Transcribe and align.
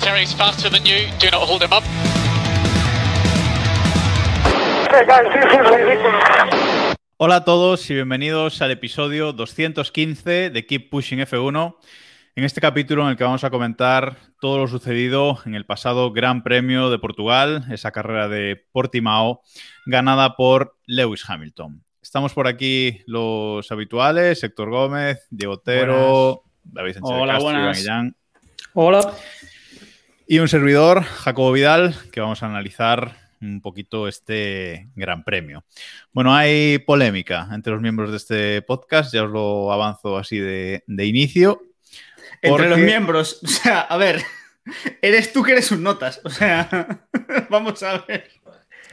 Valtteri's 0.00 0.32
faster 0.32 0.70
than 0.70 0.82
you. 0.86 1.06
Do 1.18 1.30
not 1.30 1.46
hold 1.46 1.62
him 1.62 1.72
up. 1.72 1.84
Okay, 4.86 5.04
guys, 5.06 5.26
this 5.34 5.44
is 5.44 5.70
ridiculous. 5.70 6.96
Hola 7.18 7.36
a 7.36 7.44
todos 7.44 7.90
y 7.90 7.94
bienvenidos 7.94 8.62
al 8.62 8.70
episodio 8.70 9.34
215 9.34 10.48
de 10.48 10.66
Keep 10.66 10.88
Pushing 10.88 11.18
F1. 11.18 11.76
En 12.34 12.44
este 12.44 12.62
capítulo 12.62 13.02
en 13.02 13.10
el 13.10 13.16
que 13.18 13.24
vamos 13.24 13.44
a 13.44 13.50
comentar 13.50 14.16
todo 14.40 14.56
lo 14.56 14.68
sucedido 14.68 15.38
en 15.44 15.54
el 15.54 15.66
pasado 15.66 16.12
Gran 16.12 16.42
Premio 16.42 16.88
de 16.88 16.98
Portugal, 16.98 17.66
esa 17.70 17.92
carrera 17.92 18.28
de 18.28 18.64
Portimao, 18.72 19.42
ganada 19.84 20.34
por 20.34 20.78
Lewis 20.86 21.28
Hamilton. 21.28 21.84
Estamos 22.00 22.32
por 22.32 22.46
aquí 22.46 23.02
los 23.06 23.70
habituales, 23.70 24.42
Héctor 24.42 24.70
Gómez, 24.70 25.26
Diego 25.28 25.54
Otero, 25.54 26.44
David 26.64 26.94
Sánchez 26.94 27.10
de 27.10 27.20
Hola, 27.20 27.32
Castro, 27.34 27.52
buenas. 27.52 28.14
Hola. 28.72 29.14
Y 30.30 30.38
un 30.38 30.46
servidor, 30.46 31.02
Jacobo 31.02 31.50
Vidal, 31.50 31.96
que 32.12 32.20
vamos 32.20 32.40
a 32.44 32.46
analizar 32.46 33.16
un 33.40 33.60
poquito 33.60 34.06
este 34.06 34.88
Gran 34.94 35.24
Premio. 35.24 35.64
Bueno, 36.12 36.32
hay 36.32 36.78
polémica 36.78 37.48
entre 37.50 37.72
los 37.72 37.82
miembros 37.82 38.12
de 38.12 38.16
este 38.16 38.62
podcast, 38.62 39.12
ya 39.12 39.24
os 39.24 39.30
lo 39.32 39.72
avanzo 39.72 40.16
así 40.16 40.38
de, 40.38 40.84
de 40.86 41.06
inicio. 41.06 41.62
Entre 42.42 42.68
los 42.68 42.78
miembros. 42.78 43.40
O 43.42 43.48
sea, 43.48 43.80
a 43.80 43.96
ver. 43.96 44.22
Eres 45.02 45.32
tú 45.32 45.42
que 45.42 45.50
eres 45.50 45.72
un 45.72 45.82
notas. 45.82 46.20
O 46.22 46.30
sea, 46.30 47.08
vamos 47.50 47.82
a 47.82 47.98
ver. 48.06 48.30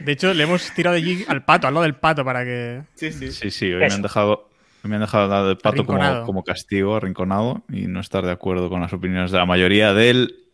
De 0.00 0.10
hecho, 0.10 0.34
le 0.34 0.42
hemos 0.42 0.74
tirado 0.74 0.96
allí 0.96 1.24
al 1.28 1.44
pato, 1.44 1.68
al 1.68 1.74
lado 1.74 1.84
del 1.84 1.94
pato, 1.94 2.24
para 2.24 2.42
que. 2.42 2.82
Sí, 2.96 3.12
sí. 3.12 3.30
Sí, 3.30 3.52
sí, 3.52 3.72
hoy 3.72 3.78
me 3.78 3.94
han 3.94 4.02
dejado, 4.02 4.48
me 4.82 4.96
han 4.96 5.02
dejado 5.02 5.22
al 5.22 5.30
lado 5.30 5.46
del 5.46 5.58
pato 5.58 5.86
como, 5.86 6.24
como 6.24 6.42
castigo, 6.42 6.96
arrinconado, 6.96 7.62
y 7.68 7.86
no 7.86 8.00
estar 8.00 8.26
de 8.26 8.32
acuerdo 8.32 8.68
con 8.68 8.80
las 8.80 8.92
opiniones 8.92 9.30
de 9.30 9.38
la 9.38 9.46
mayoría 9.46 9.94
del 9.94 10.47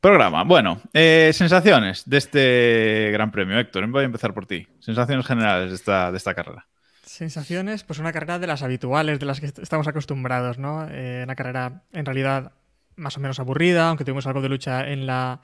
programa. 0.00 0.44
Bueno, 0.44 0.80
eh, 0.92 1.30
sensaciones 1.32 2.02
de 2.08 2.16
este 2.18 3.10
Gran 3.12 3.30
Premio, 3.30 3.58
Héctor. 3.58 3.86
Voy 3.88 4.02
a 4.02 4.06
empezar 4.06 4.34
por 4.34 4.46
ti. 4.46 4.66
Sensaciones 4.80 5.26
generales 5.26 5.70
de 5.70 5.76
esta, 5.76 6.10
de 6.10 6.16
esta 6.18 6.34
carrera. 6.34 6.66
Sensaciones, 7.02 7.84
pues 7.84 7.98
una 7.98 8.12
carrera 8.12 8.38
de 8.38 8.46
las 8.46 8.62
habituales, 8.62 9.20
de 9.20 9.26
las 9.26 9.40
que 9.40 9.46
est- 9.46 9.58
estamos 9.60 9.86
acostumbrados, 9.86 10.58
¿no? 10.58 10.86
Eh, 10.90 11.22
una 11.24 11.34
carrera 11.36 11.82
en 11.92 12.04
realidad 12.06 12.52
más 12.96 13.16
o 13.16 13.20
menos 13.20 13.38
aburrida, 13.40 13.88
aunque 13.88 14.04
tuvimos 14.04 14.26
algo 14.26 14.40
de 14.40 14.48
lucha 14.48 14.88
en 14.88 15.06
la, 15.06 15.40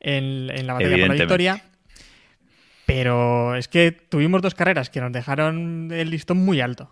en, 0.00 0.50
en 0.50 0.66
la 0.66 0.74
batalla 0.74 0.96
por 0.98 1.08
la 1.08 1.14
victoria. 1.14 1.62
Pero 2.86 3.54
es 3.54 3.68
que 3.68 3.92
tuvimos 3.92 4.42
dos 4.42 4.54
carreras 4.54 4.90
que 4.90 5.00
nos 5.00 5.12
dejaron 5.12 5.90
el 5.92 6.10
listón 6.10 6.38
muy 6.38 6.60
alto. 6.60 6.90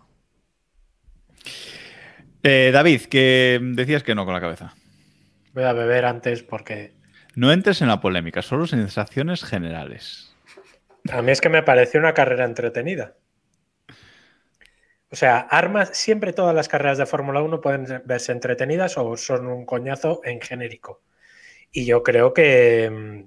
Eh, 2.43 2.69
David, 2.71 3.01
que 3.03 3.59
decías 3.61 4.03
que 4.03 4.13
no 4.15 4.23
con 4.25 4.33
la 4.33 4.39
cabeza. 4.39 4.73
Voy 5.57 5.65
a 5.65 5.73
beber 5.73 6.05
antes 6.05 6.43
porque 6.43 6.93
No 7.33 7.51
entres 7.51 7.81
en 7.81 7.87
la 7.87 7.99
polémica, 7.99 8.43
solo 8.43 8.67
sensaciones 8.67 9.43
generales. 9.43 10.31
a 11.11 11.23
mí 11.23 11.31
es 11.31 11.41
que 11.41 11.49
me 11.49 11.63
pareció 11.63 11.99
una 11.99 12.13
carrera 12.13 12.45
entretenida. 12.45 13.15
O 15.09 15.15
sea, 15.15 15.39
armas, 15.39 15.97
siempre 15.97 16.31
todas 16.31 16.53
las 16.53 16.67
carreras 16.67 16.99
de 16.99 17.07
Fórmula 17.07 17.41
1 17.41 17.59
pueden 17.59 18.03
verse 18.05 18.33
entretenidas 18.33 18.99
o 18.99 19.17
son 19.17 19.47
un 19.47 19.65
coñazo 19.65 20.21
en 20.23 20.41
genérico. 20.41 21.01
Y 21.71 21.87
yo 21.87 22.03
creo 22.03 22.35
que, 22.35 23.25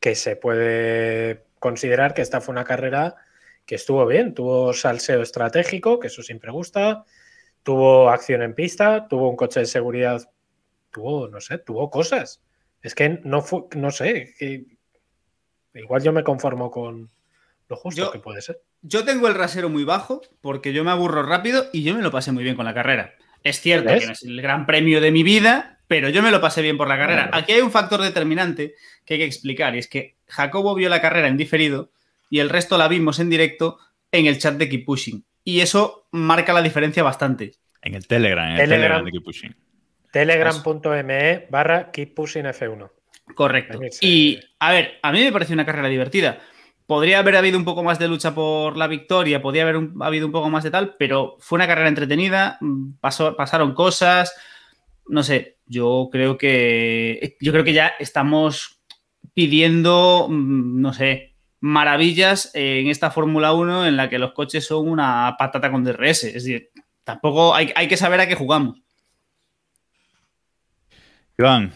que 0.00 0.16
se 0.16 0.34
puede 0.34 1.44
considerar 1.60 2.12
que 2.12 2.22
esta 2.22 2.40
fue 2.40 2.54
una 2.54 2.64
carrera 2.64 3.14
que 3.66 3.76
estuvo 3.76 4.04
bien, 4.04 4.34
tuvo 4.34 4.72
salseo 4.72 5.22
estratégico, 5.22 6.00
que 6.00 6.08
eso 6.08 6.24
siempre 6.24 6.50
gusta, 6.50 7.04
tuvo 7.62 8.10
acción 8.10 8.42
en 8.42 8.56
pista, 8.56 9.06
tuvo 9.06 9.30
un 9.30 9.36
coche 9.36 9.60
de 9.60 9.66
seguridad, 9.66 10.28
tuvo, 10.90 11.28
no 11.28 11.40
sé, 11.40 11.58
tuvo 11.58 11.90
cosas. 11.90 12.42
Es 12.82 12.94
que 12.94 13.20
no 13.24 13.42
fue, 13.42 13.62
no 13.76 13.90
sé, 13.90 14.34
que 14.38 14.64
igual 15.74 16.02
yo 16.02 16.12
me 16.12 16.24
conformo 16.24 16.70
con 16.70 17.10
lo 17.68 17.76
justo 17.76 18.02
Yo- 18.02 18.12
que 18.12 18.18
puede 18.18 18.40
ser. 18.40 18.60
Yo 18.82 19.04
tengo 19.04 19.26
el 19.26 19.34
rasero 19.34 19.68
muy 19.68 19.84
bajo 19.84 20.22
porque 20.40 20.72
yo 20.72 20.84
me 20.84 20.90
aburro 20.90 21.22
rápido 21.24 21.66
y 21.72 21.82
yo 21.82 21.94
me 21.94 22.02
lo 22.02 22.10
pasé 22.10 22.30
muy 22.32 22.44
bien 22.44 22.56
con 22.56 22.64
la 22.64 22.74
carrera. 22.74 23.14
Es 23.42 23.60
cierto 23.60 23.90
¿Ves? 23.90 24.00
que 24.00 24.06
no 24.06 24.12
es 24.12 24.22
el 24.22 24.40
gran 24.40 24.66
premio 24.66 25.00
de 25.00 25.10
mi 25.10 25.22
vida, 25.22 25.80
pero 25.88 26.08
yo 26.08 26.22
me 26.22 26.30
lo 26.30 26.40
pasé 26.40 26.62
bien 26.62 26.76
por 26.76 26.88
la 26.88 26.96
carrera. 26.96 27.22
Bueno. 27.24 27.36
Aquí 27.36 27.52
hay 27.52 27.60
un 27.60 27.72
factor 27.72 28.00
determinante 28.00 28.74
que 29.04 29.14
hay 29.14 29.20
que 29.20 29.26
explicar 29.26 29.74
y 29.74 29.78
es 29.78 29.88
que 29.88 30.16
Jacobo 30.28 30.74
vio 30.74 30.88
la 30.88 31.00
carrera 31.00 31.28
en 31.28 31.36
diferido 31.36 31.90
y 32.30 32.38
el 32.38 32.50
resto 32.50 32.78
la 32.78 32.88
vimos 32.88 33.18
en 33.18 33.30
directo 33.30 33.78
en 34.12 34.26
el 34.26 34.38
chat 34.38 34.54
de 34.56 34.68
Keep 34.68 34.84
Pushing. 34.84 35.24
Y 35.44 35.60
eso 35.60 36.06
marca 36.12 36.52
la 36.52 36.62
diferencia 36.62 37.02
bastante. 37.02 37.52
En 37.82 37.94
el 37.94 38.06
Telegram, 38.06 38.44
en 38.46 38.52
el 38.52 38.58
Telegram. 38.58 38.80
Telegram 38.80 39.04
de 39.04 39.12
Keep 39.12 39.24
Pushing. 39.24 39.56
Telegram.me 40.12 41.46
barra 41.50 41.90
Keep 41.90 42.14
Pushing 42.14 42.44
F1. 42.46 42.90
Correcto. 43.34 43.78
Y, 44.00 44.40
a 44.58 44.72
ver, 44.72 44.98
a 45.02 45.12
mí 45.12 45.22
me 45.22 45.32
pareció 45.32 45.54
una 45.54 45.66
carrera 45.66 45.88
divertida. 45.88 46.38
Podría 46.86 47.18
haber 47.18 47.36
habido 47.36 47.58
un 47.58 47.64
poco 47.66 47.82
más 47.82 47.98
de 47.98 48.08
lucha 48.08 48.34
por 48.34 48.76
la 48.78 48.86
victoria, 48.86 49.42
podría 49.42 49.62
haber 49.64 49.76
un- 49.76 50.02
habido 50.02 50.24
un 50.26 50.32
poco 50.32 50.48
más 50.48 50.64
de 50.64 50.70
tal, 50.70 50.96
pero 50.98 51.36
fue 51.40 51.56
una 51.56 51.66
carrera 51.66 51.88
entretenida, 51.88 52.56
mm, 52.62 52.92
pasó, 53.00 53.36
pasaron 53.36 53.74
cosas, 53.74 54.34
no 55.06 55.22
sé, 55.22 55.58
yo 55.66 56.08
creo 56.10 56.38
que 56.38 57.36
yo 57.40 57.52
creo 57.52 57.64
que 57.64 57.74
ya 57.74 57.92
estamos 57.98 58.80
pidiendo, 59.34 60.26
mm, 60.30 60.80
no 60.80 60.94
sé, 60.94 61.34
maravillas 61.60 62.50
en 62.54 62.88
esta 62.88 63.10
Fórmula 63.10 63.52
1 63.52 63.86
en 63.86 63.96
la 63.96 64.08
que 64.08 64.18
los 64.18 64.32
coches 64.32 64.66
son 64.66 64.88
una 64.88 65.36
patata 65.38 65.70
con 65.70 65.84
DRS. 65.84 66.24
Es 66.28 66.44
decir, 66.44 66.70
tampoco 67.04 67.54
hay, 67.54 67.70
hay 67.74 67.86
que 67.88 67.96
saber 67.96 68.20
a 68.20 68.26
qué 68.28 68.34
jugamos. 68.34 68.80
Iván, 71.40 71.72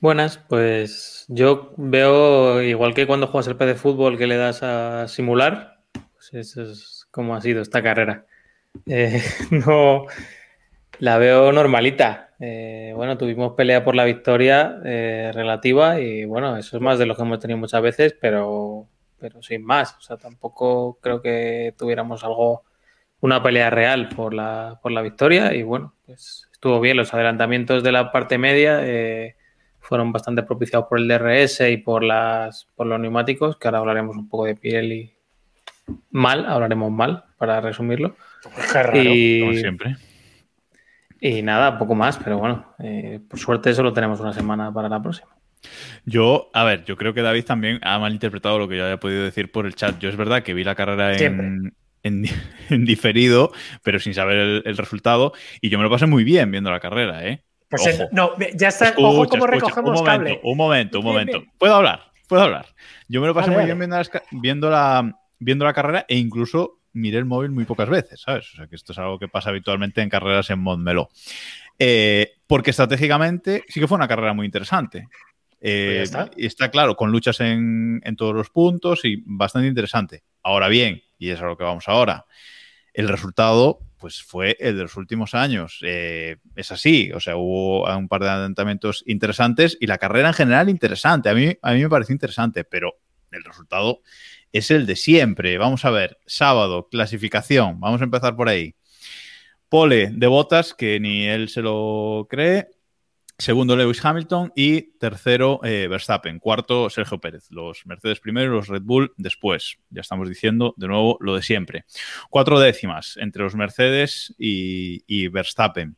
Buenas, 0.00 0.38
pues 0.38 1.24
yo 1.28 1.72
veo, 1.76 2.60
igual 2.62 2.92
que 2.92 3.06
cuando 3.06 3.28
juegas 3.28 3.46
el 3.46 3.54
P 3.54 3.64
de 3.64 3.76
fútbol 3.76 4.18
que 4.18 4.26
le 4.26 4.36
das 4.36 4.64
a 4.64 5.06
simular, 5.06 5.84
pues 5.92 6.34
eso 6.34 6.62
es 6.62 7.06
como 7.12 7.36
ha 7.36 7.40
sido 7.40 7.62
esta 7.62 7.80
carrera. 7.80 8.26
Eh, 8.86 9.22
no, 9.50 10.06
la 10.98 11.18
veo 11.18 11.52
normalita. 11.52 12.34
Eh, 12.40 12.92
bueno, 12.96 13.16
tuvimos 13.16 13.54
pelea 13.54 13.84
por 13.84 13.94
la 13.94 14.04
victoria 14.04 14.80
eh, 14.84 15.30
relativa 15.32 16.00
y 16.00 16.24
bueno, 16.24 16.56
eso 16.56 16.76
es 16.76 16.82
más 16.82 16.98
de 16.98 17.06
lo 17.06 17.16
que 17.16 17.22
hemos 17.22 17.38
tenido 17.38 17.58
muchas 17.58 17.82
veces, 17.82 18.16
pero, 18.20 18.88
pero 19.18 19.42
sin 19.42 19.64
más. 19.64 19.96
O 19.96 20.00
sea, 20.00 20.16
tampoco 20.16 20.98
creo 21.00 21.22
que 21.22 21.74
tuviéramos 21.78 22.24
algo, 22.24 22.64
una 23.20 23.42
pelea 23.42 23.70
real 23.70 24.08
por 24.10 24.34
la, 24.34 24.80
por 24.82 24.92
la 24.92 25.02
victoria 25.02 25.54
y 25.54 25.62
bueno, 25.62 25.94
pues 26.04 26.47
estuvo 26.58 26.80
bien. 26.80 26.96
Los 26.96 27.14
adelantamientos 27.14 27.84
de 27.84 27.92
la 27.92 28.10
parte 28.10 28.36
media 28.36 28.80
eh, 28.82 29.36
fueron 29.78 30.10
bastante 30.12 30.42
propiciados 30.42 30.88
por 30.88 30.98
el 30.98 31.06
DRS 31.06 31.60
y 31.70 31.76
por, 31.76 32.02
las, 32.02 32.66
por 32.74 32.88
los 32.88 32.98
neumáticos, 32.98 33.56
que 33.56 33.68
ahora 33.68 33.78
hablaremos 33.78 34.16
un 34.16 34.28
poco 34.28 34.44
de 34.44 34.56
Pirelli 34.56 35.12
mal, 36.10 36.44
hablaremos 36.46 36.90
mal 36.90 37.24
para 37.38 37.60
resumirlo. 37.60 38.16
Qué 38.72 38.82
raro. 38.82 38.98
como 38.98 39.12
Y, 39.14 39.58
siempre. 39.58 39.96
y 41.20 41.42
nada, 41.42 41.78
poco 41.78 41.94
más, 41.94 42.18
pero 42.18 42.38
bueno, 42.38 42.74
eh, 42.80 43.20
por 43.28 43.38
suerte 43.38 43.72
solo 43.72 43.92
tenemos 43.92 44.18
una 44.18 44.32
semana 44.32 44.72
para 44.72 44.88
la 44.88 45.00
próxima. 45.00 45.30
Yo, 46.04 46.50
a 46.54 46.64
ver, 46.64 46.84
yo 46.84 46.96
creo 46.96 47.14
que 47.14 47.22
David 47.22 47.44
también 47.44 47.78
ha 47.82 48.00
malinterpretado 48.00 48.58
lo 48.58 48.68
que 48.68 48.76
yo 48.76 48.84
había 48.84 48.98
podido 48.98 49.22
decir 49.22 49.52
por 49.52 49.64
el 49.64 49.76
chat. 49.76 49.96
Yo 50.00 50.08
es 50.08 50.16
verdad 50.16 50.42
que 50.42 50.54
vi 50.54 50.64
la 50.64 50.74
carrera 50.74 51.16
en, 51.16 51.72
en, 52.02 52.24
en 52.70 52.84
diferido, 52.84 53.52
pero 53.82 53.98
sin 53.98 54.14
saber 54.14 54.36
el, 54.36 54.62
el 54.64 54.76
resultado, 54.76 55.32
y 55.60 55.68
yo 55.68 55.78
me 55.78 55.84
lo 55.84 55.90
pasé 55.90 56.06
muy 56.06 56.24
bien 56.24 56.50
viendo 56.50 56.70
la 56.70 56.80
carrera, 56.80 57.26
¿eh? 57.26 57.42
Pues 57.68 57.86
Ojo. 57.86 58.08
no, 58.12 58.32
ya 58.54 58.68
está. 58.68 58.86
Escucha, 58.86 59.06
ojo 59.06 59.26
cómo 59.28 59.44
escucha, 59.44 59.66
recogemos 59.66 60.00
un 60.00 60.06
momento, 60.06 60.24
cable. 60.24 60.40
Un 60.42 60.56
momento, 60.56 60.98
un 61.00 61.04
momento. 61.04 61.44
Puedo 61.58 61.74
hablar, 61.74 62.12
puedo 62.26 62.42
hablar. 62.42 62.66
Yo 63.08 63.20
me 63.20 63.26
lo 63.26 63.34
pasé 63.34 63.50
Vale, 63.50 63.58
muy 63.58 63.66
bien 63.66 63.78
viendo, 63.78 63.96
las 63.96 64.08
ca- 64.08 64.22
viendo, 64.30 64.70
la, 64.70 65.20
viendo 65.38 65.64
la 65.66 65.74
carrera 65.74 66.06
e 66.08 66.16
incluso 66.16 66.80
miré 66.94 67.18
el 67.18 67.26
móvil 67.26 67.50
muy 67.50 67.64
pocas 67.66 67.90
veces, 67.90 68.22
¿sabes? 68.22 68.50
O 68.54 68.56
sea 68.56 68.66
que 68.68 68.74
esto 68.76 68.92
es 68.92 68.98
algo 68.98 69.18
que 69.18 69.28
pasa 69.28 69.50
habitualmente 69.50 70.00
en 70.00 70.08
carreras 70.08 70.48
en 70.48 70.60
Montmeló. 70.60 71.10
Eh, 71.78 72.32
porque 72.46 72.70
estratégicamente 72.70 73.64
sí 73.68 73.80
que 73.80 73.86
fue 73.86 73.96
una 73.96 74.08
carrera 74.08 74.32
muy 74.32 74.46
interesante. 74.46 75.06
Eh, 75.60 75.96
Pues 75.98 76.02
está. 76.10 76.30
y 76.36 76.46
está 76.46 76.70
claro, 76.70 76.96
con 76.96 77.10
luchas 77.12 77.40
en, 77.40 78.00
en 78.04 78.16
todos 78.16 78.34
los 78.34 78.48
puntos 78.50 79.04
y 79.04 79.22
bastante 79.26 79.68
interesante. 79.68 80.22
Ahora 80.42 80.68
bien, 80.68 81.02
y 81.18 81.30
es 81.30 81.40
a 81.40 81.46
lo 81.46 81.56
que 81.56 81.64
vamos 81.64 81.88
ahora, 81.88 82.26
el 82.94 83.08
resultado 83.08 83.80
pues 83.98 84.22
fue 84.22 84.56
el 84.60 84.76
de 84.76 84.82
los 84.82 84.96
últimos 84.96 85.34
años. 85.34 85.80
Eh, 85.82 86.36
es 86.56 86.72
así, 86.72 87.10
o 87.12 87.20
sea, 87.20 87.36
hubo 87.36 87.84
un 87.96 88.08
par 88.08 88.22
de 88.22 88.30
adelantamientos 88.30 89.02
interesantes 89.06 89.76
y 89.80 89.86
la 89.86 89.98
carrera 89.98 90.28
en 90.28 90.34
general 90.34 90.68
interesante. 90.68 91.28
A 91.28 91.34
mí, 91.34 91.56
a 91.60 91.72
mí 91.72 91.82
me 91.82 91.88
pareció 91.88 92.12
interesante, 92.12 92.64
pero 92.64 92.94
el 93.30 93.44
resultado 93.44 94.00
es 94.52 94.70
el 94.70 94.86
de 94.86 94.96
siempre. 94.96 95.58
Vamos 95.58 95.84
a 95.84 95.90
ver, 95.90 96.18
sábado, 96.26 96.88
clasificación, 96.90 97.80
vamos 97.80 98.00
a 98.00 98.04
empezar 98.04 98.36
por 98.36 98.48
ahí. 98.48 98.74
Pole 99.68 100.10
de 100.12 100.26
botas, 100.26 100.74
que 100.74 100.98
ni 100.98 101.26
él 101.26 101.48
se 101.48 101.60
lo 101.60 102.26
cree. 102.30 102.68
Segundo, 103.38 103.76
Lewis 103.76 104.04
Hamilton. 104.04 104.52
Y 104.56 104.98
tercero, 104.98 105.60
eh, 105.62 105.86
Verstappen. 105.88 106.38
Cuarto, 106.40 106.90
Sergio 106.90 107.20
Pérez. 107.20 107.46
Los 107.50 107.86
Mercedes 107.86 108.20
primero, 108.20 108.52
los 108.52 108.68
Red 108.68 108.82
Bull 108.82 109.12
después. 109.16 109.78
Ya 109.90 110.00
estamos 110.00 110.28
diciendo 110.28 110.74
de 110.76 110.88
nuevo 110.88 111.16
lo 111.20 111.36
de 111.36 111.42
siempre. 111.42 111.84
Cuatro 112.30 112.58
décimas 112.58 113.16
entre 113.16 113.42
los 113.44 113.54
Mercedes 113.54 114.34
y, 114.38 115.04
y 115.06 115.28
Verstappen 115.28 115.96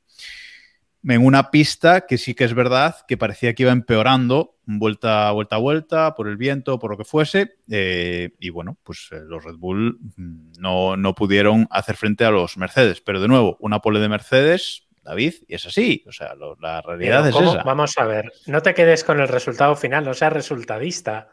en 1.08 1.24
una 1.24 1.50
pista 1.50 2.02
que 2.02 2.18
sí 2.18 2.34
que 2.34 2.44
es 2.44 2.54
verdad 2.54 2.96
que 3.08 3.16
parecía 3.16 3.54
que 3.54 3.62
iba 3.62 3.72
empeorando 3.72 4.56
vuelta, 4.66 5.30
vuelta 5.32 5.56
vuelta 5.56 6.14
por 6.14 6.28
el 6.28 6.36
viento, 6.36 6.78
por 6.78 6.90
lo 6.90 6.98
que 6.98 7.04
fuese. 7.04 7.56
Eh, 7.70 8.30
y 8.38 8.50
bueno, 8.50 8.76
pues 8.82 9.08
eh, 9.10 9.20
los 9.26 9.42
Red 9.44 9.56
Bull 9.56 9.98
mm, 10.16 10.52
no, 10.58 10.96
no, 10.96 11.14
pudieron 11.14 11.66
hacer 11.70 11.96
frente 11.96 12.24
a 12.24 12.30
los 12.30 12.56
Mercedes. 12.56 13.00
Pero 13.00 13.20
de 13.20 13.28
nuevo, 13.28 13.56
una 13.60 13.80
pole 13.80 14.00
de 14.00 14.08
Mercedes, 14.08 14.88
David, 15.10 15.34
y 15.46 15.54
es 15.54 15.66
así. 15.66 16.04
O 16.06 16.12
sea, 16.12 16.34
lo, 16.34 16.56
la 16.56 16.80
realidad 16.80 17.28
es 17.28 17.36
esa. 17.36 17.62
Vamos 17.62 17.96
a 17.98 18.04
ver, 18.04 18.32
no 18.46 18.62
te 18.62 18.74
quedes 18.74 19.04
con 19.04 19.20
el 19.20 19.28
resultado 19.28 19.76
final, 19.76 20.04
no 20.04 20.14
seas 20.14 20.32
resultadista. 20.32 21.28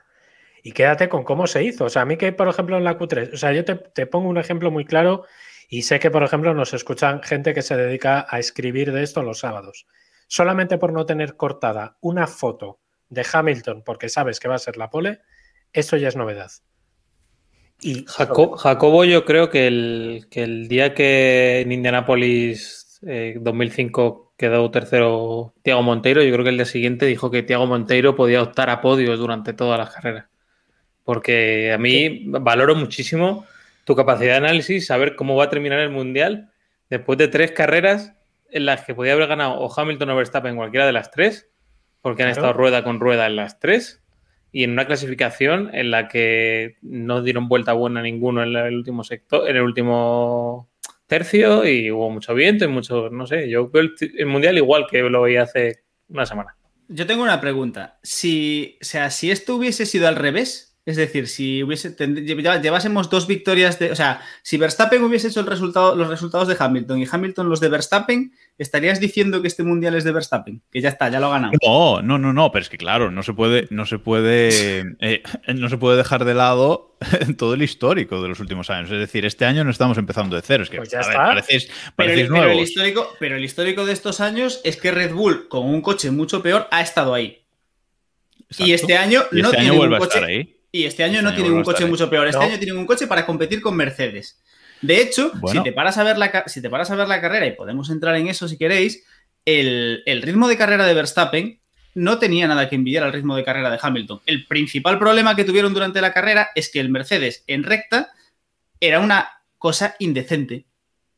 Y 0.64 0.72
quédate 0.72 1.08
con 1.08 1.24
cómo 1.24 1.48
se 1.48 1.64
hizo. 1.64 1.86
O 1.86 1.90
sea, 1.90 2.02
a 2.02 2.06
mí 2.06 2.18
que, 2.18 2.34
por 2.34 2.48
ejemplo, 2.48 2.78
en 2.78 2.84
la 2.84 2.98
Q3, 2.98 3.34
o 3.34 3.38
sea, 3.38 3.54
yo 3.54 3.64
te, 3.64 3.76
te 3.76 4.06
pongo 4.06 4.28
un 4.28 4.38
ejemplo 4.38 4.70
muy 4.72 4.86
claro 4.86 5.26
y 5.70 5.84
sé 5.84 6.00
que, 6.00 6.12
por 6.12 6.24
ejemplo, 6.24 6.54
nos 6.54 6.74
escuchan 6.74 7.22
gente 7.24 7.54
que 7.54 7.62
se 7.62 7.78
dedica 7.78 8.26
a 8.30 8.40
escribir 8.40 8.92
de 8.92 9.04
esto 9.04 9.24
los 9.24 9.40
sábados. 9.40 9.86
Solamente 10.28 10.78
por 10.78 10.92
no 10.92 11.06
tener 11.06 11.38
cortada 11.38 11.98
una 12.02 12.28
foto 12.28 12.80
de 13.10 13.26
Hamilton, 13.32 13.84
porque 13.86 14.10
sabes 14.10 14.40
que 14.40 14.48
va 14.48 14.56
a 14.56 14.60
ser 14.60 14.78
la 14.78 14.90
pole, 14.90 15.22
eso 15.74 15.98
ya 15.98 16.08
es 16.08 16.16
novedad. 16.16 16.52
Y 17.80 18.06
Jacobo, 18.08 19.06
yo 19.06 19.24
creo 19.24 19.50
que 19.50 19.68
el, 19.68 20.28
que 20.32 20.44
el, 20.44 20.68
día 20.68 20.96
que 20.96 21.62
en 21.62 21.72
Indianapolis 21.72 22.87
2005 23.02 24.32
eh, 24.32 24.34
quedó 24.38 24.72
tercero 24.72 25.54
Tiago 25.62 25.84
Monteiro, 25.84 26.24
yo 26.24 26.32
creo 26.32 26.44
que 26.44 26.50
el 26.50 26.58
día 26.58 26.66
siguiente 26.66 27.06
dijo 27.06 27.32
que 27.32 27.44
Tiago 27.44 27.68
Monteiro 27.68 28.16
podía 28.16 28.42
optar 28.42 28.70
a 28.70 28.82
podios 28.82 29.20
durante 29.20 29.54
todas 29.54 29.80
las 29.80 29.94
carreras. 29.94 30.26
Porque 31.04 31.72
a 31.74 31.78
mí 31.78 32.24
valoro 32.26 32.76
muchísimo 32.76 33.46
tu 33.86 33.96
capacidad 33.96 34.34
de 34.34 34.46
análisis, 34.46 34.86
saber 34.86 35.16
cómo 35.16 35.36
va 35.36 35.46
a 35.46 35.50
terminar 35.50 35.80
el 35.80 35.90
Mundial 35.90 36.50
después 36.90 37.18
de 37.18 37.28
tres 37.30 37.52
carreras 37.52 38.14
en 38.52 38.66
las 38.66 38.84
que 38.84 38.94
podía 38.96 39.14
haber 39.14 39.28
ganado 39.28 39.60
o 39.60 39.74
Hamilton 39.74 40.10
o 40.10 40.16
Verstappen 40.16 40.56
cualquiera 40.56 40.86
de 40.86 40.94
las 40.94 41.12
tres, 41.12 41.50
porque 42.02 42.24
han 42.24 42.30
estado 42.30 42.54
rueda 42.54 42.84
con 42.84 43.00
rueda 43.00 43.26
en 43.26 43.36
las 43.36 43.60
tres, 43.60 44.02
y 44.52 44.64
en 44.64 44.72
una 44.72 44.86
clasificación 44.86 45.70
en 45.74 45.92
la 45.92 46.08
que 46.08 46.78
no 46.82 47.22
dieron 47.22 47.48
vuelta 47.48 47.74
buena 47.74 48.02
ninguno 48.02 48.44
en 48.44 48.56
el 48.56 48.76
último 48.76 49.04
sector, 49.04 49.50
en 49.50 49.58
el 49.58 49.62
último 49.62 50.70
tercio, 51.08 51.68
y 51.68 51.92
hubo 51.92 52.10
mucho 52.10 52.34
viento 52.34 52.66
y 52.66 52.68
mucho, 52.68 53.10
no 53.10 53.26
sé, 53.26 53.50
yo 53.50 53.70
veo 53.70 53.84
el, 54.00 54.26
Mundial 54.26 54.58
igual 54.58 54.86
que 54.90 55.02
lo 55.02 55.22
veía 55.24 55.44
hace 55.44 55.84
una 56.10 56.26
semana. 56.26 56.56
Yo 56.90 57.06
tengo 57.06 57.24
una 57.24 57.42
pregunta. 57.42 58.00
Si, 58.04 58.78
o 58.82 58.86
sea, 58.86 59.10
si 59.10 59.32
esto 59.32 59.56
hubiese 59.56 59.86
sido 59.86 60.08
al 60.08 60.16
revés, 60.16 60.77
es 60.88 60.96
decir, 60.96 61.28
si 61.28 61.62
hubiese 61.64 61.94
llevásemos 61.98 63.10
dos 63.10 63.28
victorias 63.28 63.78
de. 63.78 63.92
O 63.92 63.96
sea, 63.96 64.22
si 64.42 64.56
Verstappen 64.56 65.04
hubiese 65.04 65.28
hecho 65.28 65.42
el 65.42 65.46
resultado, 65.46 65.98
los 65.98 66.08
resultados 66.08 66.48
de 66.48 66.56
Hamilton 66.58 67.02
y 67.02 67.06
Hamilton 67.12 67.50
los 67.50 67.60
de 67.60 67.68
Verstappen, 67.68 68.32
estarías 68.58 69.02
diciendo 69.02 69.42
que 69.42 69.50
este 69.50 69.64
mundial 69.64 69.96
es 69.96 70.06
de 70.06 70.14
Verstappen, 70.14 70.62
que 70.72 70.80
ya 70.80 70.88
está, 70.88 71.10
ya 71.10 71.20
lo 71.20 71.26
ha 71.28 71.32
ganado. 71.32 71.52
No, 71.62 72.02
no, 72.02 72.18
no, 72.18 72.32
no, 72.32 72.54
pero 72.54 72.64
es 72.64 72.70
que 72.70 72.78
claro, 72.78 73.12
no 73.12 73.22
se 73.22 73.34
puede, 73.34 73.68
no 73.70 73.86
se 73.86 74.00
puede, 74.00 74.96
eh, 75.02 75.24
no 75.54 75.68
se 75.68 75.76
puede 75.76 75.98
dejar 75.98 76.24
de 76.24 76.34
lado 76.34 76.96
todo 77.38 77.56
el 77.56 77.64
histórico 77.64 78.22
de 78.22 78.30
los 78.30 78.40
últimos 78.40 78.70
años. 78.70 78.90
Es 78.90 79.00
decir, 79.00 79.26
este 79.26 79.44
año 79.44 79.66
no 79.66 79.72
estamos 79.72 79.98
empezando 79.98 80.38
de 80.38 80.42
cero. 80.42 80.64
Es 80.64 80.70
que 80.70 80.78
pues 80.78 80.90
ya 80.90 81.02
está. 81.02 81.36
pero, 81.98 82.14
el, 82.14 82.60
histórico, 82.62 83.14
pero 83.20 83.36
el 83.36 83.44
histórico 83.44 83.86
de 83.86 83.92
estos 83.92 84.22
años 84.22 84.62
es 84.64 84.78
que 84.78 84.92
Red 84.92 85.14
Bull, 85.14 85.50
con 85.50 85.66
un 85.66 85.82
coche 85.82 86.12
mucho 86.12 86.42
peor, 86.42 86.70
ha 86.72 86.80
estado 86.80 87.14
ahí. 87.14 87.44
Y 88.58 88.72
este 88.72 88.96
año 88.96 89.24
no 89.34 89.50
este 89.50 89.58
tiene 89.58 89.78
un 89.78 89.98
coche. 89.98 90.24
ahí 90.24 90.57
y 90.72 90.86
este 90.86 91.04
año 91.04 91.22
no 91.22 91.34
tienen 91.34 91.54
un 91.54 91.64
coche 91.64 91.86
mucho 91.86 92.10
peor. 92.10 92.28
Este 92.28 92.44
año 92.44 92.58
tienen 92.58 92.78
un 92.78 92.86
coche 92.86 93.08
para 93.08 93.26
competir 93.26 93.62
con 93.62 93.76
Mercedes. 93.76 94.42
De 94.82 95.02
hecho, 95.02 95.32
si, 95.52 95.64
te 95.64 95.72
paras 95.72 95.98
a 95.98 96.04
ver 96.04 96.18
la, 96.18 96.44
si 96.48 96.62
te 96.62 96.70
paras 96.70 96.92
a 96.92 96.96
ver 96.96 97.08
la 97.08 97.20
carrera, 97.20 97.48
y 97.48 97.54
podemos 97.54 97.90
entrar 97.90 98.16
en 98.16 98.28
eso 98.28 98.48
si 98.48 98.58
queréis, 98.58 99.04
el, 99.46 100.04
ritmo 100.22 100.48
de 100.48 100.58
carrera 100.58 100.86
de 100.86 100.94
Verstappen 100.94 101.60
no 101.96 102.20
tenía 102.20 102.48
nada 102.48 102.70
que 102.70 102.76
envidiar 102.76 103.04
al 103.04 103.14
ritmo 103.14 103.36
de 103.36 103.44
carrera 103.44 103.72
de 103.72 103.80
Hamilton. 103.82 104.22
El 104.28 104.46
principal 104.46 105.00
problema 105.00 105.36
que 105.36 105.46
tuvieron 105.46 105.74
durante 105.74 106.00
la 106.00 106.14
carrera 106.14 106.50
es 106.54 106.70
que 106.70 106.80
el 106.80 106.90
Mercedes 106.90 107.44
en 107.48 107.64
recta 107.64 108.12
era 108.80 109.00
una 109.00 109.30
cosa 109.58 109.96
indecente. 109.98 110.68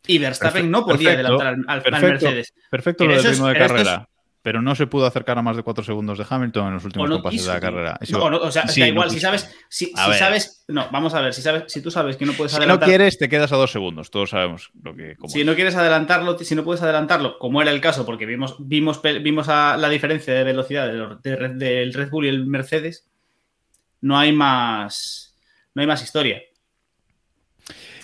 Y 0.07 0.19
Verstappen 0.19 0.71
no 0.71 0.85
podía 0.85 1.11
adelantar 1.11 1.57
al, 1.67 2.01
Mercedes. 2.01 2.53
Perfecto 2.69 3.05
lo 3.05 3.15
del 3.15 3.23
ritmo 3.31 3.47
de 3.47 3.57
carrera 3.57 4.08
pero 4.41 4.61
no 4.61 4.73
se 4.75 4.87
pudo 4.87 5.05
acercar 5.05 5.37
a 5.37 5.41
más 5.41 5.57
de 5.57 5.63
4 5.63 5.83
segundos 5.83 6.17
de 6.17 6.25
Hamilton 6.29 6.67
en 6.67 6.73
los 6.75 6.85
últimos 6.85 7.09
compases 7.09 7.45
de 7.45 7.53
la 7.53 7.59
carrera. 7.59 7.99
o, 8.01 8.51
sea, 8.51 8.63
da 8.63 8.87
igual, 8.87 9.09
si 9.09 9.19
sabes, 9.19 9.53
si, 9.67 9.91
sabes, 10.17 10.63
no, 10.67 10.87
vamos 10.91 11.13
a 11.13 11.21
ver, 11.21 11.33
si 11.33 11.41
sabes, 11.41 11.63
si 11.67 11.81
tú 11.81 11.91
sabes 11.91 12.15
que 12.15 12.25
no 12.25 12.33
puedes 12.33 12.53
adelantar. 12.53 12.87
Si 12.87 12.91
no 12.91 12.97
quieres, 12.97 13.17
te 13.17 13.27
quedas 13.27 13.51
a 13.51 13.57
2 13.57 13.71
segundos, 13.71 14.11
todos 14.11 14.29
sabemos 14.29 14.71
lo 14.81 14.95
que. 14.95 15.17
Si 15.27 15.43
no 15.43 15.55
quieres 15.55 15.75
adelantarlo, 15.75 16.37
si 16.37 16.55
no 16.55 16.63
puedes 16.63 16.81
adelantarlo, 16.81 17.37
como 17.37 17.61
era 17.61 17.71
el 17.71 17.81
caso, 17.81 18.05
porque 18.05 18.25
vimos, 18.25 18.55
vimos, 18.59 19.01
vimos 19.01 19.47
la 19.47 19.89
diferencia 19.89 20.33
de 20.33 20.43
velocidad 20.43 20.87
del 21.21 21.93
Red 21.93 22.09
Bull 22.09 22.25
y 22.25 22.29
el 22.29 22.45
Mercedes, 22.45 23.09
no 24.01 24.17
hay 24.17 24.31
más, 24.31 25.37
no 25.73 25.81
hay 25.81 25.87
más 25.87 26.01
historia. 26.01 26.41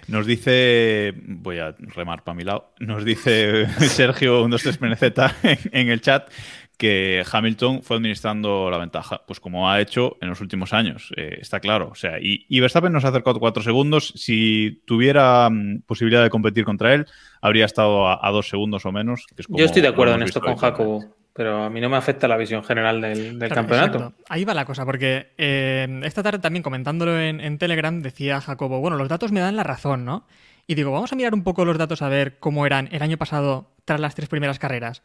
Nos 0.07 0.25
dice, 0.25 1.13
voy 1.25 1.60
a 1.60 1.75
remar 1.80 2.24
para 2.24 2.36
mi 2.36 2.44
lado, 2.44 2.74
nos 2.80 3.04
dice 3.04 3.68
Sergio 3.90 4.46
123 4.48 5.31
en, 5.44 5.60
en 5.72 5.90
el 5.90 6.02
chat 6.02 6.30
que 6.78 7.24
Hamilton 7.30 7.81
fue 7.84 7.98
administrando 7.98 8.69
la 8.69 8.78
ventaja, 8.78 9.22
pues 9.25 9.40
como 9.40 9.69
ha 9.69 9.80
hecho 9.80 10.18
en 10.22 10.30
los 10.30 10.42
últimos 10.42 10.74
años, 10.74 11.12
eh, 11.16 11.38
está 11.40 11.60
claro. 11.60 11.90
O 11.92 11.96
sea, 11.96 12.18
y, 12.19 12.60
Verstappen 12.60 12.92
nos 12.92 13.06
ha 13.06 13.10
acercado 13.10 13.40
cuatro 13.40 13.63
segundos. 13.63 14.13
Si 14.16 14.81
tuviera 14.86 15.50
mm, 15.50 15.81
posibilidad 15.86 16.24
de 16.24 16.30
competir 16.30 16.66
contra 16.66 16.94
él, 16.94 17.06
habría 17.42 17.66
estado 17.66 18.07
a, 18.07 18.31
dos 18.31 18.50
segundos 18.50 18.86
o 18.86 18.92
menos. 18.92 19.25
Yo 19.50 19.66
estoy 19.66 19.81
de 19.81 19.88
acuerdo 19.88 20.16
en 20.16 20.24
esto 20.24 20.42
con 20.42 20.56
Jacobo 20.56 21.16
pero 21.35 21.65
a 21.65 21.69
mí 21.69 21.81
no 21.81 21.89
me 21.89 21.97
afecta 21.97 22.29
la 22.29 22.37
visión 22.37 22.63
general 22.63 23.01
del, 23.01 23.37
campeonato. 23.49 24.13
Ahí 24.29 24.45
va 24.45 24.53
la 24.53 24.63
cosa, 24.63 24.85
porque 24.85 25.33
eh, 25.37 25.99
esta 26.03 26.23
tarde 26.23 26.39
también 26.39 26.63
comentándolo 26.63 27.19
en, 27.19 27.57
Telegram 27.57 28.01
decía 28.01 28.39
Jacobo, 28.39 28.80
bueno, 28.80 28.95
los 28.95 29.09
datos 29.09 29.33
me 29.33 29.42
dan 29.42 29.57
la 29.57 29.63
razón, 29.63 30.06
¿no? 30.06 30.25
Y 30.65 30.75
digo, 30.75 30.94
vamos 30.94 31.11
a 31.11 31.18
mirar 31.18 31.33
un 31.33 31.44
poco 31.44 31.65
los 31.65 31.77
datos 31.77 32.01
a 32.01 32.07
ver 32.07 32.39
cómo 32.39 32.65
eran 32.65 32.87
el 32.94 33.01
año 33.01 33.18
pasado 33.18 33.69
tras 33.83 33.99
las 33.99 34.15
tres 34.15 34.30
primeras 34.30 34.59
carreras. 34.59 35.04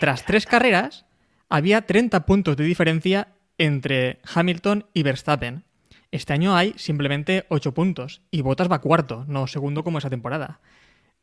Tras 0.00 0.24
tres 0.24 0.44
carreras, 0.44 1.06
había 1.48 1.82
30 1.82 2.26
puntos 2.26 2.56
de 2.56 2.64
diferencia 2.64 3.28
entre 3.56 4.18
Hamilton 4.34 4.86
y 4.92 5.04
Verstappen. 5.04 5.62
Este 6.10 6.32
año 6.32 6.56
hay 6.56 6.74
simplemente 6.78 7.46
8 7.48 7.72
puntos 7.72 8.22
y 8.32 8.42
Bottas 8.42 8.70
va 8.70 8.80
cuarto, 8.80 9.24
no 9.28 9.46
segundo 9.46 9.84
como 9.84 9.98
esa 9.98 10.10
temporada 10.10 10.58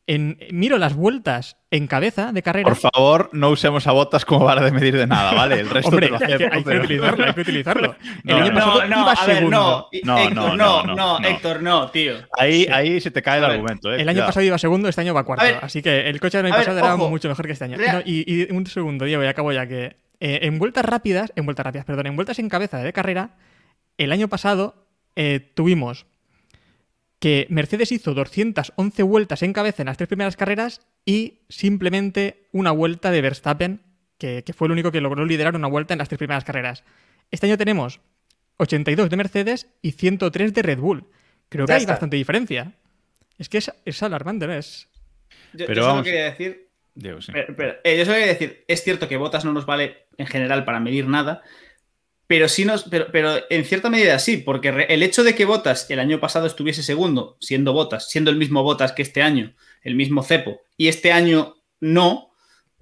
miro 0.08 0.77
las 0.77 0.96
vueltas 0.96 1.58
en 1.70 1.88
cabeza 1.88 2.31
de 2.31 2.41
carrera. 2.41 2.67
Por 2.67 2.75
favor, 2.75 3.29
no 3.34 3.50
usemos 3.50 3.88
a 3.88 3.91
botas 3.91 4.25
como 4.25 4.46
vara 4.46 4.62
de 4.62 4.72
medir 4.72 4.98
de 4.98 5.08
nada, 5.08 5.34
¿vale? 5.34 5.60
El 5.60 5.70
resto 5.70 5.91
lo 5.91 6.17
hay, 6.17 6.38
que, 6.38 6.50
hay, 6.51 6.63
que 6.63 6.77
utilizarlo, 6.77 7.25
hay 7.25 7.34
que 7.34 7.41
utilizarlo. 7.41 7.96
No, 8.24 8.38
El 8.38 8.43
año 8.43 8.53
pasado 8.53 8.88
no, 8.88 9.01
iba 9.01 9.15
segundo. 9.15 9.89
no, 10.03 10.17
Héctor, 10.17 10.58
no, 10.58 10.84
no, 10.84 11.20
Héctor, 11.20 11.62
no, 11.62 11.89
tío. 11.91 12.13
Ahí, 12.38 12.67
ahí 12.72 13.00
se 13.00 13.10
te 13.10 13.22
cae 13.22 13.39
el 13.39 13.46
argumento. 13.46 13.93
¿eh? 13.93 14.01
El 14.01 14.10
año 14.10 14.25
pasado 14.25 14.46
iba 14.46 14.58
segundo, 14.58 14.89
este 14.89 15.01
año 15.01 15.13
va 15.13 15.24
cuarto. 15.24 15.46
Así 15.62 15.81
que 15.81 16.10
el 16.10 16.20
coche 16.20 16.38
del 16.38 16.48
año 16.48 16.55
pasado 16.55 16.79
era 16.79 16.96
mucho 16.96 17.29
mejor 17.29 17.46
que 17.46 17.53
este 17.53 17.65
año. 17.65 17.77
y, 18.05 18.51
un 18.51 18.65
segundo, 18.67 19.05
Diego, 19.05 19.24
y 19.24 19.27
acabo 19.27 19.51
ya 19.51 19.67
que 19.67 19.98
eh, 20.20 20.39
en 20.43 20.60
vueltas 20.60 20.86
rápidas, 20.86 21.31
en 21.36 21.46
vueltas 21.46 21.65
rápidas, 21.65 21.86
perdón, 21.86 22.08
en 22.08 22.15
vueltas 22.15 22.38
en 22.39 22.50
cabeza 22.50 22.77
de 22.77 22.93
carrera, 22.93 23.31
el 23.98 24.12
año 24.12 24.27
pasado 24.27 24.88
eh, 25.15 25.39
tuvimos 25.55 26.05
que 27.21 27.45
Mercedes 27.51 27.91
hizo 27.91 28.15
211 28.15 29.03
vueltas 29.03 29.43
en 29.43 29.53
cabeza 29.53 29.83
en 29.83 29.85
las 29.85 29.97
tres 29.97 30.07
primeras 30.07 30.35
carreras 30.35 30.81
y 31.05 31.41
simplemente 31.49 32.47
una 32.51 32.71
vuelta 32.71 33.11
de 33.11 33.21
Verstappen, 33.21 33.81
que, 34.17 34.43
fue 34.55 34.67
el 34.67 34.71
único 34.71 34.91
que 34.91 35.01
logró 35.01 35.23
liderar 35.23 35.55
una 35.55 35.67
vuelta 35.67 35.93
en 35.93 35.99
las 35.99 36.09
tres 36.09 36.17
primeras 36.17 36.43
carreras. 36.43 36.83
Este 37.29 37.45
año 37.45 37.59
tenemos 37.59 38.01
82 38.57 39.11
de 39.11 39.17
Mercedes 39.17 39.67
y 39.83 39.91
103 39.91 40.51
de 40.51 40.61
Red 40.63 40.79
Bull. 40.79 41.05
Creo 41.47 41.67
que 41.67 41.73
hay 41.73 41.85
bastante 41.85 42.17
diferencia. 42.17 42.73
Es 43.37 43.49
que 43.49 43.59
es, 43.59 44.03
alarmante, 44.03 44.47
¿no? 44.47 44.53
Es... 44.53 44.87
Yo, 45.53 45.67
pero 45.67 45.83
solo 45.83 46.03
quería 46.03 46.25
decir. 46.25 46.69
Eh, 46.95 47.97
yo 47.97 48.05
solo 48.05 48.17
quería 48.17 48.33
decir, 48.33 48.65
es 48.67 48.83
cierto 48.83 49.07
que 49.07 49.17
Botas 49.17 49.45
no 49.45 49.53
nos 49.53 49.67
vale 49.67 50.07
en 50.17 50.25
general 50.25 50.65
para 50.65 50.79
medir 50.79 51.07
nada, 51.07 51.43
pero 52.31 52.47
sí 52.47 52.63
nos, 52.63 52.83
pero, 52.85 53.07
pero 53.11 53.33
en 53.50 53.65
cierta 53.65 53.89
medida 53.89 54.17
sí, 54.17 54.38
porque 54.38 54.69
el 54.88 55.03
hecho 55.03 55.25
de 55.25 55.35
que 55.35 55.43
Botas 55.43 55.85
el 55.89 56.00
año 56.00 56.21
pasado 56.21 56.47
estuviese 56.47 56.81
segundo, 56.81 57.35
siendo 57.41 57.73
Botas, 57.73 58.09
siendo 58.09 58.31
el 58.31 58.38
mismo 58.38 58.63
Botas 58.63 58.93
que 58.93 59.01
este 59.01 59.21
año, 59.21 59.53
el 59.81 59.95
mismo 59.95 60.23
cepo, 60.23 60.61
y 60.77 60.88
este 60.88 61.11
año 61.11 61.57
no, 61.81 62.31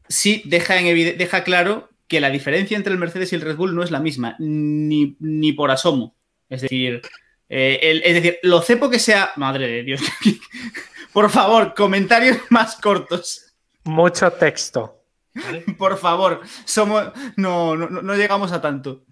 sí 0.07 0.43
deja, 0.45 0.77
en 0.79 1.17
deja 1.17 1.43
claro 1.43 1.89
que 2.07 2.21
la 2.21 2.29
diferencia 2.29 2.77
entre 2.77 2.93
el 2.93 2.99
Mercedes 2.99 3.33
y 3.33 3.37
el 3.37 3.41
Red 3.41 3.55
Bull 3.55 3.73
no 3.73 3.81
es 3.81 3.89
la 3.89 3.99
misma, 3.99 4.35
ni, 4.37 5.17
ni 5.19 5.51
por 5.53 5.71
asomo. 5.71 6.15
Es 6.47 6.61
decir, 6.61 7.01
eh, 7.49 8.01
es 8.03 8.13
decir, 8.13 8.37
lo 8.43 8.61
cepo 8.61 8.87
que 8.91 8.99
sea. 8.99 9.31
Madre 9.35 9.67
de 9.67 9.81
Dios. 9.81 10.01
por 11.11 11.31
favor, 11.31 11.73
comentarios 11.73 12.37
más 12.51 12.75
cortos. 12.75 13.55
Mucho 13.83 14.29
texto. 14.29 15.01
Por 15.79 15.97
favor, 15.97 16.41
somos. 16.65 17.11
No, 17.35 17.75
no, 17.75 17.87
no 17.87 18.15
llegamos 18.15 18.51
a 18.51 18.61
tanto. 18.61 19.05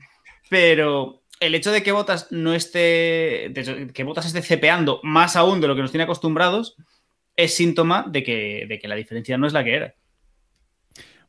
Pero 0.49 1.23
el 1.39 1.55
hecho 1.55 1.71
de 1.71 1.83
que 1.83 1.91
Botas 1.91 2.31
no 2.31 2.53
esté. 2.53 3.51
que 3.93 4.03
Botas 4.03 4.25
esté 4.25 4.41
cepeando 4.41 4.99
más 5.03 5.35
aún 5.35 5.61
de 5.61 5.67
lo 5.67 5.75
que 5.75 5.81
nos 5.81 5.91
tiene 5.91 6.03
acostumbrados 6.03 6.75
es 7.35 7.55
síntoma 7.55 8.05
de 8.07 8.23
que, 8.23 8.65
de 8.67 8.79
que 8.79 8.87
la 8.87 8.95
diferencia 8.95 9.37
no 9.37 9.47
es 9.47 9.53
la 9.53 9.63
que 9.63 9.75
era. 9.75 9.95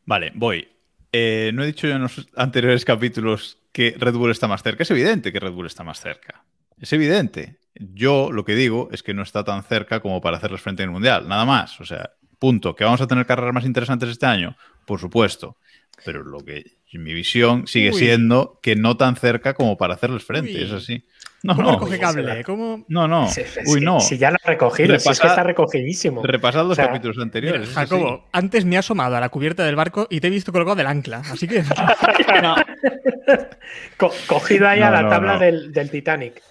Vale, 0.04 0.32
voy. 0.34 0.66
Eh, 1.12 1.50
no 1.54 1.62
he 1.62 1.66
dicho 1.66 1.87
yo 1.87 1.96
en 1.96 2.02
los 2.02 2.26
anteriores 2.34 2.84
capítulos 2.84 3.58
que 3.72 3.94
Red 3.98 4.14
Bull 4.14 4.30
está 4.30 4.48
más 4.48 4.62
cerca. 4.62 4.82
Es 4.82 4.90
evidente 4.90 5.32
que 5.32 5.40
Red 5.40 5.52
Bull 5.52 5.66
está 5.66 5.84
más 5.84 6.00
cerca. 6.00 6.44
Es 6.80 6.92
evidente. 6.92 7.58
Yo 7.75 8.32
lo 8.32 8.44
que 8.44 8.54
digo 8.54 8.88
es 8.90 9.02
que 9.02 9.14
no 9.14 9.22
está 9.22 9.44
tan 9.44 9.62
cerca 9.62 10.00
como 10.00 10.20
para 10.20 10.38
hacerles 10.38 10.62
frente 10.62 10.82
en 10.82 10.88
el 10.88 10.92
Mundial. 10.92 11.28
Nada 11.28 11.44
más. 11.44 11.78
O 11.80 11.84
sea, 11.84 12.10
punto. 12.38 12.75
¿Que 12.75 12.84
vamos 12.84 13.00
a 13.00 13.06
tener 13.06 13.26
carreras 13.26 13.54
más 13.54 13.64
interesantes 13.64 14.08
este 14.08 14.26
año? 14.26 14.56
Por 14.87 14.98
supuesto. 14.98 15.58
Pero 16.04 16.22
lo 16.22 16.38
que 16.40 16.64
mi 16.92 17.12
visión 17.12 17.66
sigue 17.66 17.92
siendo 17.92 18.58
que 18.62 18.76
no 18.76 18.96
tan 18.96 19.16
cerca 19.16 19.54
como 19.54 19.76
para 19.76 19.94
hacerles 19.94 20.24
frente. 20.24 20.62
Es 20.62 20.72
así. 20.72 21.04
No, 21.42 21.54
¿Cómo 21.54 21.68
no. 21.68 21.74
recoge 21.74 21.98
cable? 22.00 22.42
¿Cómo... 22.44 22.84
No, 22.88 23.06
no. 23.06 23.28
Uy, 23.66 23.80
no. 23.80 24.00
Si 24.00 24.18
ya 24.18 24.30
lo 24.30 24.38
ha 24.42 24.48
recogido, 24.48 24.98
si 24.98 25.08
es 25.08 25.20
que 25.20 25.26
está 25.28 25.44
recogidísimo. 25.44 26.22
Repasad 26.22 26.66
los 26.66 26.76
capítulos 26.76 27.18
anteriores. 27.18 27.68
Jacobo, 27.70 28.26
antes 28.32 28.64
me 28.64 28.74
he 28.74 28.78
asomado 28.78 29.16
a 29.16 29.20
la 29.20 29.28
cubierta 29.28 29.64
del 29.64 29.76
barco 29.76 30.08
y 30.10 30.20
te 30.20 30.26
he 30.26 30.30
visto 30.30 30.50
colgado 30.50 30.74
del 30.74 30.86
ancla, 30.86 31.18
así 31.18 31.46
que. 31.46 31.62
cogido 34.26 34.68
ahí 34.68 34.80
a 34.80 34.90
la 34.90 35.08
tabla 35.08 35.38
del, 35.38 35.72
del 35.72 35.90
Titanic. 35.90 36.42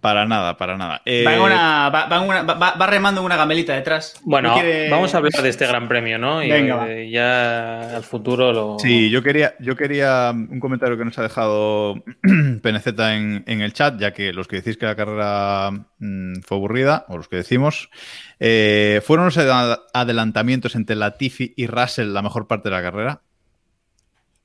Para 0.00 0.26
nada, 0.26 0.56
para 0.56 0.76
nada. 0.76 1.02
Eh, 1.04 1.24
va, 1.26 2.86
remando 2.86 3.20
una 3.22 3.36
gamelita 3.36 3.74
detrás. 3.74 4.14
Bueno, 4.22 4.54
vamos 4.90 5.12
a 5.12 5.18
hablar 5.18 5.42
de 5.42 5.48
este 5.48 5.66
gran 5.66 5.88
premio, 5.88 6.18
¿no? 6.18 6.42
Y 6.42 6.52
eh, 6.52 7.10
ya 7.10 7.96
al 7.96 8.04
futuro 8.04 8.52
lo. 8.52 8.78
Sí, 8.78 9.10
yo 9.10 9.24
quería, 9.24 9.56
yo 9.58 9.74
quería 9.74 10.30
un 10.32 10.60
comentario 10.60 10.96
que 10.96 11.04
nos 11.04 11.18
ha 11.18 11.22
dejado 11.22 11.96
PNZ 12.62 12.86
en, 12.86 13.60
el 13.60 13.72
chat, 13.72 13.98
ya 13.98 14.12
que 14.12 14.32
los 14.32 14.46
que 14.46 14.56
decís 14.56 14.76
que 14.76 14.86
la 14.86 14.94
carrera 14.94 15.72
mm, 15.98 16.42
fue 16.46 16.58
aburrida, 16.58 17.04
o 17.08 17.16
los 17.16 17.26
que 17.26 17.36
decimos, 17.36 17.90
eh, 18.38 19.00
¿fueron 19.04 19.26
los 19.26 19.36
adelantamientos 19.36 20.76
entre 20.76 20.94
Latifi 20.94 21.54
y 21.56 21.66
Russell 21.66 22.12
la 22.12 22.22
mejor 22.22 22.46
parte 22.46 22.68
de 22.68 22.76
la 22.76 22.82
carrera? 22.82 23.22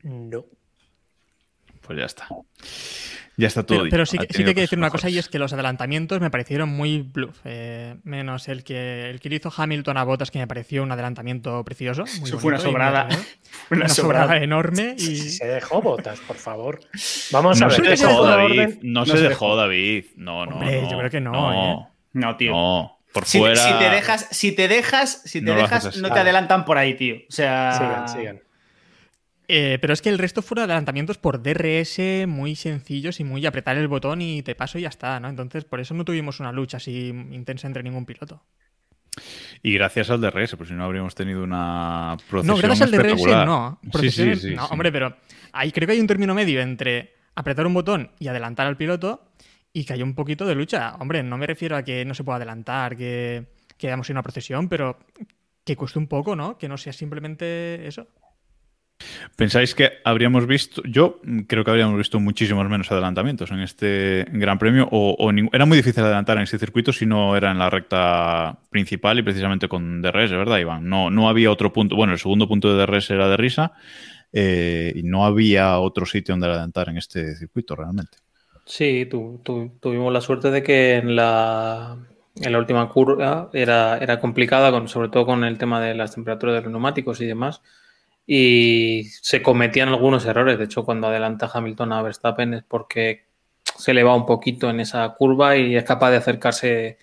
No. 0.01 0.45
Pues 1.85 1.99
ya 1.99 2.05
está. 2.05 2.27
Ya 3.35 3.47
está 3.47 3.63
todo. 3.63 3.85
Pero, 3.89 4.05
sí, 4.05 4.17
que 4.17 4.43
hay 4.43 4.53
que 4.53 4.61
decir 4.61 4.77
una 4.77 4.91
cosa 4.91 5.09
y 5.09 5.17
es 5.17 5.27
que 5.27 5.39
los 5.39 5.53
adelantamientos 5.53 6.21
me 6.21 6.29
parecieron 6.29 6.69
muy 6.69 7.01
bluff. 7.01 7.39
Eh, 7.45 7.95
menos 8.03 8.47
el 8.47 8.63
que, 8.63 9.09
el 9.09 9.19
que 9.19 9.33
hizo 9.33 9.51
Hamilton 9.55 9.97
a 9.97 10.03
Botas, 10.03 10.29
que 10.29 10.39
me 10.39 10.47
pareció 10.47 10.83
un 10.83 10.91
adelantamiento 10.91 11.63
precioso. 11.63 12.05
Muy 12.19 12.31
fue 12.31 12.53
una 12.53 12.59
sobrada. 12.59 13.07
una, 13.71 13.89
sobrada, 13.89 14.37
enorme. 14.37 14.95
Y... 14.97 15.15
Se 15.15 15.47
dejó 15.47 15.81
Botas, 15.81 16.19
por 16.19 16.35
favor. 16.35 16.79
Vamos 17.31 17.59
a 17.61 17.67
ver. 17.67 17.75
Se 17.75 18.05
dejó, 18.05 18.25
David. 18.25 18.77
No, 18.83 19.05
se, 19.05 19.17
dejó, 19.17 19.55
David. 19.55 20.05
No, 20.15 20.45
no. 20.45 20.63
yo 20.63 20.97
creo 20.97 21.09
que 21.09 21.21
no. 21.21 21.31
No, 21.31 21.53
¿eh? 21.53 21.87
no 22.13 22.37
tío. 22.37 22.51
No. 22.51 22.99
Por 23.11 23.25
fuera... 23.25 23.55
si, 23.55 23.73
te 23.73 23.89
dejas, 23.89 24.27
si 24.31 24.51
te 24.53 24.67
dejas, 24.67 25.21
si 25.23 25.43
te 25.43 25.53
dejas, 25.53 25.97
no 25.97 26.11
te 26.11 26.19
adelantan 26.19 26.65
por 26.65 26.77
ahí, 26.77 26.95
tío. 26.95 27.15
O 27.15 27.31
sea. 27.31 27.73
Sigan, 27.73 28.09
sigan. 28.09 28.52
Eh, 29.55 29.77
pero 29.79 29.93
es 29.93 30.01
que 30.01 30.09
el 30.09 30.17
resto 30.17 30.41
fueron 30.41 30.63
adelantamientos 30.63 31.19
por 31.19 31.43
DRS 31.43 32.27
muy 32.27 32.55
sencillos 32.55 33.19
y 33.19 33.23
muy 33.23 33.45
apretar 33.45 33.77
el 33.77 33.87
botón 33.87 34.19
y 34.19 34.41
te 34.41 34.55
paso 34.55 34.79
y 34.79 34.81
ya 34.81 34.89
está, 34.89 35.19
¿no? 35.19 35.29
Entonces, 35.29 35.63
por 35.63 35.79
eso 35.79 35.93
no 35.93 36.03
tuvimos 36.03 36.39
una 36.39 36.51
lucha 36.51 36.77
así 36.77 37.09
intensa 37.09 37.67
entre 37.67 37.83
ningún 37.83 38.03
piloto. 38.03 38.41
Y 39.61 39.75
gracias 39.75 40.09
al 40.09 40.21
DRS, 40.21 40.55
pues 40.55 40.69
si 40.69 40.73
no 40.73 40.83
habríamos 40.83 41.13
tenido 41.13 41.43
una 41.43 42.17
procesión 42.27 42.57
No, 42.57 42.63
gracias 42.63 42.81
al 42.81 42.91
DRS 42.97 43.25
no. 43.45 43.79
Sí, 43.99 44.09
sí, 44.09 44.35
sí, 44.37 44.55
no, 44.55 44.65
hombre, 44.65 44.91
pero 44.91 45.17
ahí 45.51 45.71
creo 45.71 45.85
que 45.85 45.93
hay 45.93 45.99
un 45.99 46.07
término 46.07 46.33
medio 46.33 46.59
entre 46.59 47.13
apretar 47.35 47.67
un 47.67 47.75
botón 47.75 48.09
y 48.17 48.29
adelantar 48.29 48.65
al 48.65 48.75
piloto 48.75 49.33
y 49.71 49.85
que 49.85 49.93
hay 49.93 50.01
un 50.01 50.15
poquito 50.15 50.47
de 50.47 50.55
lucha. 50.55 50.95
Hombre, 50.95 51.21
no 51.21 51.37
me 51.37 51.45
refiero 51.45 51.77
a 51.77 51.83
que 51.83 52.03
no 52.05 52.15
se 52.15 52.23
pueda 52.23 52.37
adelantar, 52.37 52.97
que, 52.97 53.45
que 53.77 53.85
hayamos 53.85 54.09
una 54.09 54.23
procesión, 54.23 54.67
pero 54.67 54.97
que 55.63 55.75
cueste 55.75 55.99
un 55.99 56.07
poco, 56.07 56.35
¿no? 56.35 56.57
Que 56.57 56.67
no 56.67 56.75
sea 56.75 56.91
simplemente 56.91 57.87
eso. 57.87 58.07
¿Pensáis 59.35 59.73
que 59.73 59.93
habríamos 60.03 60.45
visto, 60.45 60.83
yo 60.85 61.19
creo 61.47 61.63
que 61.63 61.71
habríamos 61.71 61.97
visto 61.97 62.19
muchísimos 62.19 62.69
menos 62.69 62.91
adelantamientos 62.91 63.49
en 63.51 63.61
este 63.61 64.25
Gran 64.31 64.59
Premio 64.59 64.87
o, 64.91 65.31
era 65.51 65.65
muy 65.65 65.77
difícil 65.77 66.03
adelantar 66.03 66.37
en 66.37 66.43
este 66.43 66.59
circuito 66.59 66.93
si 66.93 67.05
no 67.05 67.35
era 67.35 67.51
en 67.51 67.57
la 67.57 67.69
recta 67.69 68.59
principal 68.69 69.17
y 69.17 69.23
precisamente 69.23 69.67
con 69.67 70.01
DRS, 70.01 70.31
¿verdad, 70.31 70.59
Iván? 70.59 70.87
No, 70.87 71.09
no 71.09 71.29
había 71.29 71.51
otro 71.51 71.73
punto, 71.73 71.95
bueno, 71.95 72.13
el 72.13 72.19
segundo 72.19 72.47
punto 72.47 72.75
de 72.75 72.85
DRS 72.85 73.09
era 73.09 73.27
de 73.27 73.37
risa 73.37 73.73
eh, 74.31 74.93
y 74.95 75.03
no 75.03 75.25
había 75.25 75.79
otro 75.79 76.05
sitio 76.05 76.33
donde 76.33 76.47
adelantar 76.47 76.89
en 76.89 76.97
este 76.97 77.35
circuito 77.35 77.75
realmente. 77.75 78.17
Sí, 78.65 79.09
tuvimos 79.09 80.13
la 80.13 80.21
suerte 80.21 80.51
de 80.51 80.63
que 80.63 80.95
en 80.95 81.15
la, 81.15 81.97
en 82.35 82.51
la 82.51 82.59
última 82.59 82.87
curva 82.87 83.49
era, 83.51 83.97
era 83.97 84.19
complicada, 84.19 84.71
con, 84.71 84.87
sobre 84.87 85.09
todo 85.09 85.25
con 85.25 85.43
el 85.43 85.57
tema 85.57 85.81
de 85.81 85.95
las 85.95 86.13
temperaturas 86.13 86.55
de 86.55 86.61
los 86.61 86.71
neumáticos 86.71 87.19
y 87.19 87.25
demás 87.25 87.61
y 88.25 89.05
se 89.21 89.41
cometían 89.41 89.89
algunos 89.89 90.25
errores. 90.25 90.57
De 90.57 90.65
hecho, 90.65 90.85
cuando 90.85 91.07
adelanta 91.07 91.49
Hamilton 91.53 91.93
a 91.93 92.01
Verstappen 92.01 92.53
es 92.53 92.63
porque 92.63 93.25
se 93.77 93.93
le 93.93 94.03
va 94.03 94.15
un 94.15 94.25
poquito 94.25 94.69
en 94.69 94.79
esa 94.79 95.09
curva 95.13 95.57
y 95.57 95.75
es 95.75 95.83
capaz 95.83 96.11
de 96.11 96.17
acercarse 96.17 96.97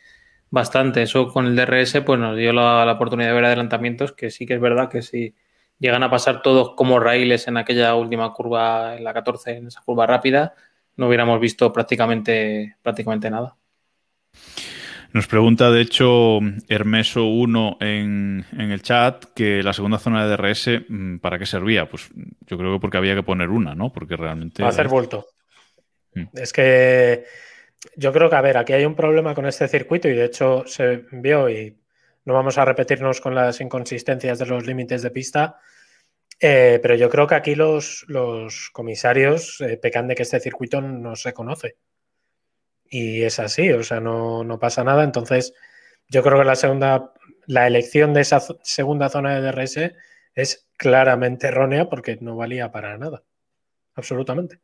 bastante. 0.51 1.03
Eso 1.03 1.29
con 1.29 1.47
el 1.47 1.57
DRS 1.57 2.01
pues 2.03 2.19
nos 2.19 2.37
dio 2.37 2.53
la, 2.53 2.91
oportunidad 2.93 3.29
de 3.31 3.35
ver 3.35 3.45
adelantamientos 3.47 4.13
que 4.13 4.31
sí 4.31 4.47
que 4.47 4.55
es 4.55 4.61
verdad 4.61 4.89
que 4.89 5.03
si 5.03 5.35
llegan 5.79 6.03
a 6.03 6.11
pasar 6.11 6.43
todos 6.43 6.75
como 6.77 7.01
raíles 7.01 7.49
en 7.49 7.57
aquella 7.57 7.95
última 7.95 8.33
curva, 8.33 8.97
en 8.97 9.05
la 9.05 9.15
14, 9.15 9.57
en 9.59 9.67
esa 9.69 9.83
curva 9.83 10.07
rápida, 10.07 10.55
no 10.97 11.09
hubiéramos 11.09 11.41
visto 11.41 11.73
prácticamente, 11.73 12.77
prácticamente 12.83 13.31
nada. 13.31 13.57
Nos 15.13 15.27
pregunta, 15.27 15.71
de 15.71 15.81
hecho, 15.81 16.39
Hermeso1 16.39 17.77
en, 17.81 18.45
el 18.59 18.83
chat 18.83 19.25
que 19.35 19.63
la 19.63 19.73
segunda 19.73 19.99
zona 19.99 20.25
de 20.25 20.37
DRS, 20.37 20.85
mm, 20.89 21.19
¿para 21.19 21.39
qué 21.39 21.47
servía? 21.47 21.89
Pues 21.89 22.11
yo 22.47 22.57
creo 22.57 22.75
que 22.75 22.81
porque 22.81 22.99
había 22.99 23.17
que 23.17 23.25
poner 23.25 23.49
una, 23.49 23.75
¿no? 23.75 23.93
Porque 23.93 24.17
realmente. 24.17 24.63
Va 24.63 24.69
a 24.69 24.73
hacer 24.73 24.87
vuelto. 24.87 25.27
Mm. 26.15 26.27
Es 26.35 26.53
que 26.53 27.25
yo 27.97 28.13
creo 28.13 28.31
que, 28.31 28.37
a 28.37 28.41
ver, 28.41 28.57
aquí 28.57 28.73
hay 28.73 28.85
un 28.85 28.95
problema 28.95 29.35
con 29.35 29.47
este 29.47 29.67
circuito 29.67 30.09
y 30.09 30.15
de 30.15 30.27
hecho 30.27 30.65
se 30.67 31.05
vio 31.11 31.49
y 31.49 31.77
no 32.25 32.35
vamos 32.35 32.59
a 32.59 32.65
repetirnos 32.65 33.21
con 33.21 33.35
las 33.35 33.61
inconsistencias 33.61 34.39
de 34.39 34.47
los 34.47 34.65
límites 34.65 35.03
de 35.03 35.11
pista. 35.11 35.59
Eh, 36.39 36.79
pero 36.81 36.95
yo 36.95 37.11
creo 37.11 37.27
que 37.27 37.35
aquí 37.35 37.55
los, 37.57 38.05
los 38.07 38.71
comisarios 38.71 39.61
eh, 39.61 39.77
pecan 39.77 40.07
de 40.07 40.15
que 40.15 40.23
este 40.23 40.41
circuito 40.41 40.81
no 40.81 41.17
se 41.17 41.33
conoce 41.35 41.77
y 42.91 43.23
es 43.23 43.39
así, 43.39 43.71
o 43.71 43.83
sea, 43.85 44.01
no, 44.01 44.59
pasa 44.61 44.85
nada. 44.85 45.05
Entonces, 45.05 45.55
yo 46.09 46.23
creo 46.23 46.39
que 46.39 46.45
la 46.45 46.57
segunda, 46.57 47.15
la 47.47 47.67
elección 47.67 48.13
de 48.13 48.23
esa 48.23 48.41
segunda 48.63 49.09
zona 49.09 49.35
de 49.35 49.53
DRS 49.53 49.93
es 50.35 50.69
claramente 50.77 51.47
errónea 51.47 51.89
porque 51.89 52.19
no 52.21 52.37
valía 52.37 52.73
para 52.73 52.99
nada. 52.99 53.23
Absolutamente. 53.95 54.61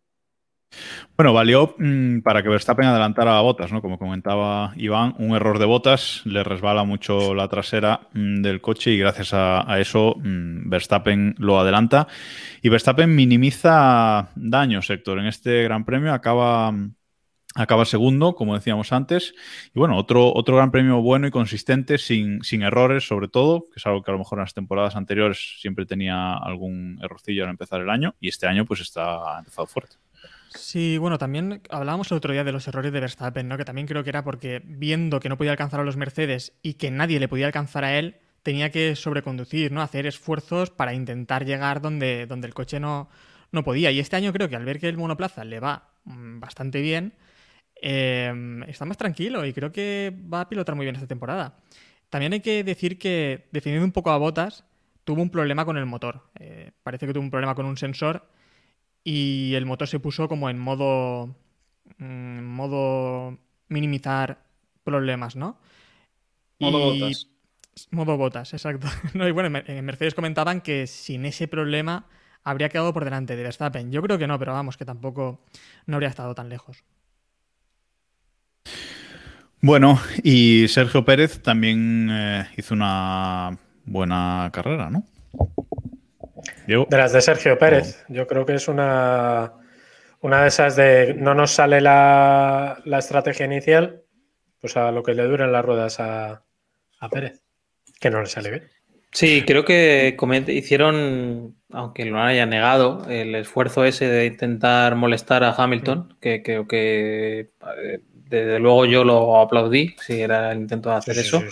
Bueno, 1.17 1.33
valió 1.33 1.77
mm, 1.79 2.21
para 2.21 2.43
que 2.43 2.49
Verstappen 2.49 2.87
adelantara 2.87 3.39
a 3.39 3.41
Botas, 3.41 3.73
¿no? 3.73 3.81
Como 3.81 3.99
comentaba 3.99 4.73
Iván, 4.77 5.15
un 5.19 5.35
error 5.37 5.59
de 5.59 5.65
Botas 5.65 6.23
le 6.25 6.43
resbala 6.43 6.85
mucho 6.85 7.35
la 7.35 7.49
trasera 7.49 8.09
mm, 8.13 8.43
del 8.43 8.61
coche 8.61 8.91
y 8.91 8.99
gracias 8.99 9.33
a, 9.33 9.65
eso 9.79 10.17
mm, 10.19 10.69
Verstappen 10.69 11.35
lo 11.39 11.59
adelanta. 11.61 12.09
Y 12.61 12.69
Verstappen 12.69 13.15
minimiza 13.15 14.31
daños, 14.35 14.91
Héctor. 14.91 15.21
En 15.21 15.27
este 15.27 15.63
Gran 15.63 15.85
Premio 15.85 16.13
acaba 16.13 16.75
Acaba 17.59 17.87
segundo, 17.87 18.35
como 18.35 18.55
decíamos 18.55 18.93
antes. 18.93 19.35
Y 19.75 19.79
bueno, 19.79 19.97
otro, 19.97 20.31
otro 20.35 20.57
gran 20.57 20.71
premio 20.71 21.01
bueno 21.01 21.27
y 21.27 21.31
consistente, 21.31 21.97
sin, 21.97 22.43
sin, 22.45 22.63
errores, 22.63 23.09
sobre 23.09 23.29
todo, 23.29 23.69
que 23.73 23.79
es 23.81 23.87
algo 23.87 24.03
que 24.03 24.11
a 24.11 24.13
lo 24.13 24.19
mejor 24.19 24.39
en 24.39 24.43
las 24.43 24.53
temporadas 24.53 24.95
anteriores 24.95 25.57
siempre 25.59 25.87
tenía 25.87 26.35
algún 26.35 27.01
errorcillo 27.03 27.45
al 27.45 27.51
empezar 27.51 27.81
el 27.81 27.89
año. 27.89 28.15
Y 28.21 28.29
este 28.29 28.47
año, 28.47 28.67
pues 28.67 28.81
está 28.81 29.39
empezado 29.39 29.67
fuerte. 29.67 29.97
Sí, 30.51 30.99
bueno, 30.99 31.17
también 31.17 31.63
hablábamos 31.71 32.11
el 32.11 32.19
otro 32.19 32.33
día 32.35 32.45
de 32.45 32.53
los 32.53 32.69
errores 32.69 32.93
de 32.93 33.01
Verstappen, 33.01 33.49
¿no? 33.49 33.57
Que 33.57 33.65
también 33.65 33.87
creo 33.87 34.05
que 34.05 34.11
era 34.11 34.23
porque 34.23 34.63
viendo 34.63 35.19
que 35.19 35.31
no 35.31 35.39
podía 35.39 35.51
alcanzar 35.53 35.81
a 35.81 35.85
los 35.85 35.97
Mercedes 35.97 36.53
y 36.63 36.75
que 36.75 36.91
nadie 36.91 37.21
le 37.21 37.29
podía 37.29 37.47
alcanzar 37.47 37.85
a 37.85 37.99
él, 37.99 38.17
tenía 38.43 38.71
que 38.71 38.97
sobreconducir, 38.97 39.73
¿no? 39.73 39.81
Hacer 39.81 40.07
esfuerzos 40.07 40.71
para 40.71 40.93
intentar 40.93 41.47
llegar 41.47 41.81
donde, 41.81 42.27
donde 42.27 42.47
el 42.47 42.55
coche 42.55 42.81
no, 42.81 43.09
no 43.51 43.65
podía. 43.65 43.91
Y 43.91 43.99
este 43.99 44.17
año 44.17 44.33
creo 44.33 44.49
que 44.49 44.57
al 44.57 44.65
ver 44.65 44.79
que 44.79 44.89
el 44.89 44.99
monoplaza 44.99 45.45
le 45.45 45.59
va 45.59 45.89
mm, 46.05 46.39
bastante 46.39 46.81
bien, 46.81 47.15
em, 47.81 48.63
está 48.65 48.85
más 48.85 48.97
tranquilo 48.97 49.45
y 49.45 49.53
creo 49.53 49.73
que 49.73 50.15
va 50.33 50.43
a 50.43 50.49
pilotar 50.49 50.75
muy 50.75 50.85
bien 50.85 50.97
esta 50.97 51.07
temporada. 51.07 51.59
También 52.11 52.33
hay 52.33 52.41
que 52.41 52.65
decir 52.65 52.99
que, 52.99 53.49
definiendo 53.53 53.85
un 53.85 53.93
poco 53.93 54.11
a 54.11 54.19
Botas, 54.19 54.65
tuvo 55.05 55.23
un 55.23 55.31
problema 55.31 55.65
con 55.65 55.77
el 55.77 55.87
motor. 55.87 56.23
Eh, 56.39 56.73
parece 56.83 57.07
que 57.07 57.13
tuvo 57.13 57.23
un 57.23 57.31
problema 57.31 57.55
con 57.55 57.67
un 57.67 57.77
sensor 57.77 58.29
y 59.05 59.55
el 59.55 59.67
motor 59.67 59.89
se 59.89 60.01
puso 60.01 60.29
como 60.29 60.51
en 60.51 60.59
modo, 60.59 61.37
mm, 61.99 62.43
modo 62.43 63.39
minimizar 63.69 64.45
problemas, 64.83 65.37
¿no? 65.37 65.59
Modo 66.59 66.79
botas. 66.79 67.29
Modo 67.91 68.17
botas, 68.17 68.53
exacto. 68.55 68.87
y 69.15 69.31
bueno, 69.31 69.59
en 69.67 69.85
Mercedes 69.85 70.15
comentaban 70.15 70.61
que 70.61 70.87
sin 70.87 71.27
ese 71.27 71.47
problema 71.47 72.07
habría 72.43 72.69
quedado 72.69 72.93
por 72.93 73.05
delante 73.05 73.37
de 73.37 73.43
Verstappen. 73.43 73.93
Yo 73.93 74.03
creo 74.03 74.19
que 74.19 74.27
no, 74.27 74.39
pero 74.39 74.53
vamos, 74.53 74.77
que 74.77 74.85
tampoco 74.85 75.41
no 75.87 75.97
habría 75.97 76.09
estado 76.09 76.35
tan 76.35 76.49
lejos. 76.49 76.85
Bueno, 79.61 80.01
y 80.23 80.69
Sergio 80.69 81.05
Pérez 81.05 81.43
también 81.43 82.09
eh, 82.11 82.47
hizo 82.57 82.75
una 82.75 83.59
buena 83.85 84.51
carrera, 84.53 84.91
¿no? 84.91 85.05
De 86.67 86.97
las 86.97 87.13
de 87.13 87.23
Sergio 87.23 87.59
Pérez. 87.59 88.05
Yo 88.09 88.27
creo 88.27 88.45
que 88.45 88.55
es 88.55 88.69
una, 88.69 89.53
una 90.21 90.43
de 90.43 90.49
esas 90.49 90.77
de 90.77 91.15
no 91.15 91.35
nos 91.35 91.53
sale 91.53 91.81
la, 91.81 92.83
estrategia 92.99 93.47
inicial, 93.47 94.03
pues 94.61 94.77
a 94.77 94.91
lo 94.91 95.03
que 95.03 95.15
le 95.15 95.25
duren 95.25 95.53
las 95.53 95.65
ruedas 95.65 96.01
a, 96.01 96.43
Pérez, 97.11 97.43
que 98.01 98.11
no 98.11 98.21
le 98.21 98.27
sale 98.27 98.51
bien. 98.51 98.69
Sí, 99.13 99.45
creo 99.47 99.65
que 99.65 100.17
hicieron, 100.49 101.57
aunque 101.71 102.05
lo 102.05 102.21
hayan 102.21 102.51
negado, 102.51 103.07
el 103.09 103.35
esfuerzo 103.37 103.85
ese 103.85 104.09
de 104.09 104.27
intentar 104.27 104.97
molestar 104.97 105.45
a 105.45 105.55
Hamilton, 105.57 106.17
que 106.21 106.43
creo 106.43 106.67
que 106.67 107.51
eh, 107.83 108.01
desde 108.29 108.59
luego 108.59 108.85
yo 108.87 109.05
lo 109.05 109.41
aplaudí, 109.41 109.95
si 110.01 110.21
era 110.21 110.53
el 110.53 110.59
intento 110.59 110.91
de 110.91 110.97
hacer 110.97 111.19
eso. 111.19 111.43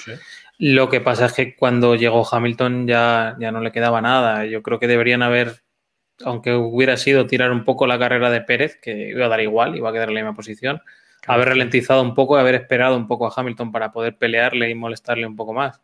Lo 0.59 0.89
que 0.89 1.01
pasa 1.01 1.27
es 1.27 1.33
que 1.33 1.57
cuando 1.57 1.95
llegó 1.97 2.27
Hamilton 2.31 2.87
ya, 2.87 3.37
ya 3.39 3.51
no 3.51 3.61
le 3.61 3.73
quedaba 3.73 4.01
nada. 4.01 4.45
Yo 4.47 4.63
creo 4.63 4.79
que 4.79 4.87
deberían 4.87 5.23
haber, 5.23 5.63
aunque 6.25 6.55
hubiera 6.55 6.97
sido 6.97 7.27
tirar 7.27 7.51
un 7.51 7.65
poco 7.65 7.87
la 7.87 7.99
carrera 7.99 8.31
de 8.31 8.41
Pérez, 8.41 8.79
que 8.81 9.09
iba 9.11 9.27
a 9.27 9.29
dar 9.29 9.41
igual, 9.41 9.77
iba 9.77 9.91
a 9.91 9.93
quedar 9.93 10.09
en 10.09 10.15
la 10.15 10.21
misma 10.21 10.37
posición, 10.37 10.81
haber 11.27 11.49
ralentizado 11.49 12.03
un 12.03 12.15
poco, 12.15 12.37
haber 12.37 12.55
esperado 12.55 12.97
un 12.97 13.07
poco 13.07 13.27
a 13.27 13.33
Hamilton 13.35 13.73
para 13.73 13.93
poder 13.93 14.17
pelearle 14.17 14.71
y 14.71 14.75
molestarle 14.75 15.27
un 15.27 15.37
poco 15.37 15.53
más 15.53 15.81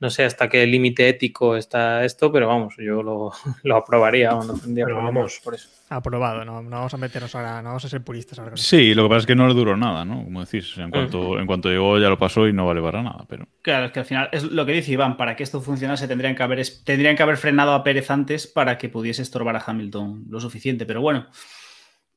no 0.00 0.10
sé 0.10 0.24
hasta 0.24 0.48
qué 0.48 0.66
límite 0.66 1.08
ético 1.08 1.56
está 1.56 2.04
esto, 2.04 2.30
pero 2.32 2.48
vamos, 2.48 2.74
yo 2.78 3.02
lo, 3.02 3.32
aprobaría, 3.76 4.30
no 4.30 4.54
tendría 4.54 4.86
vamos. 4.86 5.40
por 5.42 5.54
eso. 5.54 5.68
Aprobado, 5.88 6.44
no, 6.44 6.62
no, 6.62 6.70
vamos 6.70 6.94
a 6.94 6.96
meternos 6.96 7.34
ahora, 7.34 7.62
no 7.62 7.68
vamos 7.68 7.84
a 7.84 7.88
ser 7.88 8.02
puristas 8.02 8.38
ahora. 8.38 8.56
Sí, 8.56 8.94
lo 8.94 9.04
que 9.04 9.08
pasa 9.08 9.20
es 9.20 9.26
que 9.26 9.34
no 9.34 9.46
le 9.46 9.54
duró 9.54 9.76
nada, 9.76 10.04
¿no? 10.04 10.24
Como 10.24 10.44
decís, 10.44 10.76
en 10.78 10.90
cuanto, 10.90 11.38
en 11.38 11.46
cuanto 11.46 11.68
llegó 11.68 11.98
ya 11.98 12.08
lo 12.08 12.18
pasó 12.18 12.48
y 12.48 12.52
no 12.52 12.66
vale 12.66 12.82
para 12.82 13.02
nada, 13.02 13.24
pero... 13.28 13.46
Claro, 13.62 13.86
es 13.86 13.92
que 13.92 14.00
al 14.00 14.06
final, 14.06 14.28
es 14.32 14.42
lo 14.44 14.66
que 14.66 14.72
dice 14.72 14.92
Iván, 14.92 15.16
para 15.16 15.36
que 15.36 15.42
esto 15.42 15.60
funcionase 15.60 16.08
tendrían 16.08 16.34
que 16.34 16.42
haber, 16.42 16.62
tendrían 16.84 17.16
que 17.16 17.22
haber 17.22 17.36
frenado 17.36 17.72
a 17.72 17.84
Pérez 17.84 18.10
antes 18.10 18.46
para 18.46 18.78
que 18.78 18.88
pudiese 18.88 19.22
estorbar 19.22 19.56
a 19.56 19.64
Hamilton 19.64 20.24
lo 20.28 20.40
suficiente, 20.40 20.86
pero 20.86 21.00
bueno. 21.00 21.28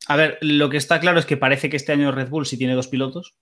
A 0.07 0.15
ver, 0.15 0.37
lo 0.41 0.69
que 0.69 0.77
está 0.77 0.99
claro 0.99 1.19
es 1.19 1.25
que 1.25 1.37
parece 1.37 1.69
que 1.69 1.77
este 1.77 1.91
año 1.91 2.11
Red 2.11 2.29
Bull 2.29 2.45
sí 2.45 2.57
tiene 2.57 2.75
dos 2.75 2.87
pilotos, 2.87 3.35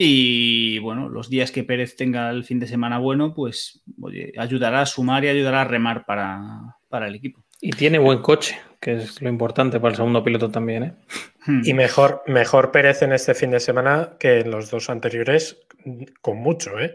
y 0.00 0.78
bueno, 0.78 1.08
los 1.08 1.28
días 1.28 1.50
que 1.50 1.64
Pérez 1.64 1.96
tenga 1.96 2.30
el 2.30 2.44
fin 2.44 2.60
de 2.60 2.68
semana 2.68 2.98
bueno, 2.98 3.34
pues 3.34 3.82
ayudará 4.38 4.82
a 4.82 4.86
sumar 4.86 5.24
y 5.24 5.28
ayudará 5.28 5.62
a 5.62 5.64
remar 5.64 6.06
para, 6.06 6.76
el 7.06 7.14
equipo. 7.16 7.44
Y 7.60 7.72
tiene 7.72 7.98
buen 7.98 8.20
coche, 8.20 8.60
que 8.80 8.94
es 8.94 9.20
lo 9.20 9.28
importante 9.28 9.80
para 9.80 9.90
el 9.90 9.96
segundo 9.96 10.22
piloto 10.22 10.50
también. 10.50 10.84
¿eh? 10.84 10.94
Hmm. 11.44 11.62
Y 11.64 11.74
mejor, 11.74 12.22
mejor 12.28 12.70
Pérez 12.70 13.02
en 13.02 13.12
este 13.12 13.34
fin 13.34 13.50
de 13.50 13.58
semana 13.58 14.10
que 14.20 14.40
en 14.40 14.52
los 14.52 14.70
dos 14.70 14.88
anteriores, 14.88 15.58
con 16.20 16.38
mucho, 16.38 16.78
¿eh? 16.78 16.94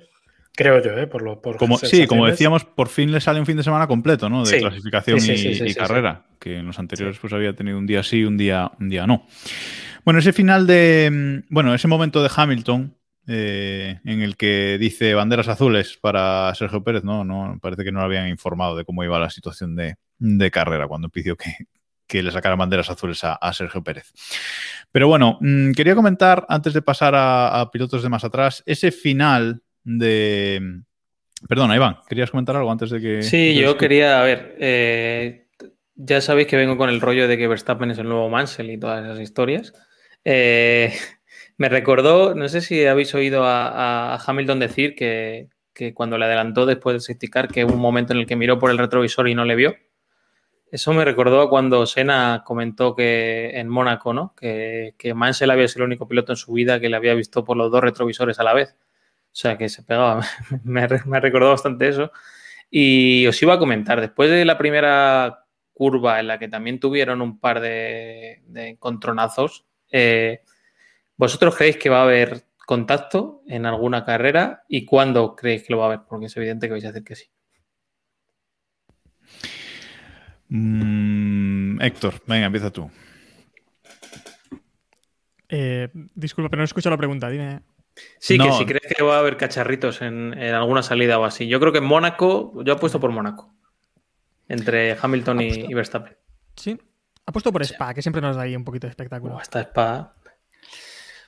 Creo 0.55 0.81
yo, 0.81 0.91
¿eh? 0.91 1.07
Por 1.07 1.23
lo, 1.23 1.41
por 1.41 1.57
como, 1.57 1.79
sí, 1.79 2.05
como 2.05 2.27
decíamos, 2.27 2.63
por 2.63 2.87
fin 2.87 3.11
le 3.11 3.19
sale 3.19 3.39
un 3.39 3.45
fin 3.45 3.57
de 3.57 3.63
semana 3.63 3.87
completo, 3.87 4.29
¿no? 4.29 4.45
De 4.45 4.59
clasificación 4.59 5.19
y, 5.19 5.73
carrera, 5.73 6.25
que 6.39 6.57
en 6.57 6.67
los 6.67 6.77
anteriores 6.77 7.17
pues 7.19 7.33
había 7.33 7.53
tenido 7.53 7.79
un 7.79 7.87
día 7.87 8.03
sí, 8.03 8.23
un 8.23 8.37
día, 8.37 8.71
un 8.79 8.87
día 8.87 9.07
no. 9.07 9.25
Bueno, 10.05 10.19
ese 10.19 10.33
final 10.33 10.67
de. 10.67 11.09
Mm, 11.11 11.53
bueno, 11.53 11.73
ese 11.73 11.87
momento 11.87 12.21
de 12.21 12.31
Hamilton. 12.35 12.95
Eh, 13.25 13.99
en 14.03 14.21
el 14.21 14.35
que 14.35 14.77
dice 14.77 15.13
banderas 15.13 15.47
azules 15.47 15.97
para 16.01 16.53
Sergio 16.55 16.83
Pérez, 16.83 17.05
no, 17.05 17.23
no, 17.23 17.57
parece 17.61 17.85
que 17.85 17.91
no 17.93 17.99
lo 17.99 18.05
habían 18.05 18.27
informado 18.27 18.75
de 18.75 18.83
cómo 18.83 19.01
iba 19.01 19.17
la 19.17 19.29
situación 19.29 19.77
de, 19.77 20.51
carrera 20.51 20.89
cuando 20.89 21.07
pidió 21.07 21.37
que, 21.37 22.21
le 22.21 22.31
sacaran 22.31 22.59
banderas 22.59 22.89
azules 22.89 23.21
a, 23.23 23.53
Sergio 23.53 23.81
Pérez. 23.81 24.11
Pero 24.91 25.07
bueno, 25.07 25.37
mm, 25.39 25.71
quería 25.71 25.95
comentar, 25.95 26.45
antes 26.49 26.73
de 26.73 26.81
pasar 26.81 27.13
a, 27.15 27.69
pilotos 27.71 28.03
de 28.03 28.09
más 28.09 28.25
atrás, 28.25 28.61
ese 28.65 28.91
final 28.91 29.61
de... 29.85 30.81
Perdona, 31.47 31.75
Iván, 31.75 31.97
¿querías 32.07 32.29
comentar 32.29 32.57
algo 32.57 32.71
antes 32.71 32.89
de 32.89 33.01
que... 33.01 33.23
Sí, 33.23 33.55
yo 33.55 33.77
quería, 33.77 34.19
a 34.19 34.23
ver, 34.23 34.55
eh, 34.59 35.47
ya 35.95 36.21
sabéis 36.21 36.47
que 36.47 36.57
vengo 36.57 36.77
con 36.77 36.89
el 36.89 37.01
rollo 37.01 37.27
de 37.27 37.37
que 37.37 37.47
Verstappen 37.47 37.91
es 37.91 37.97
el 37.97 38.09
nuevo 38.09 38.29
Mansell 38.29 38.69
y 38.69 38.77
todas 38.77 39.03
esas 39.03 39.19
historias. 39.19 39.73
Eh, 40.25 40.93
me 41.57 41.69
recordó, 41.69 42.35
no 42.35 42.47
sé 42.49 42.61
si 42.61 42.85
habéis 42.85 43.13
oído 43.13 43.43
a, 43.45 44.15
Hamilton 44.25 44.59
decir 44.59 44.95
que, 44.95 45.49
cuando 45.93 46.17
le 46.17 46.25
adelantó 46.25 46.65
después 46.65 46.95
de 46.95 46.99
safety 46.99 47.29
que 47.51 47.65
hubo 47.65 47.73
un 47.73 47.81
momento 47.81 48.13
en 48.13 48.19
el 48.19 48.27
que 48.27 48.35
miró 48.35 48.59
por 48.59 48.71
el 48.71 48.77
retrovisor 48.77 49.27
y 49.27 49.35
no 49.35 49.45
le 49.45 49.55
vio. 49.55 49.75
Eso 50.71 50.91
me 50.91 51.05
recordó 51.05 51.41
a 51.41 51.49
cuando 51.49 51.85
Senna 51.85 52.41
comentó 52.43 52.95
que 52.95 53.59
en 53.59 53.69
Mónaco, 53.69 54.11
¿no? 54.13 54.33
Que, 54.35 54.95
Mansell 55.13 55.51
había 55.51 55.67
sido 55.67 55.83
el 55.83 55.89
único 55.89 56.07
piloto 56.07 56.31
en 56.31 56.37
su 56.37 56.51
vida 56.53 56.79
que 56.79 56.89
le 56.89 56.97
había 56.97 57.13
visto 57.13 57.43
por 57.43 57.57
los 57.57 57.71
dos 57.71 57.81
retrovisores 57.81 58.39
a 58.39 58.43
la 58.43 58.53
vez. 58.53 58.75
O 59.27 59.35
sea, 59.35 59.57
que 59.57 59.69
se 59.69 59.83
pegaba. 59.83 60.21
me, 60.63 60.87
me 61.05 61.19
recordó 61.19 61.49
bastante 61.51 61.89
eso. 61.89 62.11
Y 62.71 63.27
os 63.27 63.39
iba 63.43 63.53
a 63.53 63.59
comentar, 63.59 64.01
después 64.01 64.31
de 64.31 64.45
la 64.45 64.57
primera 64.57 65.45
curva 65.73 66.19
en 66.19 66.27
la 66.27 66.39
que 66.39 66.47
también 66.47 66.79
tuvieron 66.79 67.21
un 67.21 67.39
par 67.39 67.59
de, 67.59 68.41
de 68.47 68.69
encontronazos, 68.69 69.65
eh, 69.93 70.41
¿vosotros 71.15 71.55
creéis 71.55 71.77
que 71.77 71.89
va 71.89 71.99
a 71.99 72.03
haber 72.03 72.43
contacto 72.65 73.41
en 73.47 73.65
alguna 73.65 74.03
carrera 74.03 74.63
y 74.67 74.83
cuándo 74.83 75.35
creéis 75.35 75.63
que 75.63 75.73
lo 75.73 75.79
va 75.79 75.85
a 75.85 75.87
haber? 75.87 75.99
Porque 76.09 76.25
es 76.25 76.35
evidente 76.35 76.67
que 76.67 76.73
vais 76.73 76.83
a 76.83 76.91
decir 76.91 77.03
que 77.05 77.15
sí. 77.15 77.25
Mm, 80.49 81.81
Héctor, 81.81 82.15
venga, 82.27 82.47
empieza 82.47 82.71
tú. 82.71 82.89
Eh, 85.49 85.89
disculpa, 86.15 86.49
pero 86.49 86.61
no 86.61 86.65
escucho 86.65 86.89
la 86.89 86.97
pregunta, 86.97 87.29
dime. 87.29 87.61
Sí, 88.17 88.39
que 88.39 88.51
si 88.53 88.65
crees 88.65 88.91
que 88.95 89.03
va 89.03 89.17
a 89.17 89.19
haber 89.19 89.37
cacharritos 89.37 90.01
en, 90.01 90.33
alguna 90.33 90.81
salida 90.81 91.19
o 91.19 91.25
así. 91.25 91.47
Yo 91.47 91.59
creo 91.59 91.71
que 91.71 91.77
en 91.77 91.85
Mónaco, 91.85 92.53
yo 92.63 92.73
apuesto 92.73 92.99
por 92.99 93.11
Mónaco. 93.11 93.53
Entre 94.47 94.97
Hamilton 94.99 95.41
y, 95.41 95.73
Verstappen. 95.73 96.17
Sí, 96.55 96.79
Apuesto 97.25 97.51
por 97.51 97.63
Spa, 97.63 97.93
que 97.93 98.01
siempre 98.01 98.21
nos 98.21 98.35
da 98.35 98.43
ahí 98.43 98.55
un 98.55 98.63
poquito 98.63 98.87
de 98.87 98.91
espectáculo. 98.91 99.37
hasta 99.37 99.61
Spa. 99.61 100.15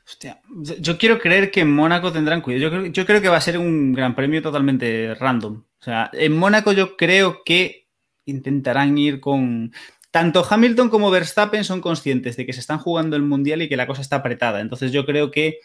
Hostia, 0.07 0.39
yo 0.79 0.97
quiero 0.99 1.17
creer 1.19 1.49
que 1.49 1.61
en 1.61 1.71
Mónaco 1.71 2.11
tendrán 2.11 2.41
cuidado. 2.41 2.87
Yo 2.89 3.05
creo, 3.05 3.21
que 3.21 3.29
va 3.29 3.37
a 3.37 3.41
ser 3.41 3.57
un 3.57 3.91
gran 3.93 4.13
premio 4.13 4.41
totalmente 4.41 5.15
random. 5.15 5.63
O 5.79 5.83
sea, 5.83 6.11
en 6.13 6.37
Mónaco 6.37 6.73
yo 6.73 6.95
creo 6.95 7.41
que 7.43 7.87
intentarán 8.25 8.97
ir 8.97 9.19
con. 9.19 9.73
Tanto 10.11 10.45
Hamilton 10.47 10.89
como 10.89 11.11
Verstappen 11.11 11.63
son 11.63 11.81
conscientes 11.81 12.37
de 12.37 12.45
que 12.45 12.53
se 12.53 12.59
están 12.59 12.77
jugando 12.77 13.15
el 13.15 13.23
mundial 13.23 13.63
y 13.63 13.67
que 13.67 13.75
la 13.75 13.87
cosa 13.87 14.01
está 14.01 14.17
apretada. 14.17 14.61
Entonces 14.61 14.91
yo 14.91 15.05
creo 15.05 15.31
que 15.31 15.59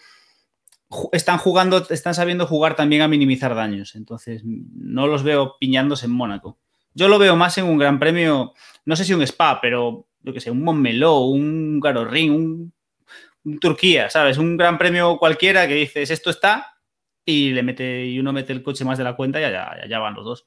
están 1.12 1.38
jugando, 1.38 1.86
están 1.90 2.14
sabiendo 2.14 2.46
jugar 2.46 2.74
también 2.74 3.02
a 3.02 3.08
minimizar 3.08 3.54
daños. 3.54 3.94
Entonces 3.94 4.42
no 4.44 5.06
los 5.06 5.22
veo 5.22 5.56
piñándose 5.60 6.06
en 6.06 6.12
Mónaco. 6.12 6.58
Yo 6.94 7.08
lo 7.08 7.18
veo 7.18 7.36
más 7.36 7.56
en 7.58 7.66
un 7.66 7.78
gran 7.78 8.00
premio, 8.00 8.54
no 8.84 8.96
sé 8.96 9.04
si 9.04 9.14
un 9.14 9.22
Spa, 9.22 9.60
pero 9.60 10.08
yo 10.22 10.32
que 10.32 10.40
sé, 10.40 10.50
un 10.50 10.62
Montmeló, 10.62 11.20
un 11.20 11.80
Garorín, 11.80 12.32
un, 12.32 12.72
un, 13.44 13.60
Turquía, 13.60 14.10
¿sabes? 14.10 14.38
Un 14.38 14.56
gran 14.56 14.78
premio 14.78 15.18
cualquiera 15.18 15.66
que 15.66 15.74
dices, 15.74 16.10
esto 16.10 16.30
está, 16.30 16.74
y 17.24 17.50
le 17.50 17.62
mete, 17.62 18.06
y 18.06 18.18
uno 18.18 18.32
mete 18.32 18.52
el 18.52 18.62
coche 18.62 18.84
más 18.84 18.98
de 18.98 19.04
la 19.04 19.16
cuenta 19.16 19.40
y 19.40 19.44
allá, 19.44 19.98
van 19.98 20.14
los 20.14 20.24
dos. 20.24 20.46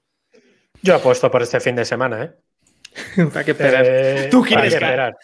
Yo 0.81 0.95
apuesto 0.95 1.31
por 1.31 1.41
este 1.41 1.59
fin 1.59 1.75
de 1.75 1.85
semana, 1.85 2.23
¿eh? 2.23 2.31
Hay 3.35 3.45
que 3.45 3.51
esperar. 3.51 3.85
Eh, 3.87 4.27
Tú 4.29 4.43
quieres 4.43 4.73
esperar. 4.73 5.15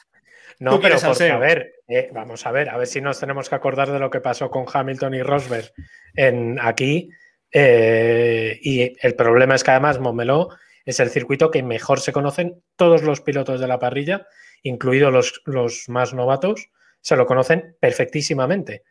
No, 0.59 0.79
pero 0.81 0.99
por 0.99 1.15
saber, 1.15 1.75
eh, 1.88 2.09
vamos 2.12 2.45
a 2.45 2.51
ver, 2.51 2.69
a 2.69 2.77
ver 2.77 2.88
si 2.88 2.99
nos 2.99 3.17
tenemos 3.19 3.47
que 3.47 3.55
acordar 3.55 3.91
de 3.91 3.99
lo 3.99 4.09
que 4.09 4.19
pasó 4.19 4.51
con 4.51 4.65
Hamilton 4.71 5.13
y 5.13 5.23
Rosberg 5.23 5.71
en 6.15 6.59
aquí. 6.62 7.09
Eh, 7.51 8.59
y 8.62 8.93
el 9.01 9.15
problema 9.15 9.55
es 9.55 9.63
que 9.63 9.71
además 9.71 9.99
Montmeló 9.99 10.49
es 10.89 10.99
el 10.99 11.12
circuito 11.12 11.52
que 11.52 11.62
mejor 11.62 11.99
se 11.99 12.12
conocen 12.12 12.63
todos 12.75 13.04
los 13.04 13.21
pilotos 13.21 13.62
de 13.62 13.67
la 13.67 13.78
parrilla, 13.78 14.25
incluidos 14.63 15.41
los, 15.45 15.88
más 15.88 16.15
novatos, 16.15 16.69
se 17.02 17.15
lo 17.15 17.28
conocen 17.28 17.78
perfectísimamente. 17.80 18.82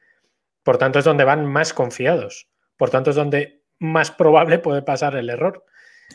Por 0.63 0.79
tanto, 0.79 1.01
es 1.01 1.05
donde 1.05 1.25
van 1.25 1.45
más 1.45 1.73
confiados. 1.75 2.49
Por 2.77 2.91
tanto, 2.91 3.11
es 3.11 3.17
donde 3.17 3.63
más 3.81 4.13
probable 4.13 4.61
puede 4.61 4.83
pasar 4.83 5.17
el 5.17 5.29
error. 5.29 5.65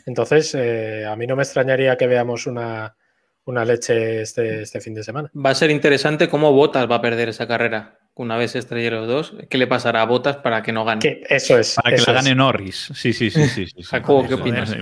Entonces, 0.06 0.54
eh, 0.54 1.04
a 1.04 1.16
mí 1.16 1.26
no 1.26 1.36
me 1.36 1.42
extrañaría 1.42 1.98
que 1.98 2.06
veamos 2.06 2.46
una, 2.46 2.96
una 3.44 3.64
leche 3.66 4.22
este, 4.22 4.62
este 4.62 4.80
fin 4.80 4.94
de 4.94 5.02
semana. 5.02 5.30
Va 5.34 5.50
a 5.50 5.54
ser 5.54 5.70
interesante 5.70 6.30
cómo 6.30 6.52
Botas 6.52 6.90
va 6.90 6.96
a 6.96 7.02
perder 7.02 7.28
esa 7.28 7.46
carrera 7.46 7.98
una 8.16 8.36
vez 8.36 8.52
se 8.52 8.60
estrellen 8.60 8.94
los 8.94 9.08
dos, 9.08 9.34
¿qué 9.50 9.58
le 9.58 9.66
pasará 9.66 10.02
a 10.02 10.06
Botas 10.06 10.36
para 10.36 10.62
que 10.62 10.72
no 10.72 10.84
gane? 10.84 11.22
eso 11.28 11.58
es. 11.58 11.74
Para 11.74 11.96
que 11.96 12.02
la 12.02 12.12
gane 12.12 12.34
Norris. 12.34 12.90
Sí, 12.94 13.12
sí, 13.12 13.30
sí, 13.30 13.48
sí. 13.48 13.66
sí, 13.66 13.82
Jacobo, 13.82 14.26
¿qué 14.28 14.34
opinas? 14.34 14.74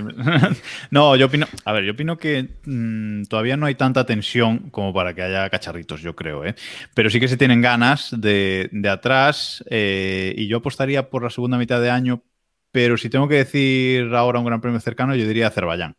no, 0.91 1.15
yo 1.15 1.25
opino. 1.25 1.47
A 1.65 1.71
ver, 1.71 1.83
yo 1.83 1.93
opino 1.93 2.17
que 2.17 2.49
mm, 2.65 3.23
todavía 3.23 3.57
no 3.57 3.65
hay 3.65 3.75
tanta 3.75 4.05
tensión 4.05 4.69
como 4.69 4.93
para 4.93 5.15
que 5.15 5.23
haya 5.23 5.49
cacharritos, 5.49 6.01
yo 6.01 6.15
creo, 6.15 6.45
¿eh? 6.45 6.53
Pero 6.93 7.09
sí 7.09 7.19
que 7.19 7.27
se 7.27 7.37
tienen 7.37 7.61
ganas 7.61 8.13
de, 8.15 8.69
atrás. 8.89 9.63
Eh, 9.69 10.35
y 10.37 10.47
yo 10.47 10.57
apostaría 10.57 11.09
por 11.09 11.23
la 11.23 11.31
segunda 11.31 11.57
mitad 11.57 11.81
de 11.81 11.89
año. 11.89 12.23
Pero 12.71 12.97
si 12.97 13.09
tengo 13.09 13.27
que 13.27 13.35
decir 13.35 14.13
ahora 14.15 14.39
un 14.39 14.45
gran 14.45 14.61
premio 14.61 14.79
cercano, 14.79 15.15
yo 15.15 15.27
diría 15.27 15.47
Azerbaiyán 15.47 15.95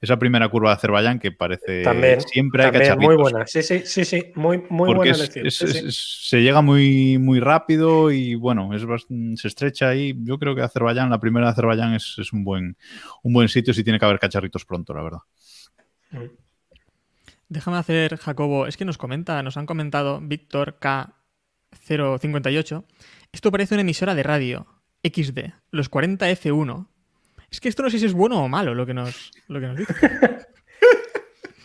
esa 0.00 0.18
primera 0.18 0.48
curva 0.48 0.70
de 0.70 0.76
Azerbaiyán 0.76 1.18
que 1.18 1.32
parece 1.32 1.82
también, 1.82 2.20
siempre 2.20 2.64
hay 2.64 2.72
también 2.72 2.98
Muy 2.98 3.16
buena, 3.16 3.46
sí, 3.46 3.62
sí, 3.62 3.82
sí, 3.84 4.04
sí, 4.04 4.32
muy, 4.34 4.62
muy 4.68 4.94
buena 4.94 5.14
se 5.18 6.42
llega 6.42 6.60
muy, 6.60 7.18
muy 7.18 7.40
rápido 7.40 8.10
y 8.10 8.34
bueno, 8.34 8.74
es, 8.74 8.82
se 9.40 9.48
estrecha 9.48 9.88
ahí. 9.88 10.14
Yo 10.24 10.38
creo 10.38 10.54
que 10.54 10.62
Azerbaiyán, 10.62 11.10
la 11.10 11.20
primera 11.20 11.46
de 11.46 11.52
Azerbaiyán 11.52 11.94
es, 11.94 12.32
un, 12.32 12.44
buen, 12.44 12.76
un 13.22 13.32
buen 13.32 13.48
sitio 13.48 13.74
si 13.74 13.84
tiene 13.84 13.98
que 13.98 14.04
haber 14.04 14.18
cacharritos 14.18 14.64
pronto, 14.64 14.94
la 14.94 15.02
verdad. 15.02 15.20
Mm. 16.10 16.24
Déjame 17.48 17.78
hacer, 17.78 18.18
Jacobo, 18.18 18.66
es 18.66 18.76
que 18.76 18.84
nos 18.84 18.98
comenta, 18.98 19.42
nos 19.42 19.56
han 19.56 19.64
comentado 19.64 20.20
Víctor 20.20 20.78
K058. 20.80 22.84
Esto 23.32 23.50
parece 23.50 23.74
una 23.74 23.82
emisora 23.82 24.14
de 24.14 24.22
radio, 24.22 24.66
XD, 25.02 25.54
los 25.70 25.88
40 25.88 26.30
F1 26.30 26.88
es 27.50 27.60
que 27.60 27.68
esto 27.68 27.82
no 27.82 27.90
sé 27.90 27.98
si 27.98 28.06
es 28.06 28.12
bueno 28.12 28.42
o 28.42 28.48
malo 28.48 28.74
lo 28.74 28.86
que 28.86 28.94
nos, 28.94 29.30
lo 29.48 29.60
que 29.60 29.66
nos 29.66 29.76
dice. 29.76 29.94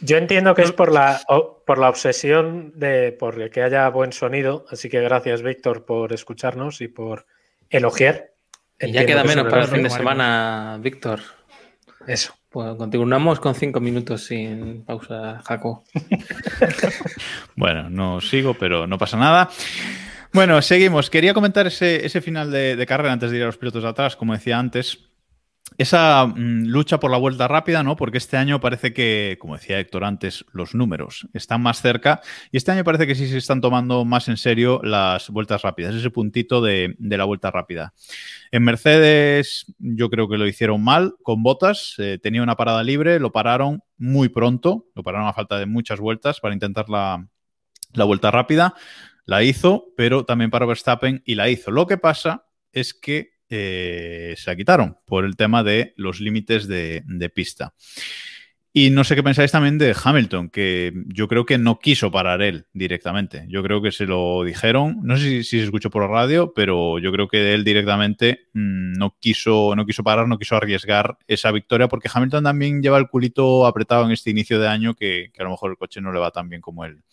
Yo 0.02 0.18
entiendo 0.18 0.54
que 0.54 0.64
es 0.64 0.74
por 0.74 0.92
la, 0.92 1.22
por 1.66 1.78
la 1.78 1.88
obsesión 1.88 2.74
de 2.76 3.14
por 3.14 3.50
que 3.50 3.64
haya 3.64 3.88
buen 3.88 4.12
sonido, 4.12 4.66
así 4.70 4.90
que 4.90 5.00
gracias 5.00 5.42
Víctor 5.42 5.86
por 5.86 6.12
escucharnos 6.12 6.82
y 6.82 6.90
por 6.90 7.26
elogiar. 7.70 8.32
Y 8.82 8.92
ya 8.92 9.06
queda 9.06 9.24
menos 9.24 9.48
para 9.50 9.62
el 9.62 9.70
fin 9.70 9.84
de 9.84 9.90
semana, 9.90 10.78
Víctor. 10.82 11.22
Eso. 12.06 12.34
Pues 12.50 12.76
continuamos 12.76 13.40
con 13.40 13.56
cinco 13.56 13.80
minutos 13.80 14.26
sin 14.26 14.84
pausa, 14.84 15.42
Jaco. 15.46 15.86
bueno, 17.56 17.90
no 17.90 18.20
sigo, 18.20 18.56
pero 18.56 18.86
no 18.86 18.98
pasa 18.98 19.18
nada. 19.18 19.50
Bueno, 20.34 20.62
seguimos. 20.62 21.10
Quería 21.10 21.34
comentar 21.34 21.66
ese, 21.66 22.22
final 22.22 22.52
de, 22.52 22.76
de, 22.76 22.86
carrera 22.86 23.14
antes 23.14 23.32
de 23.32 23.38
ir 23.38 23.44
a 23.44 23.48
los 23.48 23.58
pilotos 23.58 23.84
de 23.84 23.90
atrás, 23.90 24.16
como 24.18 24.34
decía 24.34 24.60
antes 24.60 25.13
esa 25.78 26.26
mm, 26.26 26.66
lucha 26.66 27.00
por 27.00 27.12
la 27.12 27.18
vuelta 27.18 27.48
rápida, 27.48 27.84
¿no? 27.84 27.96
Porque 27.96 28.18
este 28.18 28.38
año 28.38 28.60
parece 28.60 28.94
que, 28.94 29.38
como 29.40 29.56
decía 29.56 29.80
Héctor 29.80 30.04
antes, 30.04 30.46
los 30.52 30.76
números 30.76 31.28
están 31.34 31.62
más 31.62 31.82
cerca 31.82 32.22
y 32.52 32.58
este 32.58 32.72
año 32.72 32.84
parece 32.84 33.08
que 33.08 33.16
sí 33.16 33.28
se 33.28 33.38
están 33.38 33.62
tomando 33.62 34.06
más 34.06 34.28
en 34.28 34.38
serio 34.38 34.82
las 34.84 35.30
vueltas 35.30 35.62
rápidas, 35.62 35.96
ese 35.96 36.10
puntito 36.10 36.62
de, 36.62 36.96
la 37.00 37.26
vuelta 37.26 37.52
rápida. 37.52 37.94
En 38.52 38.64
Mercedes 38.64 39.66
yo 39.80 40.10
creo 40.10 40.28
que 40.28 40.38
lo 40.38 40.48
hicieron 40.48 40.84
mal 40.84 41.16
con 41.24 41.44
botas, 41.44 41.96
eh, 41.98 42.20
tenía 42.22 42.44
una 42.44 42.56
parada 42.56 42.84
libre, 42.84 43.20
lo 43.20 43.32
pararon 43.32 43.82
muy 43.98 44.30
pronto, 44.30 44.88
lo 44.96 45.04
pararon 45.04 45.28
a 45.28 45.34
falta 45.34 45.60
de 45.60 45.66
muchas 45.66 46.00
vueltas 46.00 46.40
para 46.40 46.54
intentar 46.54 46.90
la, 46.90 47.28
la 47.94 48.06
vuelta 48.06 48.32
rápida, 48.32 48.74
la 49.26 49.44
hizo, 49.44 49.94
pero 49.96 50.26
también 50.26 50.52
para 50.52 50.66
Verstappen 50.66 51.22
y 51.26 51.36
la 51.36 51.50
hizo. 51.50 51.72
Lo 51.72 51.88
que 51.88 51.98
pasa 51.98 52.46
es 52.72 52.94
que 52.94 53.33
eh, 53.56 54.34
se 54.36 54.50
la 54.50 54.56
quitaron 54.56 54.98
por 55.06 55.26
el 55.26 55.36
tema 55.36 55.64
de 55.64 55.94
los 55.96 56.20
límites 56.20 56.68
de, 56.68 57.32
pista. 57.36 57.76
Y 58.76 58.90
no 58.90 59.04
sé 59.04 59.16
qué 59.16 59.22
pensáis 59.22 59.52
también 59.52 59.78
de 59.78 59.96
Hamilton, 60.04 60.50
que 60.50 60.92
yo 61.06 61.28
creo 61.28 61.46
que 61.46 61.60
no 61.60 61.78
quiso 61.78 62.10
parar 62.10 62.42
él 62.42 62.66
directamente. 62.74 63.46
Yo 63.48 63.62
creo 63.62 63.84
que 63.84 63.92
se 63.92 64.08
lo 64.08 64.44
dijeron, 64.44 65.02
no 65.04 65.18
sé 65.18 65.44
si, 65.44 65.44
se 65.44 65.64
escuchó 65.66 65.92
por 65.92 66.02
la 66.02 66.08
radio, 66.08 66.52
pero 66.56 66.98
yo 66.98 67.12
creo 67.12 67.28
que 67.28 67.54
él 67.54 67.64
directamente 67.64 68.48
mm, 68.54 68.94
no, 68.94 69.16
quiso, 69.20 69.76
no 69.76 69.86
quiso 69.86 70.04
parar, 70.04 70.28
no 70.28 70.40
quiso 70.40 70.56
arriesgar 70.56 71.20
esa 71.28 71.52
victoria, 71.52 71.88
porque 71.88 72.10
Hamilton 72.12 72.44
también 72.44 72.82
lleva 72.82 72.98
el 72.98 73.08
culito 73.08 73.68
apretado 73.68 74.06
en 74.06 74.12
este 74.12 74.32
inicio 74.32 74.60
de 74.60 74.68
año 74.68 74.96
que, 74.96 75.32
a 75.38 75.44
lo 75.44 75.52
mejor 75.52 75.70
el 75.70 75.78
coche 75.78 76.02
no 76.02 76.12
le 76.12 76.20
va 76.20 76.32
tan 76.32 76.50
bien 76.50 76.62
como 76.62 76.86
él, 76.86 77.04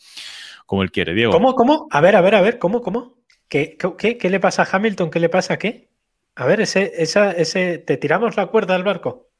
como 0.64 0.82
él 0.82 0.90
quiere. 0.90 1.12
Diego. 1.12 1.32
¿Cómo, 1.32 1.54
cómo? 1.54 1.86
A 1.90 2.00
ver, 2.00 2.16
a 2.16 2.22
ver, 2.22 2.36
a 2.36 2.40
ver, 2.40 2.58
¿cómo, 2.58 2.80
cómo? 2.80 3.18
¿Qué, 3.48 3.76
qué, 3.98 4.16
qué 4.16 4.30
le 4.30 4.40
pasa 4.40 4.62
a 4.62 4.68
Hamilton? 4.76 5.10
¿Qué 5.10 5.20
le 5.20 5.28
pasa 5.28 5.54
a 5.54 5.58
qué? 5.58 5.89
A 6.36 6.46
ver, 6.46 6.60
ese, 6.60 6.92
esa, 6.96 7.32
ese, 7.32 7.78
¿te 7.78 7.96
tiramos 7.96 8.36
la 8.36 8.46
cuerda 8.46 8.74
al 8.74 8.84
barco? 8.84 9.30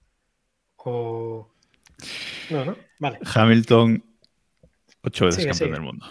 O. 0.77 1.53
No, 2.51 2.65
no. 2.65 2.77
Vale. 2.99 3.19
Hamilton, 3.35 4.05
ocho 5.03 5.27
veces 5.27 5.47
campeón 5.47 5.73
del 5.73 5.83
mundo. 5.83 6.07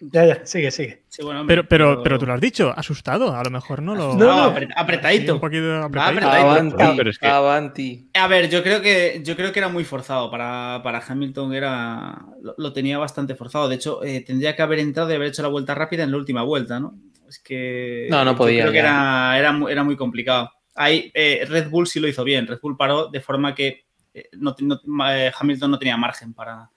Ya, 0.00 0.26
ya, 0.26 0.44
sigue, 0.44 0.70
sigue. 0.70 1.04
pero, 1.46 1.66
pero, 1.66 2.02
pero 2.02 2.18
tú 2.18 2.26
lo 2.26 2.34
has 2.34 2.40
dicho, 2.40 2.74
asustado. 2.76 3.34
A 3.34 3.42
lo 3.42 3.50
mejor 3.50 3.80
no 3.80 3.94
lo. 3.94 4.14
No, 4.16 4.50
no 4.50 4.68
apretadito. 4.76 5.34
un 5.34 5.40
poquito 5.40 5.76
apretadito. 5.76 6.76
Avanti, 7.22 8.10
A 8.12 8.26
ver, 8.26 8.50
yo 8.50 8.62
creo 8.62 8.82
que 8.82 9.22
yo 9.24 9.36
creo 9.36 9.52
que 9.52 9.60
era 9.60 9.68
muy 9.68 9.84
forzado. 9.84 10.30
Para, 10.30 10.80
para 10.82 10.98
Hamilton 10.98 11.54
era. 11.54 12.26
Lo, 12.58 12.72
tenía 12.72 12.98
bastante 12.98 13.34
forzado. 13.34 13.68
De 13.68 13.76
hecho, 13.76 14.02
eh, 14.04 14.20
tendría 14.20 14.56
que 14.56 14.62
haber 14.62 14.80
entrado 14.80 15.10
y 15.10 15.14
haber 15.14 15.28
hecho 15.28 15.42
la 15.42 15.48
vuelta 15.48 15.74
rápida 15.74 16.02
en 16.02 16.10
la 16.10 16.16
última 16.16 16.42
vuelta, 16.42 16.80
¿no? 16.80 16.98
Es 17.34 17.40
que. 17.40 18.06
No, 18.10 18.24
no 18.24 18.36
podía. 18.36 18.62
Creo 18.62 18.72
que 18.72 18.78
era, 18.78 19.36
era, 19.36 19.82
muy 19.82 19.96
complicado. 19.96 20.52
Ahí 20.76 21.10
eh, 21.14 21.44
Red 21.48 21.68
Bull 21.68 21.88
sí 21.88 21.98
lo 21.98 22.06
hizo 22.06 22.22
bien. 22.22 22.46
Red 22.46 22.60
Bull 22.62 22.76
paró 22.76 23.08
de 23.08 23.20
forma 23.20 23.54
que 23.54 23.86
eh, 24.12 24.30
eh, 24.32 25.32
Hamilton 25.36 25.70
no 25.70 25.78
tenía 25.78 25.96
margen 25.96 26.32
para, 26.32 26.70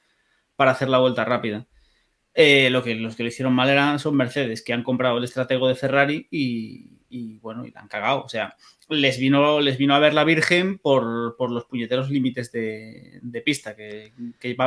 para 0.56 0.72
hacer 0.72 0.90
la 0.90 0.98
vuelta 0.98 1.24
rápida. 1.26 1.68
lo 2.36 2.84
que, 2.84 2.96
los 2.96 3.16
que 3.16 3.24
lo 3.24 3.30
hicieron 3.30 3.54
mal 3.54 3.70
eran, 3.70 4.00
son 4.00 4.18
Mercedes, 4.18 4.64
que 4.64 4.74
han 4.74 4.84
comprado 4.84 5.20
el 5.20 5.24
estratego 5.24 5.68
de 5.68 5.76
Ferrari 5.76 6.28
y, 6.32 6.97
y 7.10 7.40
bueno, 7.40 7.66
y 7.66 7.72
la 7.72 7.82
han 7.82 7.88
cagado. 7.88 8.24
O 8.24 8.30
sea, 8.30 8.56
les 8.90 9.20
vino, 9.20 9.60
les 9.60 9.78
vino 9.78 9.96
a 9.96 10.00
ver 10.00 10.14
la 10.14 10.24
Virgen 10.24 10.78
por, 10.78 11.36
los 11.50 11.66
puñeteros 11.66 12.10
límites 12.10 12.52
de, 12.52 13.42
pista, 13.44 13.76
que, 13.76 14.14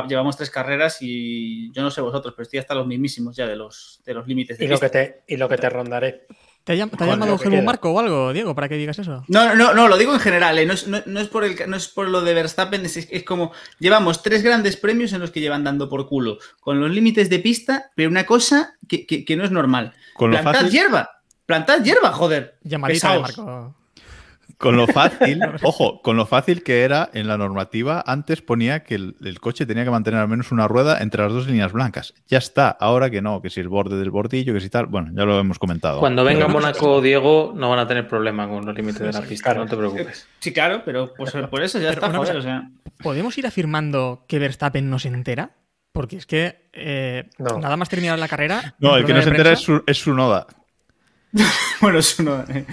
llevamos 0.07 0.37
tres 0.37 0.49
carreras 0.49 0.97
y 1.01 1.71
yo 1.71 1.81
no 1.81 1.91
sé 1.91 2.01
vosotros, 2.01 2.33
pero 2.35 2.43
estoy 2.43 2.59
hasta 2.59 2.75
los 2.75 2.87
mismísimos 2.87 3.35
ya 3.35 3.47
de 3.47 3.55
los, 3.55 4.01
de 4.05 4.13
los 4.13 4.27
límites 4.27 4.57
de 4.57 4.65
y 4.65 4.67
pista. 4.67 4.85
Lo 4.85 4.91
que 4.91 4.97
te, 4.97 5.23
y 5.27 5.37
lo 5.37 5.49
que 5.49 5.57
te 5.57 5.69
rondaré. 5.69 6.25
¿Te 6.63 6.73
ha, 6.73 6.75
llamado 6.75 7.39
Helmut 7.43 7.63
Marco 7.63 7.89
o 7.89 7.99
algo, 7.99 8.33
Diego, 8.33 8.53
para 8.53 8.69
que 8.69 8.75
digas 8.75 8.99
eso? 8.99 9.25
No, 9.27 9.55
no, 9.55 9.73
no, 9.73 9.87
lo 9.87 9.97
digo 9.97 10.13
en 10.13 10.19
general, 10.19 10.59
¿eh? 10.59 10.67
no, 10.67 10.73
es, 10.73 11.27
por 11.27 11.43
el, 11.43 11.57
no 11.67 11.75
es 11.75 11.87
por 11.87 12.07
lo 12.07 12.21
de 12.21 12.35
Verstappen, 12.35 12.85
es, 12.85 13.23
como 13.23 13.51
llevamos 13.79 14.21
tres 14.21 14.43
grandes 14.43 14.77
premios 14.77 15.11
en 15.13 15.21
los 15.21 15.31
que 15.31 15.39
llevan 15.39 15.63
dando 15.63 15.89
por 15.89 16.07
culo, 16.07 16.37
con 16.59 16.79
los 16.79 16.91
límites 16.91 17.31
de 17.31 17.39
pista, 17.39 17.91
pero 17.95 18.11
una 18.11 18.27
cosa 18.27 18.75
que, 18.87 19.25
no 19.35 19.43
es 19.43 19.49
normal. 19.49 19.95
Con 20.13 20.29
lo 20.29 20.37
fácil... 20.43 20.69
hierba, 20.69 21.20
plantad 21.51 21.83
hierba, 21.83 22.13
joder. 22.13 22.57
Llamadita 22.63 23.13
de 23.13 23.19
Marco. 23.19 23.75
Con 24.57 24.77
lo 24.77 24.87
fácil, 24.99 25.41
ojo, 25.63 26.01
con 26.01 26.15
lo 26.15 26.25
fácil 26.25 26.63
que 26.63 26.83
era 26.83 27.09
en 27.13 27.27
la 27.27 27.37
normativa, 27.37 28.01
antes 28.05 28.41
ponía 28.41 28.83
que 28.83 28.95
el, 28.95 29.39
coche 29.41 29.65
tenía 29.65 29.83
que 29.83 29.89
mantener 29.89 30.21
al 30.21 30.29
menos 30.29 30.51
una 30.51 30.67
rueda 30.67 31.01
entre 31.01 31.23
las 31.23 31.33
dos 31.33 31.47
líneas 31.47 31.73
blancas. 31.73 32.13
Ya 32.27 32.37
está, 32.37 32.69
ahora 32.69 33.09
que 33.09 33.21
no, 33.21 33.41
que 33.41 33.49
si 33.49 33.59
el 33.59 33.67
borde 33.67 33.97
del 33.97 34.11
bordillo, 34.11 34.53
que 34.53 34.61
si 34.61 34.69
tal, 34.69 34.85
bueno, 34.85 35.09
ya 35.13 35.25
lo 35.25 35.37
hemos 35.39 35.59
comentado. 35.59 35.99
Cuando 35.99 36.23
venga 36.23 36.47
Mónaco, 36.47 37.01
Diego, 37.01 37.53
no 37.55 37.69
van 37.69 37.79
a 37.79 37.87
tener 37.87 38.07
problema 38.07 38.47
con 38.47 38.65
los 38.65 38.75
límites 38.75 39.01
de 39.01 39.11
la 39.11 39.21
pista, 39.21 39.53
no 39.53 39.65
te 39.65 39.75
preocupes. 39.75 40.27
Sí, 40.39 40.53
claro, 40.53 40.83
pero 40.85 41.13
pues, 41.15 41.33
por 41.49 41.63
eso 41.63 41.79
ya 41.79 41.89
está, 41.89 42.13
joder, 42.13 42.61
¿Podemos 43.03 43.37
ir 43.37 43.47
afirmando 43.47 44.25
que 44.27 44.39
Verstappen 44.39 44.89
no 44.89 44.99
se 44.99 45.09
entera? 45.09 45.55
Porque 45.91 46.15
es 46.15 46.25
que 46.25 46.69
eh, 46.71 47.29
nada 47.39 47.75
más 47.75 47.89
terminar 47.89 48.17
la 48.17 48.27
carrera. 48.27 48.75
No, 48.79 48.95
el 48.95 49.05
que 49.05 49.13
no 49.13 49.21
se 49.21 49.29
entera 49.29 49.51
es 49.51 49.59
su, 49.59 49.83
es 49.85 49.97
su 49.97 50.13
noda. 50.13 50.47
bueno, 51.81 52.01
su 52.01 52.23
noda. 52.23 52.45
Eh. 52.49 52.65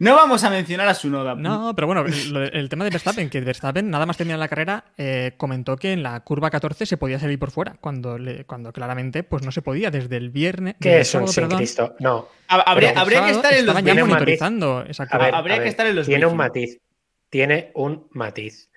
No 0.00 0.14
vamos 0.14 0.44
a 0.44 0.50
mencionar 0.50 0.86
a 0.86 0.94
su 0.94 1.10
noda. 1.10 1.34
No, 1.34 1.74
pero 1.74 1.88
bueno, 1.88 2.04
el, 2.06 2.68
tema 2.68 2.84
de 2.84 2.90
Verstappen, 2.90 3.28
que 3.28 3.40
Verstappen 3.40 3.90
nada 3.90 4.06
más 4.06 4.16
terminar 4.16 4.38
la 4.38 4.46
carrera 4.46 4.84
eh, 4.96 5.32
comentó 5.36 5.76
que 5.76 5.92
en 5.92 6.04
la 6.04 6.20
curva 6.20 6.50
14 6.50 6.86
se 6.86 6.96
podía 6.96 7.18
salir 7.18 7.36
por 7.36 7.50
fuera, 7.50 7.76
cuando, 7.80 8.16
cuando 8.46 8.72
claramente 8.72 9.24
pues 9.24 9.42
no 9.42 9.50
se 9.50 9.60
podía 9.60 9.90
desde 9.90 10.16
el 10.16 10.30
viernes. 10.30 10.76
¿Qué 10.80 11.00
es 11.00 11.12
un 11.16 11.26
Cristo? 11.26 11.96
No. 11.98 12.28
Habría, 12.46 12.94
que 12.94 13.30
estar 13.30 13.52
en 13.52 13.66
los 13.66 13.82
ya 13.82 13.94
monitorizando 13.94 14.84
esa 14.88 15.02
Habría 15.10 15.60
que 15.60 15.68
estar 15.68 15.86
en 15.86 15.96
los 15.96 16.06
Tiene 16.06 16.26
un 16.26 16.36
matiz. 16.36 16.80
Tiene 17.28 17.72
un 17.74 18.06
matiz. 18.12 18.70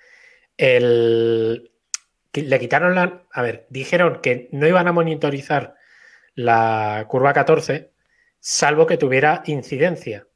El... 0.57 1.71
Le 2.33 2.59
quitaron 2.59 2.95
la. 2.95 3.23
A 3.31 3.41
ver, 3.41 3.67
dijeron 3.69 4.19
que 4.23 4.49
no 4.53 4.65
iban 4.65 4.87
a 4.87 4.93
monitorizar 4.93 5.75
la 6.33 7.05
curva 7.09 7.33
14 7.33 7.90
salvo 8.41 8.85
que 8.85 8.97
tuviera 8.97 9.43
incidencia. 9.45 10.27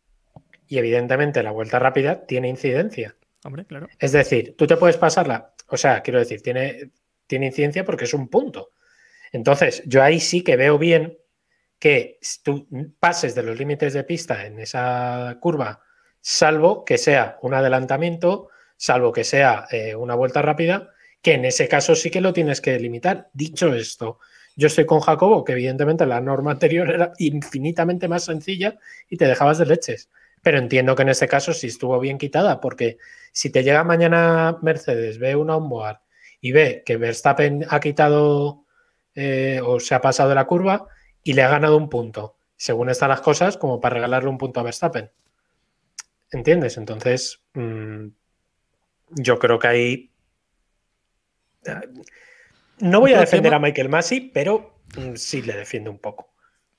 Y 0.67 0.77
evidentemente 0.77 1.43
la 1.43 1.51
vuelta 1.51 1.79
rápida 1.79 2.25
tiene 2.25 2.47
incidencia. 2.47 3.17
Hombre, 3.43 3.65
claro. 3.65 3.87
Es 3.99 4.13
decir, 4.13 4.55
tú 4.57 4.65
te 4.65 4.77
puedes 4.77 4.97
pasarla, 4.97 5.53
o 5.67 5.77
sea, 5.77 6.01
quiero 6.01 6.19
decir, 6.19 6.41
tiene, 6.41 6.91
tiene 7.27 7.47
incidencia 7.47 7.83
porque 7.83 8.05
es 8.05 8.13
un 8.13 8.29
punto. 8.29 8.71
Entonces, 9.31 9.83
yo 9.85 10.01
ahí 10.01 10.19
sí 10.19 10.43
que 10.43 10.55
veo 10.55 10.77
bien 10.77 11.17
que 11.77 12.19
tú 12.43 12.67
pases 12.99 13.35
de 13.35 13.43
los 13.43 13.57
límites 13.57 13.93
de 13.93 14.03
pista 14.03 14.45
en 14.45 14.59
esa 14.59 15.37
curva, 15.41 15.81
salvo 16.21 16.85
que 16.85 16.97
sea 16.97 17.37
un 17.41 17.53
adelantamiento, 17.53 18.49
salvo 18.77 19.11
que 19.11 19.23
sea 19.23 19.67
eh, 19.71 19.95
una 19.95 20.15
vuelta 20.15 20.41
rápida, 20.41 20.91
que 21.21 21.33
en 21.33 21.45
ese 21.45 21.67
caso 21.67 21.95
sí 21.95 22.09
que 22.09 22.21
lo 22.21 22.33
tienes 22.33 22.61
que 22.61 22.79
limitar. 22.79 23.29
Dicho 23.33 23.73
esto, 23.73 24.19
yo 24.55 24.67
estoy 24.67 24.85
con 24.85 25.01
Jacobo, 25.01 25.43
que 25.43 25.53
evidentemente 25.53 26.05
la 26.05 26.21
norma 26.21 26.51
anterior 26.51 26.89
era 26.89 27.11
infinitamente 27.17 28.07
más 28.07 28.25
sencilla 28.25 28.77
y 29.09 29.17
te 29.17 29.25
dejabas 29.25 29.57
de 29.57 29.65
leches. 29.65 30.09
Pero 30.41 30.57
entiendo 30.57 30.95
que 30.95 31.01
en 31.01 31.09
este 31.09 31.27
caso 31.27 31.53
sí 31.53 31.67
estuvo 31.67 31.99
bien 31.99 32.17
quitada, 32.17 32.61
porque 32.61 32.97
si 33.31 33.49
te 33.49 33.63
llega 33.63 33.83
mañana 33.83 34.57
Mercedes, 34.61 35.17
ve 35.17 35.35
una 35.35 35.57
onboard 35.57 35.97
y 36.39 36.51
ve 36.51 36.83
que 36.85 36.97
Verstappen 36.97 37.65
ha 37.69 37.79
quitado 37.79 38.63
eh, 39.15 39.59
o 39.63 39.79
se 39.79 39.95
ha 39.95 40.01
pasado 40.01 40.33
la 40.35 40.45
curva 40.45 40.87
y 41.23 41.33
le 41.33 41.41
ha 41.41 41.49
ganado 41.49 41.77
un 41.77 41.89
punto, 41.89 42.37
según 42.55 42.89
están 42.89 43.09
las 43.09 43.21
cosas, 43.21 43.57
como 43.57 43.81
para 43.81 43.95
regalarle 43.95 44.29
un 44.29 44.37
punto 44.37 44.59
a 44.59 44.63
Verstappen. 44.63 45.09
¿Entiendes? 46.31 46.77
Entonces, 46.77 47.41
mm, 47.53 48.07
yo 49.09 49.39
creo 49.39 49.59
que 49.59 49.67
ahí 49.67 50.11
no 52.79 52.99
voy 52.99 53.13
a 53.13 53.19
defender 53.19 53.53
a 53.53 53.59
Michael 53.59 53.89
Massey, 53.89 54.31
pero 54.33 54.79
mm, 54.97 55.15
sí 55.15 55.41
le 55.41 55.53
defiendo 55.53 55.91
un 55.91 55.99
poco. 55.99 56.33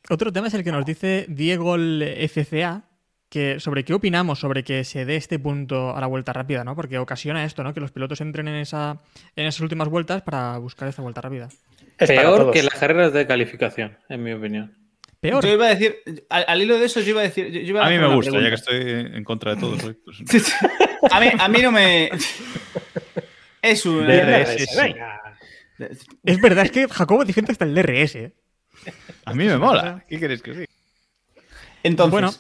Otro 0.08 0.32
tema 0.32 0.48
es 0.48 0.54
el 0.54 0.62
que 0.62 0.72
nos 0.72 0.84
dice 0.84 1.26
Diego 1.28 1.76
FCA, 1.76 2.84
que 3.28 3.58
sobre 3.58 3.84
qué 3.84 3.92
opinamos 3.92 4.38
sobre 4.38 4.62
que 4.62 4.84
se 4.84 5.04
dé 5.04 5.16
este 5.16 5.38
punto 5.38 5.96
a 5.96 6.00
la 6.00 6.06
vuelta 6.06 6.32
rápida, 6.32 6.62
¿no? 6.62 6.76
Porque 6.76 6.98
ocasiona 6.98 7.44
esto, 7.44 7.64
¿no? 7.64 7.74
Que 7.74 7.80
los 7.80 7.90
pilotos 7.90 8.20
entren 8.20 8.46
en, 8.48 8.56
esa, 8.56 9.02
en 9.34 9.46
esas 9.46 9.60
últimas 9.60 9.88
vueltas 9.88 10.22
para 10.22 10.58
buscar 10.58 10.88
esta 10.88 11.02
vuelta 11.02 11.20
rápida. 11.20 11.48
Es 11.98 12.08
Peor 12.08 12.52
que 12.52 12.62
las 12.62 12.74
carreras 12.74 13.12
de 13.12 13.26
calificación, 13.26 13.98
en 14.08 14.22
mi 14.22 14.32
opinión. 14.32 14.76
Peor. 15.18 15.44
Yo 15.44 15.52
iba 15.52 15.66
a 15.66 15.70
decir, 15.70 15.96
al, 16.28 16.62
hilo 16.62 16.78
de 16.78 16.86
eso, 16.86 17.00
yo 17.00 17.10
iba 17.10 17.20
a 17.22 17.24
decir. 17.24 17.46
a, 17.78 17.90
mí 17.90 17.98
me 17.98 18.14
gusta, 18.14 18.38
ya 18.38 18.48
que 18.48 18.54
estoy 18.54 18.82
en 18.82 19.24
contra 19.24 19.54
de 19.54 19.60
todo. 19.60 19.76
Pues 20.04 20.54
a, 21.10 21.20
mí, 21.20 21.28
a 21.36 21.48
mí 21.48 21.62
no 21.62 21.72
me. 21.72 22.10
Es 23.62 23.84
un 23.84 24.06
DRS. 24.06 24.78
Es 26.24 26.40
verdad, 26.40 26.64
es 26.64 26.70
que 26.70 26.88
Jacobo 26.88 27.24
defiende 27.24 27.52
hasta 27.52 27.64
el 27.64 27.74
DRS. 27.74 28.16
¿eh? 28.16 28.32
A 29.24 29.34
mí 29.34 29.44
me 29.44 29.56
mola. 29.58 30.04
¿Qué 30.08 30.18
quieres 30.18 30.42
que 30.42 30.54
sí? 30.54 30.64
Entonces, 31.82 32.10
bueno, 32.10 32.32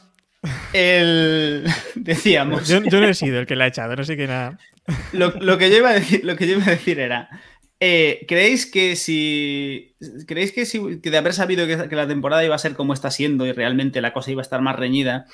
el... 0.72 1.66
decíamos. 1.94 2.68
Yo, 2.68 2.80
no 2.80 3.08
he 3.08 3.14
sido 3.14 3.38
el 3.38 3.46
que 3.46 3.56
la 3.56 3.64
ha 3.64 3.68
echado, 3.68 3.94
no 3.96 4.04
sé 4.04 4.16
qué 4.16 4.26
nada. 4.26 4.58
Lo, 5.12 5.32
que, 5.58 5.70
yo 5.70 5.78
iba 5.78 5.90
a 5.90 5.94
decir, 5.94 6.24
lo 6.24 6.36
que 6.36 6.46
yo 6.46 6.56
iba 6.56 6.66
a 6.66 6.70
decir 6.70 6.98
era. 7.00 7.28
Eh, 7.80 8.24
¿Creéis 8.28 8.66
que 8.66 8.96
si. 8.96 9.96
¿Creéis 10.26 10.52
que, 10.52 10.64
si, 10.64 11.00
que 11.00 11.10
de 11.10 11.18
haber 11.18 11.34
sabido 11.34 11.66
que, 11.66 11.88
que, 11.88 11.96
la 11.96 12.08
temporada 12.08 12.44
iba 12.44 12.54
a 12.54 12.58
ser 12.58 12.74
como 12.74 12.94
está 12.94 13.10
siendo 13.10 13.46
y 13.46 13.52
realmente 13.52 14.00
la 14.00 14.12
cosa 14.12 14.30
iba 14.30 14.40
a 14.40 14.42
estar 14.42 14.62
más 14.62 14.76
reñida, 14.76 15.26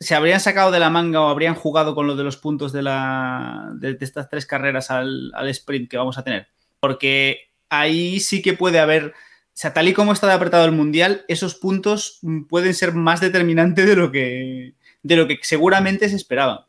se 0.00 0.14
habrían 0.14 0.40
sacado 0.40 0.70
de 0.70 0.80
la 0.80 0.90
manga 0.90 1.20
o 1.20 1.28
habrían 1.28 1.54
jugado 1.54 1.94
con 1.94 2.06
lo 2.06 2.16
de 2.16 2.24
los 2.24 2.36
puntos 2.36 2.72
de, 2.72 2.82
la, 2.82 3.70
de, 3.74 3.96
estas 4.00 4.28
tres 4.28 4.46
carreras 4.46 4.90
al, 4.90 5.32
sprint 5.48 5.90
que 5.90 5.96
vamos 5.96 6.18
a 6.18 6.24
tener. 6.24 6.48
Porque 6.80 7.50
ahí 7.68 8.20
sí 8.20 8.42
que 8.42 8.54
puede 8.54 8.78
haber, 8.78 9.06
o 9.06 9.12
sea, 9.52 9.72
tal 9.72 9.88
y 9.88 9.94
como 9.94 10.12
está 10.12 10.26
de 10.26 10.34
apretado 10.34 10.64
el 10.64 10.72
mundial, 10.72 11.24
esos 11.28 11.54
puntos 11.54 12.20
pueden 12.48 12.74
ser 12.74 12.94
más 12.94 13.20
determinantes 13.20 13.86
de 13.86 13.96
lo 13.96 14.10
que, 14.12 14.74
de 15.02 15.16
lo 15.16 15.26
que 15.26 15.38
seguramente 15.42 16.08
se 16.08 16.16
esperaba. 16.16 16.68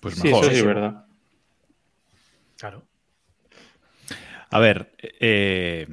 Pues 0.00 0.22
mejor. 0.22 0.44
Sí, 0.44 0.50
eso 0.50 0.60
sí, 0.60 0.66
verdad. 0.66 1.06
Claro. 2.56 2.84
A 4.50 4.58
ver, 4.58 4.92
eh, 4.98 5.86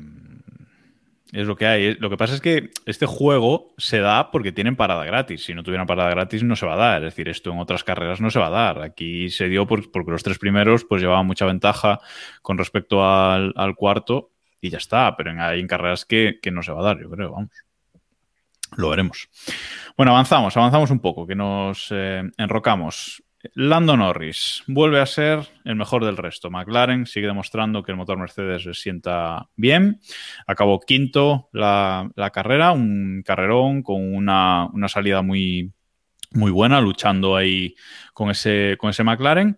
es 1.35 1.47
lo 1.47 1.57
que 1.57 1.67
hay. 1.67 1.95
Lo 1.95 2.09
que 2.09 2.15
pasa 2.15 2.33
es 2.33 2.39
que 2.39 2.69
este 2.85 3.05
juego 3.05 3.73
se 3.77 3.99
da 3.99 4.31
porque 4.31 4.53
tienen 4.53 4.77
parada 4.77 5.03
gratis. 5.03 5.43
Si 5.43 5.53
no 5.53 5.63
tuvieran 5.63 5.85
parada 5.85 6.09
gratis 6.09 6.43
no 6.43 6.55
se 6.55 6.65
va 6.65 6.75
a 6.75 6.77
dar. 6.77 7.03
Es 7.03 7.13
decir, 7.13 7.27
esto 7.27 7.51
en 7.51 7.59
otras 7.59 7.83
carreras 7.83 8.21
no 8.21 8.31
se 8.31 8.39
va 8.39 8.47
a 8.47 8.51
dar. 8.51 8.81
Aquí 8.81 9.29
se 9.29 9.49
dio 9.49 9.67
porque 9.67 10.11
los 10.11 10.23
tres 10.23 10.39
primeros 10.39 10.85
pues 10.85 11.01
llevaban 11.01 11.27
mucha 11.27 11.45
ventaja 11.45 11.99
con 12.41 12.57
respecto 12.57 13.03
al, 13.05 13.53
cuarto 13.75 14.31
y 14.61 14.69
ya 14.69 14.77
está. 14.77 15.17
Pero 15.17 15.31
hay 15.41 15.59
en 15.59 15.67
carreras 15.67 16.05
que, 16.05 16.39
que, 16.41 16.51
no 16.51 16.63
se 16.63 16.71
va 16.71 16.79
a 16.79 16.83
dar, 16.85 17.01
yo 17.01 17.09
creo. 17.09 17.33
Vamos. 17.33 17.51
Lo 18.77 18.89
veremos. 18.89 19.29
Bueno, 19.97 20.13
avanzamos, 20.13 20.55
avanzamos 20.55 20.89
un 20.91 20.99
poco, 20.99 21.27
que 21.27 21.35
nos 21.35 21.87
eh, 21.91 22.23
enrocamos. 22.37 23.23
Lando 23.53 23.95
Norris 23.97 24.63
vuelve 24.67 24.99
a 24.99 25.05
ser 25.05 25.39
el 25.63 25.75
mejor 25.75 26.05
del 26.05 26.17
resto. 26.17 26.49
McLaren 26.49 27.05
sigue 27.05 27.27
demostrando 27.27 27.83
que 27.83 27.91
el 27.91 27.97
motor 27.97 28.17
Mercedes 28.17 28.65
le 28.65 28.73
sienta 28.73 29.49
bien. 29.55 29.99
Acabó 30.47 30.79
quinto 30.79 31.49
la, 31.53 32.11
carrera, 32.33 32.71
un 32.71 33.23
carrerón 33.25 33.83
con 33.83 34.13
una, 34.15 34.69
salida 34.87 35.21
muy, 35.21 35.71
muy 36.31 36.51
buena, 36.51 36.81
luchando 36.81 37.35
ahí 37.35 37.75
con 38.13 38.29
ese, 38.29 38.75
con 38.79 38.89
ese 38.89 39.03
McLaren. 39.03 39.57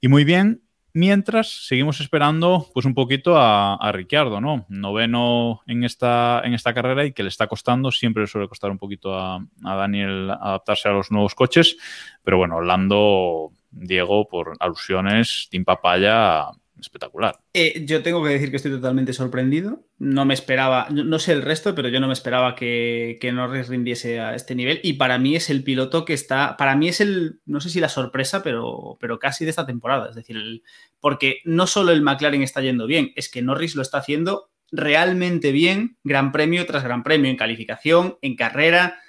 Y 0.00 0.08
muy 0.08 0.24
bien, 0.24 0.62
Mientras 0.98 1.66
seguimos 1.66 2.00
esperando 2.00 2.68
pues 2.72 2.86
un 2.86 2.94
poquito 2.94 3.36
a, 3.36 3.74
a, 3.74 3.92
Ricciardo, 3.92 4.40
¿no? 4.40 4.64
Noveno 4.70 5.60
en 5.66 5.84
esta, 5.84 6.40
en 6.42 6.54
esta 6.54 6.72
carrera 6.72 7.04
y 7.04 7.12
que 7.12 7.22
le 7.22 7.28
está 7.28 7.48
costando, 7.48 7.92
siempre 7.92 8.22
le 8.22 8.26
suele 8.26 8.48
costar 8.48 8.70
un 8.70 8.78
poquito 8.78 9.14
a, 9.14 9.46
Daniel 9.60 10.30
adaptarse 10.30 10.88
a 10.88 10.92
los 10.92 11.10
nuevos 11.10 11.34
coches, 11.34 11.76
pero 12.24 12.38
bueno, 12.38 12.56
Orlando, 12.56 13.52
Diego, 13.70 14.26
por 14.26 14.54
alusiones, 14.58 15.48
Team 15.50 15.66
Papaya 15.66 16.46
espectacular. 16.80 17.40
Eh, 17.54 17.84
yo 17.86 18.02
tengo 18.02 18.22
que 18.22 18.30
decir 18.30 18.50
que 18.50 18.56
estoy 18.56 18.72
totalmente 18.72 19.12
sorprendido. 19.12 19.86
No 19.98 20.24
me 20.24 20.34
esperaba, 20.34 20.88
no, 20.90 21.18
sé 21.18 21.32
el 21.32 21.42
resto, 21.42 21.74
pero 21.74 21.88
yo 21.88 22.00
no 22.00 22.06
me 22.06 22.12
esperaba 22.12 22.54
que, 22.54 23.18
que 23.20 23.32
Norris 23.32 23.68
rindiese 23.68 24.20
a 24.20 24.34
este 24.34 24.54
nivel. 24.54 24.80
Y 24.82 24.94
para 24.94 25.18
mí 25.18 25.36
es 25.36 25.50
el 25.50 25.64
piloto 25.64 26.04
que 26.04 26.14
está, 26.14 26.56
para 26.56 26.76
mí 26.76 26.88
es 26.88 27.00
el, 27.00 27.40
no 27.46 27.60
sé 27.60 27.70
si 27.70 27.80
la 27.80 27.88
sorpresa, 27.88 28.42
pero, 28.42 28.98
pero 29.00 29.18
casi 29.18 29.44
de 29.44 29.50
esta 29.50 29.66
temporada. 29.66 30.10
Es 30.10 30.16
decir, 30.16 30.62
porque 31.00 31.40
no 31.44 31.66
solo 31.66 31.92
el 31.92 32.02
McLaren 32.02 32.42
está 32.42 32.60
yendo 32.60 32.86
bien, 32.86 33.12
es 33.16 33.28
que 33.28 33.42
Norris 33.42 33.74
lo 33.74 33.82
está 33.82 33.98
haciendo 33.98 34.50
realmente 34.70 35.52
bien, 35.52 35.96
gran 36.04 36.32
premio 36.32 36.66
tras 36.66 36.84
gran 36.84 37.02
premio, 37.02 37.30
en 37.30 37.36
calificación, 37.36 38.18
en 38.22 38.36
carrera. 38.36 39.00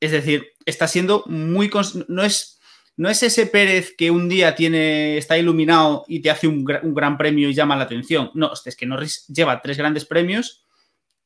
Es 0.00 0.12
decir, 0.12 0.48
está 0.64 0.88
siendo 0.88 1.24
muy... 1.26 1.70
No 2.08 2.22
es 2.22 2.55
no 2.96 3.10
es 3.10 3.22
ese 3.22 3.46
Pérez 3.46 3.94
que 3.96 4.10
un 4.10 4.28
día 4.28 4.54
tiene, 4.54 5.18
está 5.18 5.36
iluminado 5.36 6.04
y 6.08 6.20
te 6.20 6.30
hace 6.30 6.48
un, 6.48 6.64
gran 6.64 7.18
premio 7.18 7.48
y 7.48 7.54
llama 7.54 7.76
la 7.76 7.84
atención. 7.84 8.30
No, 8.34 8.50
es 8.64 8.76
que 8.76 8.86
Norris 8.86 9.26
lleva 9.28 9.60
tres 9.60 9.76
grandes 9.76 10.06
premios 10.06 10.64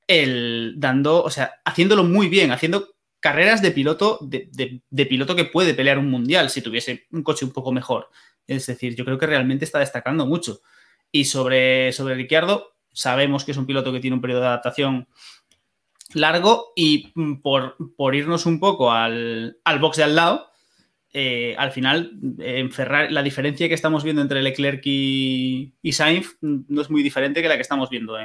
el, 0.08 0.74
dando, 0.76 1.22
o 1.22 1.30
sea, 1.30 1.60
haciéndolo 1.64 2.02
muy 2.02 2.28
bien, 2.28 2.50
haciendo 2.50 2.96
carreras 3.20 3.62
de 3.62 3.70
piloto, 3.70 4.18
de, 4.20 5.06
piloto 5.06 5.36
que 5.36 5.44
puede 5.44 5.74
pelear 5.74 5.98
un 5.98 6.10
mundial 6.10 6.50
si 6.50 6.60
tuviese 6.60 7.06
un 7.12 7.22
coche 7.22 7.44
un 7.44 7.52
poco 7.52 7.70
mejor. 7.70 8.10
Es 8.48 8.66
decir, 8.66 8.96
yo 8.96 9.04
creo 9.04 9.18
que 9.18 9.26
realmente 9.26 9.64
está 9.64 9.78
destacando 9.78 10.26
mucho. 10.26 10.62
Y 11.12 11.26
sobre, 11.26 11.92
sobre 11.92 12.16
Ricciardo, 12.16 12.74
sabemos 12.92 13.44
que 13.44 13.52
es 13.52 13.56
un 13.56 13.66
piloto 13.66 13.92
que 13.92 14.00
tiene 14.00 14.16
un 14.16 14.20
periodo 14.20 14.40
de 14.40 14.46
adaptación 14.48 15.06
largo 16.14 16.72
y 16.74 17.12
mm, 17.14 17.34
por, 17.36 17.76
por 17.96 18.16
irnos 18.16 18.46
un 18.46 18.58
poco 18.58 18.90
al, 18.90 19.58
al 19.62 19.78
box 19.78 19.98
de 19.98 20.02
al 20.02 20.16
lado, 20.16 20.49
eh, 21.12 21.54
al 21.58 21.72
final, 21.72 22.12
en 22.38 22.70
Ferrari, 22.70 23.12
la 23.12 23.22
diferencia 23.22 23.68
que 23.68 23.74
estamos 23.74 24.04
viendo 24.04 24.22
entre 24.22 24.42
Leclerc 24.42 24.82
y, 24.84 25.72
Sainz 25.90 26.36
no 26.40 26.82
es 26.82 26.90
muy 26.90 27.02
diferente 27.02 27.42
que 27.42 27.48
la 27.48 27.56
que 27.56 27.62
estamos 27.62 27.90
viendo 27.90 28.16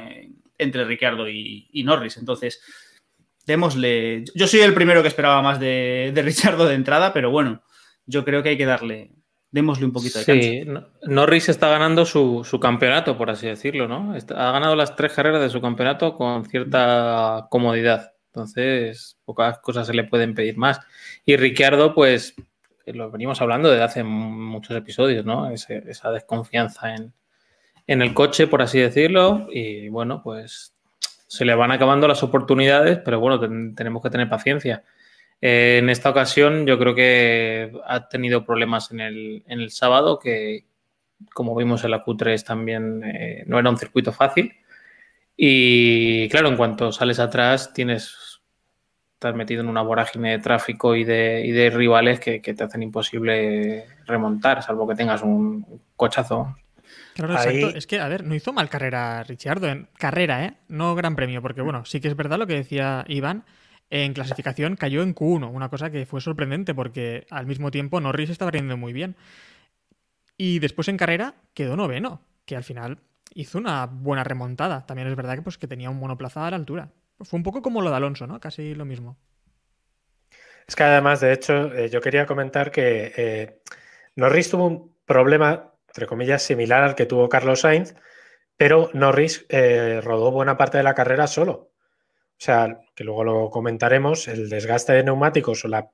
entre 0.58 0.84
Ricciardo 0.84 1.28
y, 1.28 1.82
Norris. 1.84 2.16
Entonces, 2.16 2.60
démosle. 3.44 4.24
Yo 4.34 4.46
soy 4.46 4.60
el 4.60 4.74
primero 4.74 5.02
que 5.02 5.08
esperaba 5.08 5.42
más 5.42 5.58
de, 5.58 6.12
de 6.14 6.22
Ricciardo 6.22 6.66
de 6.66 6.74
entrada, 6.74 7.12
pero 7.12 7.30
bueno, 7.30 7.62
yo 8.06 8.24
creo 8.24 8.42
que 8.42 8.50
hay 8.50 8.56
que 8.56 8.66
darle. 8.66 9.10
Démosle 9.50 9.86
un 9.86 9.92
poquito 9.92 10.18
de 10.18 10.24
sí, 10.24 10.64
Norris 11.04 11.48
está 11.48 11.68
ganando 11.68 12.04
su, 12.04 12.44
su, 12.44 12.60
campeonato, 12.60 13.16
por 13.16 13.30
así 13.30 13.46
decirlo, 13.46 13.88
¿no? 13.88 14.12
ha 14.14 14.52
ganado 14.52 14.76
las 14.76 14.96
tres 14.96 15.12
carreras 15.12 15.40
de 15.40 15.48
su 15.48 15.62
campeonato 15.62 16.14
con 16.14 16.44
cierta 16.44 17.46
comodidad. 17.48 18.12
Entonces, 18.26 19.16
pocas 19.24 19.58
cosas 19.60 19.86
se 19.86 19.94
le 19.94 20.04
pueden 20.04 20.34
pedir 20.34 20.58
más. 20.58 20.80
Y 21.24 21.36
Ricciardo, 21.36 21.94
pues, 21.94 22.34
lo 22.86 23.10
venimos 23.10 23.40
hablando 23.40 23.70
desde 23.70 23.84
hace 23.84 24.04
muchos 24.04 24.76
episodios, 24.76 25.24
¿no? 25.24 25.50
esa 25.50 26.10
desconfianza 26.10 26.94
en, 26.94 27.12
el 27.86 28.14
coche, 28.14 28.46
por 28.46 28.62
así 28.62 28.80
decirlo, 28.80 29.48
y 29.50 29.88
bueno, 29.88 30.22
pues 30.22 30.74
se 31.28 31.44
le 31.44 31.54
van 31.54 31.70
acabando 31.70 32.08
las 32.08 32.22
oportunidades, 32.22 32.98
pero 33.04 33.20
bueno, 33.20 33.40
tenemos 33.74 34.02
que 34.02 34.10
tener 34.10 34.28
paciencia. 34.28 34.82
Eh, 35.40 35.78
en 35.78 35.90
esta 35.90 36.10
ocasión 36.10 36.66
yo 36.66 36.78
creo 36.78 36.94
que 36.94 37.72
ha 37.86 38.08
tenido 38.08 38.44
problemas 38.44 38.90
en 38.90 39.00
el, 39.00 39.44
en 39.46 39.60
el 39.60 39.70
sábado, 39.70 40.18
que 40.18 40.66
como 41.32 41.54
vimos 41.54 41.84
en 41.84 41.90
la 41.92 42.04
Q3 42.04 42.44
también 42.44 43.02
eh, 43.04 43.44
no 43.46 43.58
era 43.58 43.70
un 43.70 43.78
circuito 43.78 44.12
fácil. 44.12 44.52
Y 45.36 46.28
claro, 46.30 46.48
en 46.48 46.56
cuanto 46.56 46.92
sales 46.92 47.18
atrás 47.18 47.72
tienes 47.72 48.25
estás 49.16 49.34
metido 49.34 49.62
en 49.62 49.68
una 49.68 49.80
vorágine 49.80 50.32
de 50.32 50.38
tráfico 50.40 50.94
y 50.94 51.02
de, 51.02 51.70
rivales 51.74 52.20
que, 52.20 52.38
te 52.38 52.62
hacen 52.62 52.82
imposible 52.82 53.86
remontar, 54.04 54.62
salvo 54.62 54.86
que 54.86 54.94
tengas 54.94 55.22
un 55.22 55.80
cochazo. 55.96 56.54
Claro, 57.14 57.32
exacto. 57.32 57.68
Es 57.68 57.86
que, 57.86 57.98
a 57.98 58.08
ver, 58.08 58.24
no 58.24 58.34
hizo 58.34 58.52
mal 58.52 58.68
carrera 58.68 59.24
Ricciardo 59.24 59.68
en 59.68 59.88
carrera, 59.96 60.44
¿eh? 60.44 60.54
No 60.68 60.94
gran 60.94 61.16
premio, 61.16 61.40
porque 61.40 61.62
bueno, 61.62 61.86
sí 61.86 61.98
que 61.98 62.08
es 62.08 62.16
verdad 62.16 62.38
lo 62.38 62.46
que 62.46 62.56
decía 62.56 63.04
Iván. 63.08 63.44
En 63.88 64.12
clasificación 64.12 64.76
cayó 64.76 65.02
en 65.02 65.14
Q1, 65.14 65.50
una 65.50 65.70
cosa 65.70 65.90
que 65.90 66.04
fue 66.04 66.20
sorprendente 66.20 66.74
porque 66.74 67.26
al 67.30 67.46
mismo 67.46 67.70
tiempo 67.70 68.00
Norris 68.00 68.28
estaba 68.28 68.50
riendo 68.50 68.76
muy 68.76 68.92
bien. 68.92 69.16
Y 70.36 70.58
después 70.58 70.88
en 70.88 70.98
carrera 70.98 71.36
quedó 71.54 71.74
noveno. 71.76 72.20
que 72.44 72.54
al 72.56 72.64
final 72.64 72.98
hizo 73.32 73.56
una 73.56 73.86
buena 73.86 74.24
remontada. 74.24 74.84
También 74.84 75.08
es 75.08 75.16
verdad 75.16 75.36
que, 75.36 75.42
pues, 75.42 75.56
que 75.56 75.66
tenía 75.66 75.88
un 75.88 75.98
monoplaza 75.98 76.46
a 76.46 76.50
la 76.50 76.56
altura. 76.56 76.90
Fue 77.20 77.36
un 77.36 77.42
poco 77.42 77.62
como 77.62 77.82
lo 77.82 77.90
de 77.90 77.96
Alonso, 77.96 78.26
¿no? 78.26 78.40
Casi 78.40 78.74
lo 78.74 78.84
mismo. 78.84 79.16
Es 80.66 80.74
que 80.74 80.82
además, 80.82 81.20
de 81.20 81.32
hecho, 81.32 81.72
eh, 81.74 81.88
yo 81.88 82.00
quería 82.00 82.26
comentar 82.26 82.70
que 82.70 83.12
eh, 83.16 83.60
Norris 84.16 84.50
tuvo 84.50 84.66
un 84.66 84.96
problema, 85.04 85.72
entre 85.88 86.06
comillas, 86.06 86.42
similar 86.42 86.82
al 86.82 86.94
que 86.94 87.06
tuvo 87.06 87.28
Carlos 87.28 87.60
Sainz, 87.60 87.94
pero 88.56 88.90
Norris 88.92 89.46
eh, 89.48 90.00
rodó 90.02 90.30
buena 90.30 90.56
parte 90.56 90.78
de 90.78 90.84
la 90.84 90.94
carrera 90.94 91.26
solo. 91.26 91.52
O 91.52 92.38
sea, 92.38 92.80
que 92.94 93.04
luego 93.04 93.24
lo 93.24 93.50
comentaremos, 93.50 94.28
el 94.28 94.50
desgaste 94.50 94.92
de 94.92 95.04
neumáticos 95.04 95.64
o 95.64 95.68
la, 95.68 95.90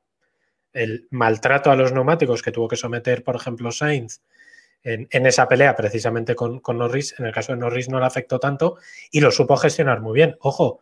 el 0.73 1.07
maltrato 1.11 1.71
a 1.71 1.77
los 1.77 1.93
neumáticos 1.93 2.43
que 2.43 2.51
tuvo 2.51 2.69
que 2.69 2.77
someter, 2.77 3.23
por 3.23 3.37
ejemplo, 3.37 3.71
Sainz 3.71 4.23
en, 4.85 5.27
esa 5.27 5.49
pelea 5.49 5.77
precisamente 5.77 6.35
con, 6.35 6.61
con, 6.61 6.79
Norris, 6.79 7.15
en 7.19 7.27
el 7.27 7.33
caso 7.33 7.53
de 7.53 7.59
Norris 7.59 7.89
no 7.89 8.01
le 8.01 8.07
afectó 8.07 8.41
tanto 8.41 8.79
y 9.11 9.21
lo 9.21 9.31
supo 9.31 9.57
gestionar 9.57 10.01
muy 10.01 10.15
bien. 10.15 10.37
Ojo, 10.41 10.81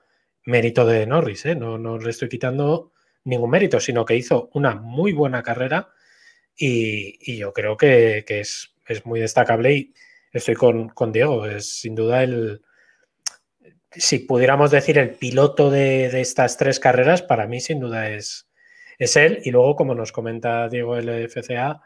mérito 0.51 0.85
de 0.85 1.07
Norris, 1.07 1.47
¿eh? 1.47 1.55
no, 1.55 1.79
no 1.79 1.99
le 1.99 2.11
estoy 2.11 2.29
quitando 2.29 2.93
ningún 3.25 3.51
mérito, 3.51 3.81
sino 3.81 4.05
que 4.05 4.17
hizo 4.17 4.51
una 4.55 4.75
muy 4.75 5.13
buena 5.13 5.43
carrera 5.43 5.89
y, 6.57 7.37
yo 7.37 7.53
creo 7.53 7.77
que, 7.77 8.25
es, 8.29 8.75
muy 9.05 9.21
destacable 9.21 9.73
y 9.73 9.95
estoy 10.33 10.55
con, 10.55 11.13
Diego, 11.13 11.47
es 11.47 11.81
sin 11.81 11.95
duda 11.95 12.23
el, 12.23 12.63
si 13.93 14.21
pudiéramos 14.21 14.71
decir 14.71 14.99
el 14.99 15.11
piloto 15.11 15.71
de, 15.71 16.21
estas 16.21 16.57
tres 16.57 16.81
carreras, 16.81 17.23
para 17.23 17.47
mí 17.47 17.61
sin 17.61 17.81
duda 17.81 18.11
es, 18.11 18.49
es 18.99 19.17
él 19.17 19.41
y 19.45 19.51
luego 19.51 19.77
como 19.77 19.95
nos 19.95 20.13
comenta 20.13 20.69
Diego 20.69 20.97
el 20.97 21.29
FCA, 21.29 21.81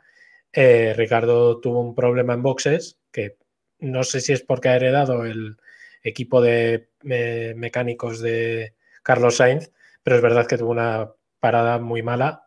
eh, 0.53 0.94
Ricardo 0.96 1.61
tuvo 1.61 1.81
un 1.81 1.94
problema 1.94 2.35
en 2.35 2.42
boxes 2.42 2.98
que 3.12 3.37
no 3.81 4.03
sé 4.05 4.20
si 4.20 4.33
es 4.33 4.42
porque 4.42 4.68
ha 4.68 4.77
heredado 4.77 5.24
el 5.24 5.57
equipo 6.04 6.40
de 6.40 6.90
eh, 7.08 7.54
mecánicos 7.56 8.20
de 8.20 8.74
Carlos 9.02 9.38
Sainz, 9.38 9.72
pero 10.02 10.16
es 10.16 10.22
verdad 10.22 10.46
que 10.46 10.58
tuvo 10.58 10.70
una 10.70 11.10
parada 11.40 11.78
muy 11.78 12.02
mala 12.02 12.46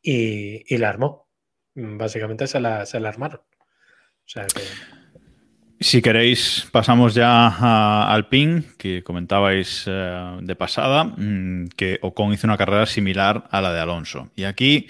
y, 0.00 0.76
la 0.78 0.88
armó. 0.88 1.28
Básicamente 1.74 2.46
se 2.46 2.60
la, 2.60 2.86
se 2.86 3.00
la 3.00 3.10
armaron. 3.10 3.40
Si 5.80 6.00
queréis, 6.00 6.68
pasamos 6.70 7.14
ya 7.14 8.06
al 8.06 8.28
PIN, 8.28 8.66
que 8.78 9.02
comentabais 9.02 9.84
eh, 9.86 10.38
de 10.40 10.54
pasada, 10.54 11.04
mm, 11.04 11.70
que 11.76 11.98
Ocon 12.02 12.32
hizo 12.32 12.46
una 12.46 12.56
carrera 12.56 12.86
similar 12.86 13.48
a 13.50 13.60
la 13.60 13.72
de 13.72 13.80
Alonso. 13.80 14.30
Y 14.36 14.44
aquí 14.44 14.86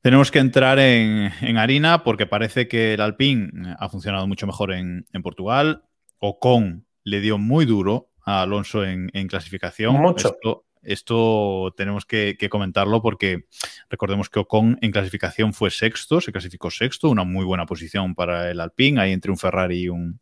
tenemos 0.00 0.30
que 0.30 0.38
entrar 0.38 0.78
en, 0.78 1.58
harina 1.58 2.02
porque 2.02 2.26
parece 2.26 2.66
que 2.66 2.94
el 2.94 3.00
Alpine 3.02 3.74
ha 3.78 3.88
funcionado 3.90 4.26
mucho 4.26 4.46
mejor 4.46 4.72
en, 4.72 5.04
Portugal. 5.22 5.82
Ocon 6.18 6.85
le 7.06 7.20
dio 7.20 7.38
muy 7.38 7.64
duro 7.66 8.10
a 8.24 8.42
Alonso 8.42 8.84
en, 8.84 9.08
clasificación. 9.28 9.94
Mucho. 9.94 10.36
Esto 10.82 11.72
tenemos 11.76 12.04
que, 12.04 12.36
comentarlo 12.50 13.00
porque 13.00 13.46
recordemos 13.88 14.28
que 14.28 14.40
Ocon 14.40 14.76
en 14.82 14.90
clasificación 14.90 15.54
fue 15.54 15.70
sexto, 15.70 16.20
se 16.20 16.32
clasificó 16.32 16.70
sexto, 16.70 17.08
una 17.08 17.24
muy 17.24 17.44
buena 17.44 17.64
posición 17.64 18.14
para 18.14 18.50
el 18.50 18.60
Alpine, 18.60 19.00
ahí 19.00 19.12
entre 19.12 19.30
un 19.30 19.38
Ferrari 19.38 19.82
y 19.82 19.88
un, 19.88 20.20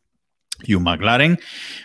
y 0.62 0.74
un 0.74 0.82
McLaren, 0.82 1.38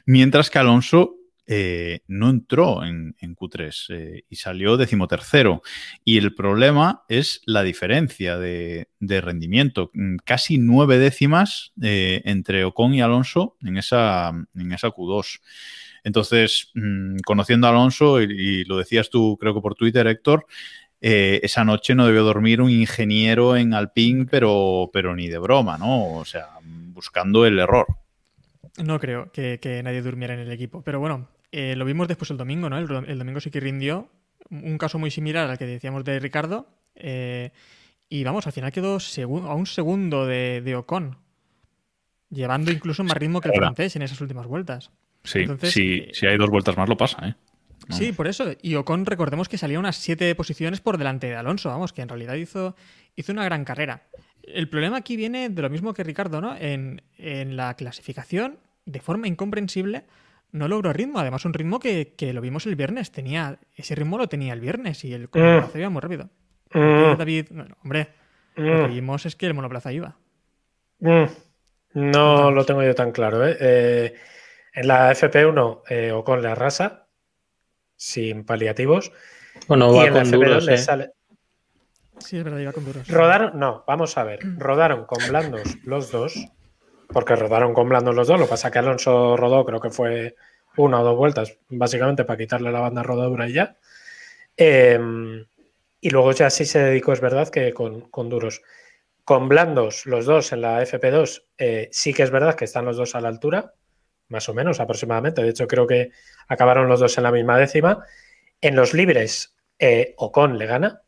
mientras 0.05 0.49
que 0.49 0.59
Alonso 0.59 1.15
eh, 1.51 2.01
no 2.07 2.29
entró 2.29 2.83
en, 2.83 3.15
Q3 3.19 3.85
eh, 3.89 4.23
y 4.29 4.35
salió 4.35 4.77
decimotercero. 4.77 5.63
Y 6.05 6.19
el 6.19 6.35
problema 6.35 7.03
es 7.09 7.41
la 7.43 7.63
diferencia 7.63 8.38
de, 8.38 8.88
rendimiento, 8.99 9.89
mm, 9.95 10.17
casi 10.23 10.59
nueve 10.59 10.99
décimas 10.99 11.73
eh, 11.81 12.21
entre 12.25 12.65
Ocon 12.65 12.93
y 12.93 13.01
Alonso 13.01 13.57
en 13.63 13.77
esa, 13.77 14.29
en 14.29 14.71
esa 14.71 14.89
Q2. 14.89 15.41
Entonces, 16.03 16.69
mm, 16.75 17.17
conociendo 17.25 17.65
a 17.65 17.71
Alonso, 17.71 18.21
y, 18.21 18.63
lo 18.65 18.77
decías 18.77 19.09
tú, 19.09 19.35
creo 19.39 19.55
que 19.55 19.62
por 19.62 19.73
Twitter, 19.73 20.05
Héctor, 20.05 20.45
esa 21.01 21.63
noche 21.63 21.95
no 21.95 22.05
debió 22.05 22.23
dormir 22.23 22.62
un 22.62 22.69
ingeniero 22.69 23.55
en 23.55 23.73
Alpine, 23.73 24.27
pero, 24.29 24.91
pero 24.93 25.15
ni 25.15 25.29
de 25.29 25.39
broma, 25.39 25.77
¿no? 25.79 26.13
O 26.13 26.25
sea, 26.25 26.49
buscando 26.62 27.45
el 27.47 27.57
error. 27.57 27.88
No 28.83 28.99
creo 28.99 29.31
que, 29.31 29.81
nadie 29.83 30.01
durmiera 30.01 30.35
en 30.35 30.41
el 30.41 30.51
equipo, 30.51 30.83
pero 30.83 30.99
bueno, 30.99 31.27
eh, 31.51 31.75
lo 31.75 31.85
vimos 31.85 32.07
después 32.07 32.31
el 32.31 32.38
domingo, 32.38 32.69
¿no? 32.69 32.77
El, 32.77 33.17
domingo 33.17 33.39
sí 33.39 33.51
que 33.51 33.59
rindió. 33.59 34.09
Un 34.49 34.77
caso 34.77 34.97
muy 34.99 35.12
similar 35.12 35.49
al 35.49 35.57
que 35.57 35.65
decíamos 35.65 36.03
de 36.03 36.19
Ricardo. 36.19 36.67
Eh, 36.95 37.51
y 38.09 38.23
vamos, 38.23 38.47
al 38.47 38.53
final 38.53 38.71
quedó 38.71 38.97
a 38.97 39.53
un 39.53 39.65
segundo 39.65 40.25
de, 40.25 40.62
de 40.62 40.75
Ocon, 40.75 41.17
llevando 42.29 42.71
incluso 42.71 43.03
más 43.03 43.15
ritmo 43.15 43.41
que 43.41 43.49
el 43.49 43.55
francés 43.55 43.95
en 43.95 44.01
esas 44.01 44.19
últimas 44.21 44.47
vueltas. 44.47 44.91
Sí, 45.23 45.45
eh, 45.47 46.09
si 46.13 46.25
hay 46.25 46.38
dos 46.38 46.49
vueltas 46.49 46.77
más 46.77 46.89
lo 46.89 46.97
pasa, 46.97 47.27
¿eh? 47.27 47.35
Sí, 47.89 48.12
por 48.12 48.27
eso. 48.27 48.51
Y 48.62 48.75
Ocon, 48.75 49.05
recordemos 49.05 49.49
que 49.49 49.57
salía 49.57 49.79
unas 49.79 49.95
siete 49.95 50.33
posiciones 50.35 50.79
por 50.79 50.97
delante 50.97 51.27
de 51.27 51.35
Alonso, 51.35 51.69
vamos, 51.69 51.93
que 51.93 52.01
en 52.01 52.09
realidad 52.09 52.35
hizo, 52.35 52.75
hizo 53.15 53.31
una 53.31 53.43
gran 53.43 53.65
carrera. 53.65 54.03
El 54.43 54.69
problema 54.69 54.97
aquí 54.97 55.15
viene 55.15 55.49
de 55.49 55.62
lo 55.62 55.69
mismo 55.69 55.93
que 55.93 56.03
Ricardo, 56.03 56.41
¿no? 56.41 56.55
En, 56.57 57.01
la 57.17 57.73
clasificación, 57.75 58.59
de 58.85 58.99
forma 58.99 59.27
incomprensible, 59.27 60.05
no 60.51 60.67
logró 60.67 60.93
ritmo. 60.93 61.19
Además, 61.19 61.45
un 61.45 61.53
ritmo 61.53 61.79
que, 61.79 62.13
lo 62.33 62.41
vimos 62.41 62.65
el 62.65 62.75
viernes. 62.75 63.12
Tenía, 63.12 63.59
ese 63.75 63.95
ritmo 63.95 64.17
lo 64.17 64.27
tenía 64.27 64.53
el 64.53 64.62
viernes 64.62 65.03
y 65.03 65.13
el 65.13 65.29
monoplaza 65.33 65.77
mm. 65.77 65.81
iba 65.81 65.89
muy 65.89 66.01
rápido. 66.01 66.29
Mm. 66.73 67.17
David, 67.17 67.47
hombre, 67.83 68.09
lo 68.55 68.77
que 68.81 68.88
mm. 68.88 68.91
vimos 68.91 69.25
es 69.25 69.35
que 69.35 69.45
el 69.45 69.53
monoplaza 69.53 69.91
iba. 69.91 70.17
No 71.93 72.51
lo 72.51 72.65
tengo 72.65 72.83
yo 72.83 72.93
tan 72.93 73.12
claro, 73.12 73.47
¿eh? 73.47 73.57
eh 73.59 74.15
en 74.73 74.88
la 74.88 75.12
FP1, 75.12 75.81
eh, 75.89 76.12
Ocon 76.12 76.41
le 76.41 76.49
arrasa, 76.49 77.07
sin 77.95 78.45
paliativos. 78.45 79.12
Bueno, 79.67 79.93
va 79.93 80.09
con 80.09 80.29
duros, 80.29 80.65
le 80.65 80.77
sale. 80.77 81.12
Sí, 82.19 82.38
es 82.38 82.43
verdad, 82.43 82.59
iba 82.59 82.71
con 82.71 82.85
duros. 82.85 83.07
Rodaron, 83.07 83.57
no, 83.59 83.83
vamos 83.88 84.17
a 84.17 84.23
ver. 84.23 84.39
Rodaron 84.57 85.05
con 85.05 85.19
blandos 85.27 85.77
los 85.83 86.12
dos, 86.12 86.35
porque 87.12 87.36
rodaron 87.36 87.74
con 87.74 87.89
blandos 87.89 88.15
los 88.15 88.28
dos. 88.28 88.39
Lo 88.39 88.45
que 88.45 88.52
pasa 88.52 88.72
que 88.72 88.80
Alonso 88.80 89.36
rodó, 89.36 89.65
creo 89.65 89.80
que 89.80 89.89
fue 89.89 90.36
una 90.78 91.02
o 91.02 91.04
dos 91.04 91.17
vueltas, 91.17 91.58
básicamente 91.69 92.24
para 92.24 92.38
quitarle 92.38 92.72
la 92.72 92.80
banda 92.80 93.04
rodadura 93.04 93.50
y 93.50 93.54
ya. 93.54 93.78
Em, 94.56 95.45
y 96.02 96.10
luego 96.10 96.32
ya 96.32 96.50
sí 96.50 96.65
se 96.65 96.80
dedicó, 96.80 97.13
es 97.13 97.22
verdad, 97.22 97.50
que 97.50 97.74
con, 97.74 98.30
duros. 98.30 98.62
Con 99.26 99.50
blandos, 99.50 100.06
los 100.06 100.26
dos 100.26 100.52
en 100.54 100.62
la 100.62 100.82
FP2, 100.82 101.43
eh, 101.58 101.89
sí 101.91 102.13
que 102.13 102.24
es 102.24 102.32
verdad 102.32 102.56
que 102.56 102.65
están 102.65 102.86
los 102.86 102.98
dos 102.98 103.15
a 103.15 103.22
la 103.22 103.28
altura, 103.30 103.74
más 104.28 104.48
o 104.50 104.54
menos 104.54 104.80
aproximadamente. 104.80 105.41
De 105.41 105.50
hecho, 105.50 105.67
creo 105.67 105.88
que 105.88 106.12
acabaron 106.48 106.88
los 106.88 107.00
dos 107.00 107.17
en 107.17 107.24
la 107.24 107.32
misma 107.32 107.58
décima. 107.58 108.06
En 108.62 108.76
los 108.76 108.93
libres, 108.93 109.56
eh, 109.80 110.13
Ocon 110.17 110.58
le 110.58 110.65
gana 110.67 111.02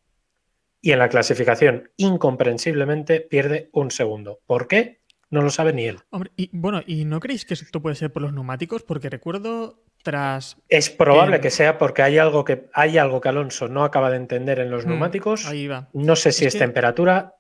y 0.81 0.91
en 0.93 0.99
la 0.99 1.09
clasificación, 1.09 1.91
incomprensiblemente, 1.97 3.21
pierde 3.21 3.69
un 3.71 3.91
segundo. 3.91 4.39
¿Por 4.47 4.67
qué? 4.67 5.00
No 5.31 5.41
lo 5.41 5.49
sabe 5.49 5.73
ni 5.73 5.85
él. 5.85 5.97
Hombre, 6.09 6.31
y 6.35 6.49
bueno, 6.51 6.81
¿y 6.85 7.05
no 7.05 7.19
creéis 7.19 7.45
que 7.45 7.53
esto 7.53 7.81
puede 7.81 7.95
ser 7.95 8.11
por 8.11 8.21
los 8.21 8.33
neumáticos? 8.33 8.83
Porque 8.83 9.09
recuerdo 9.09 9.81
tras. 10.03 10.57
Es 10.67 10.89
probable 10.89 11.39
que 11.39 11.49
sea 11.49 11.77
porque 11.77 12.03
hay 12.03 12.17
algo 12.17 12.43
que 12.43 12.69
hay 12.73 12.97
algo 12.97 13.21
que 13.21 13.29
Alonso 13.29 13.69
no 13.69 13.83
acaba 13.85 14.11
de 14.11 14.17
entender 14.17 14.59
en 14.59 14.69
los 14.69 14.85
mm, 14.85 14.89
neumáticos. 14.89 15.45
ahí 15.47 15.67
va. 15.67 15.89
No 15.93 16.17
sé 16.17 16.33
si 16.33 16.45
es, 16.45 16.57
temperatura, 16.57 17.35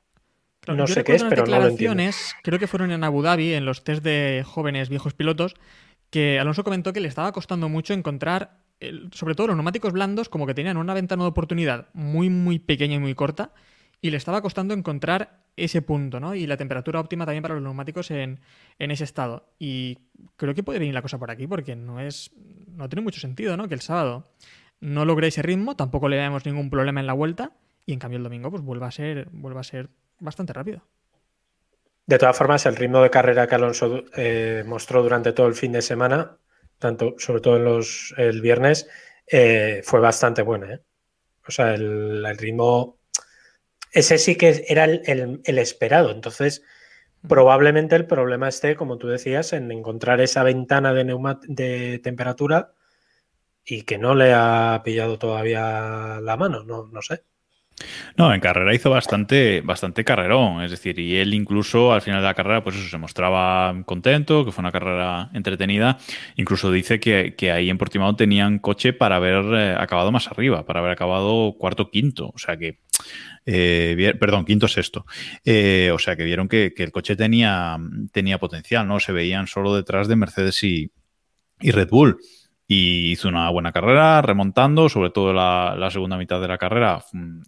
no 0.67 0.87
sé 0.87 1.03
qué 1.03 1.15
es, 1.15 1.23
pero 1.23 1.45
no 1.45 1.59
lo 1.59 1.67
entiendo. 1.67 2.03
Creo 2.43 2.59
que 2.59 2.67
fueron 2.67 2.91
en 2.91 3.03
Abu 3.03 3.21
Dhabi, 3.21 3.53
en 3.53 3.65
los 3.65 3.83
test 3.83 4.03
de 4.03 4.43
jóvenes 4.45 4.89
viejos 4.89 5.13
pilotos, 5.13 5.55
que 6.09 6.39
Alonso 6.39 6.63
comentó 6.63 6.93
que 6.93 6.99
le 6.99 7.07
estaba 7.07 7.31
costando 7.31 7.67
mucho 7.67 7.93
encontrar, 7.93 8.59
sobre 9.11 9.35
todo 9.35 9.47
los 9.47 9.55
neumáticos 9.55 9.91
blandos, 9.91 10.29
como 10.29 10.45
que 10.45 10.53
tenían 10.53 10.77
una 10.77 10.93
ventana 10.93 11.23
de 11.23 11.29
oportunidad 11.29 11.87
muy, 11.93 12.29
muy 12.29 12.59
pequeña 12.59 12.95
y 12.95 12.99
muy 12.99 13.15
corta, 13.15 13.53
y 14.01 14.09
le 14.09 14.17
estaba 14.17 14.41
costando 14.41 14.73
encontrar 14.73 15.41
ese 15.55 15.81
punto, 15.81 16.19
¿no? 16.19 16.33
Y 16.33 16.47
la 16.47 16.57
temperatura 16.57 16.99
óptima 16.99 17.25
también 17.25 17.43
para 17.43 17.53
los 17.53 17.63
neumáticos 17.63 18.09
en, 18.11 18.39
ese 18.79 19.03
estado. 19.03 19.53
Y 19.59 19.99
creo 20.37 20.53
que 20.53 20.63
puede 20.63 20.79
venir 20.79 20.93
la 20.93 21.01
cosa 21.01 21.19
por 21.19 21.29
aquí, 21.29 21.47
porque 21.47 21.75
no 21.75 21.99
es. 21.99 22.31
no 22.67 22.89
tiene 22.89 23.03
mucho 23.03 23.19
sentido, 23.19 23.55
¿no? 23.57 23.67
Que 23.67 23.75
el 23.75 23.81
sábado 23.81 24.31
no 24.79 25.05
logre 25.05 25.27
ese 25.27 25.43
ritmo, 25.43 25.75
tampoco 25.75 26.09
le 26.09 26.17
damos 26.17 26.45
ningún 26.45 26.69
problema 26.69 26.99
en 26.99 27.07
la 27.07 27.13
vuelta, 27.13 27.51
y 27.85 27.93
en 27.93 27.99
cambio 27.99 28.17
el 28.17 28.23
domingo, 28.23 28.49
pues 28.49 28.63
vuelva 28.63 28.87
a 28.87 28.91
ser, 28.91 29.27
vuelva 29.31 29.61
a 29.61 29.63
ser 29.63 29.89
bastante 30.19 30.53
rápido. 30.53 30.81
De 32.05 32.17
todas 32.17 32.35
formas, 32.35 32.65
el 32.65 32.75
ritmo 32.75 33.01
de 33.01 33.09
carrera 33.09 33.47
que 33.47 33.55
Alonso 33.55 34.03
eh, 34.15 34.63
mostró 34.65 35.03
durante 35.03 35.33
todo 35.33 35.47
el 35.47 35.53
fin 35.53 35.71
de 35.71 35.81
semana, 35.81 36.37
tanto, 36.79 37.15
sobre 37.19 37.41
todo 37.41 37.57
en 37.57 37.63
los, 37.63 38.13
el 38.17 38.41
viernes, 38.41 38.89
eh, 39.27 39.81
fue 39.83 39.99
bastante 39.99 40.41
bueno. 40.41 40.65
¿eh? 40.65 40.81
O 41.47 41.51
sea, 41.51 41.73
el, 41.73 42.37
ritmo. 42.37 42.97
Ese 43.91 44.17
sí 44.17 44.35
que 44.35 44.65
era 44.67 44.85
el, 44.85 45.57
esperado. 45.57 46.11
Entonces, 46.11 46.63
probablemente 47.27 47.95
el 47.95 48.05
problema 48.05 48.47
esté, 48.47 48.75
como 48.75 48.97
tú 48.97 49.07
decías, 49.07 49.53
en 49.53 49.71
encontrar 49.71 50.21
esa 50.21 50.43
ventana 50.43 50.93
de, 50.93 51.03
de 51.47 51.99
temperatura 51.99 52.73
y 53.65 53.83
que 53.83 53.97
no 53.97 54.15
le 54.15 54.33
ha 54.33 54.81
pillado 54.83 55.19
todavía 55.19 56.19
la 56.21 56.37
mano. 56.37 56.63
No, 56.63 56.87
no 56.87 57.01
sé. 57.01 57.23
No, 58.17 58.33
en 58.33 58.41
carrera 58.41 58.73
hizo 58.73 58.89
bastante, 58.89 59.61
bastante 59.61 60.03
carrerón, 60.03 60.61
es 60.61 60.71
decir, 60.71 60.99
y 60.99 61.17
él 61.17 61.33
incluso 61.33 61.93
al 61.93 62.01
final 62.01 62.21
de 62.21 62.27
la 62.27 62.33
carrera, 62.33 62.63
pues 62.63 62.75
eso, 62.75 62.89
se 62.89 62.97
mostraba 62.97 63.73
contento, 63.85 64.45
que 64.45 64.51
fue 64.51 64.61
una 64.61 64.71
carrera 64.71 65.29
entretenida. 65.33 65.97
Incluso 66.35 66.71
dice 66.71 66.99
que, 66.99 67.51
ahí 67.51 67.69
en 67.69 67.77
Portimao 67.77 68.15
tenían 68.15 68.59
coche 68.59 68.93
para 68.93 69.15
haber 69.17 69.45
eh, 69.53 69.75
acabado 69.77 70.11
más 70.11 70.27
arriba, 70.27 70.65
para 70.65 70.79
haber 70.79 70.91
acabado 70.91 71.55
cuarto 71.57 71.89
quinto. 71.89 72.31
O 72.33 72.37
sea 72.37 72.57
que, 72.57 72.79
eh, 73.45 74.13
perdón, 74.19 74.45
quinto 74.45 74.67
sexto. 74.67 75.05
Eh, 75.43 75.91
o 75.93 75.99
sea 75.99 76.15
que 76.15 76.23
vieron 76.23 76.47
que, 76.47 76.73
el 76.75 76.91
coche 76.91 77.15
tenía, 77.15 77.77
tenía 78.11 78.37
potencial, 78.37 78.87
¿no? 78.87 78.99
Se 78.99 79.11
veían 79.11 79.47
solo 79.47 79.75
detrás 79.75 80.07
de 80.07 80.15
Mercedes 80.15 80.63
y, 80.63 80.91
y 81.59 81.71
Red 81.71 81.89
Bull 81.89 82.17
y 82.67 83.11
hizo 83.11 83.27
una 83.27 83.49
buena 83.49 83.73
carrera 83.73 84.21
remontando, 84.21 84.87
sobre 84.87 85.09
todo 85.09 85.33
la, 85.33 85.89
segunda 85.91 86.17
mitad 86.17 86.39
de 86.39 86.47
la 86.47 86.57
carrera 86.57 87.03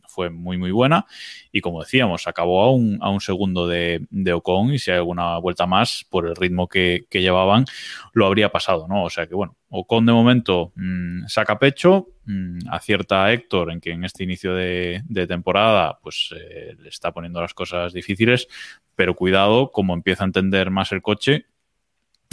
fue 0.07 0.30
muy 0.30 0.57
muy 0.57 0.72
buena 0.72 1.05
y 1.51 1.61
como 1.61 1.82
decíamos, 1.82 2.28
acabó 2.28 2.61
a 2.64 2.72
un, 2.72 2.97
a 3.01 3.09
un 3.09 3.22
segundo 3.22 3.66
de, 3.66 4.05
de, 4.09 4.34
Ocon 4.34 4.74
y 4.74 4.80
si 4.80 4.91
hay 4.91 4.97
alguna 4.97 5.38
vuelta 5.38 5.66
más 5.66 6.05
por 6.09 6.28
el 6.28 6.36
ritmo 6.36 6.68
que, 6.68 7.05
llevaban 7.09 7.64
lo 8.11 8.26
habría 8.26 8.51
pasado, 8.51 8.86
¿no? 8.89 9.03
O 9.05 9.09
sea 9.09 9.28
que 9.28 9.34
bueno, 9.34 9.55
Ocon 9.70 10.05
de 10.05 10.11
momento 10.11 10.74
mm, 10.76 11.28
saca 11.28 11.57
pecho, 11.57 12.09
mm, 12.26 12.68
acierta 12.70 13.24
a 13.24 13.32
Héctor 13.32 13.72
en 13.72 13.80
que 13.80 13.91
en 13.91 14.03
este 14.03 14.26
inicio 14.26 14.53
de, 14.53 15.03
temporada 15.28 15.99
pues 16.03 16.34
eh, 16.36 16.76
le 16.78 16.89
está 16.89 17.14
poniendo 17.14 17.39
las 17.39 17.53
cosas 17.53 17.93
difíciles, 17.93 18.49
pero 18.95 19.16
cuidado, 19.16 19.72
como 19.72 19.93
empieza 19.93 20.24
a 20.24 20.28
entender 20.28 20.70
más 20.70 20.91
el 20.91 21.01
coche, 21.01 21.45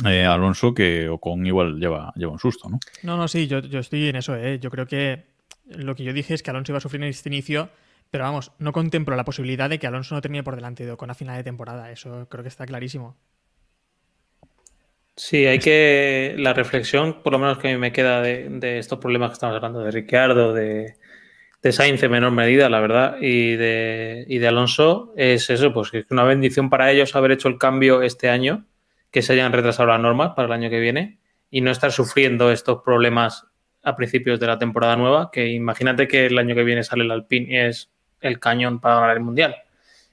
eh, 0.06 0.24
Alonso 0.24 0.74
que 0.74 1.08
Ocon 1.08 1.46
igual 1.46 1.78
lleva, 1.78 2.12
lleva 2.16 2.32
un 2.32 2.38
susto, 2.38 2.68
¿no? 2.68 2.78
No, 3.02 3.16
no, 3.16 3.28
sí, 3.28 3.46
yo, 3.46 3.58
estoy 3.58 4.08
en 4.08 4.16
eso, 4.16 4.36
¿eh? 4.36 4.58
Yo 4.58 4.70
creo 4.70 4.86
que 4.86 5.26
lo 5.66 5.94
que 5.94 6.04
yo 6.04 6.12
dije 6.12 6.34
es 6.34 6.42
que 6.42 6.50
Alonso 6.50 6.72
iba 6.72 6.78
a 6.78 6.80
sufrir 6.80 7.02
en 7.02 7.08
este 7.08 7.28
inicio, 7.28 7.70
pero 8.10 8.24
vamos, 8.24 8.52
no 8.58 8.72
contemplo 8.72 9.14
la 9.16 9.24
posibilidad 9.24 9.68
de 9.68 9.78
que 9.78 9.86
Alonso 9.86 10.14
no 10.14 10.20
termine 10.20 10.42
por 10.42 10.56
delante 10.56 10.84
de 10.84 10.92
Ocon 10.92 11.10
a 11.10 11.14
final 11.14 11.36
de 11.36 11.44
temporada, 11.44 11.90
eso 11.90 12.26
creo 12.28 12.42
que 12.42 12.48
está 12.48 12.66
clarísimo. 12.66 13.16
Sí, 15.16 15.44
hay 15.44 15.58
que. 15.58 16.34
La 16.38 16.54
reflexión, 16.54 17.22
por 17.22 17.34
lo 17.34 17.38
menos 17.38 17.58
que 17.58 17.68
a 17.68 17.72
mí 17.72 17.76
me 17.76 17.92
queda 17.92 18.22
de, 18.22 18.78
estos 18.78 18.98
problemas 19.00 19.30
que 19.30 19.34
estamos 19.34 19.54
hablando, 19.54 19.80
de 19.80 19.90
Ricciardo, 19.90 20.54
de, 20.54 20.94
de 21.62 21.72
Sainz 21.72 22.02
en 22.02 22.10
menor 22.10 22.32
medida, 22.32 22.70
la 22.70 22.80
verdad, 22.80 23.16
y 23.20 23.54
de, 23.56 24.24
y 24.28 24.38
de 24.38 24.48
Alonso, 24.48 25.12
es 25.18 25.50
eso, 25.50 25.74
pues 25.74 25.90
que 25.90 25.98
es 25.98 26.06
una 26.10 26.24
bendición 26.24 26.70
para 26.70 26.90
ellos 26.90 27.14
haber 27.16 27.32
hecho 27.32 27.48
el 27.48 27.58
cambio 27.58 28.00
este 28.00 28.30
año 28.30 28.64
que 29.10 29.22
se 29.22 29.32
hayan 29.32 29.52
retrasado 29.52 29.88
las 29.88 30.00
normas 30.00 30.32
para 30.34 30.46
el 30.46 30.52
año 30.52 30.70
que 30.70 30.80
viene 30.80 31.18
y 31.50 31.60
no 31.60 31.70
estar 31.70 31.92
sufriendo 31.92 32.50
estos 32.50 32.82
problemas 32.82 33.46
a 33.82 33.96
principios 33.96 34.38
de 34.38 34.46
la 34.46 34.58
temporada 34.58 34.96
nueva, 34.96 35.30
que 35.30 35.48
imagínate 35.48 36.06
que 36.06 36.26
el 36.26 36.38
año 36.38 36.54
que 36.54 36.64
viene 36.64 36.84
sale 36.84 37.04
el 37.04 37.10
Alpine 37.10 37.46
y 37.50 37.56
es 37.56 37.90
el 38.20 38.38
cañón 38.38 38.80
para 38.80 38.96
ganar 38.96 39.16
el 39.16 39.22
Mundial. 39.22 39.56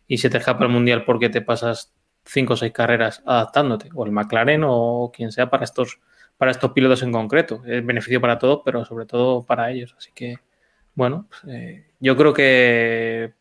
Y 0.07 0.17
se 0.17 0.29
te 0.29 0.37
escapa 0.37 0.63
el 0.63 0.71
Mundial 0.71 1.03
porque 1.03 1.29
te 1.29 1.41
pasas 1.41 1.93
cinco 2.23 2.53
o 2.53 2.57
seis 2.57 2.71
carreras 2.71 3.21
adaptándote, 3.25 3.89
o 3.93 4.05
el 4.05 4.11
McLaren 4.11 4.63
o 4.65 5.11
quien 5.13 5.31
sea 5.31 5.49
para 5.49 5.63
estos, 5.63 5.99
para 6.37 6.51
estos 6.51 6.71
pilotos 6.71 7.03
en 7.03 7.11
concreto. 7.11 7.61
Es 7.65 7.85
beneficio 7.85 8.21
para 8.21 8.39
todos, 8.39 8.61
pero 8.63 8.85
sobre 8.85 9.05
todo 9.05 9.43
para 9.43 9.69
ellos. 9.71 9.95
Así 9.97 10.11
que, 10.13 10.37
bueno, 10.95 11.27
pues, 11.29 11.53
eh, 11.53 11.87
yo 11.99 12.15
creo 12.15 12.33
que, 12.33 13.33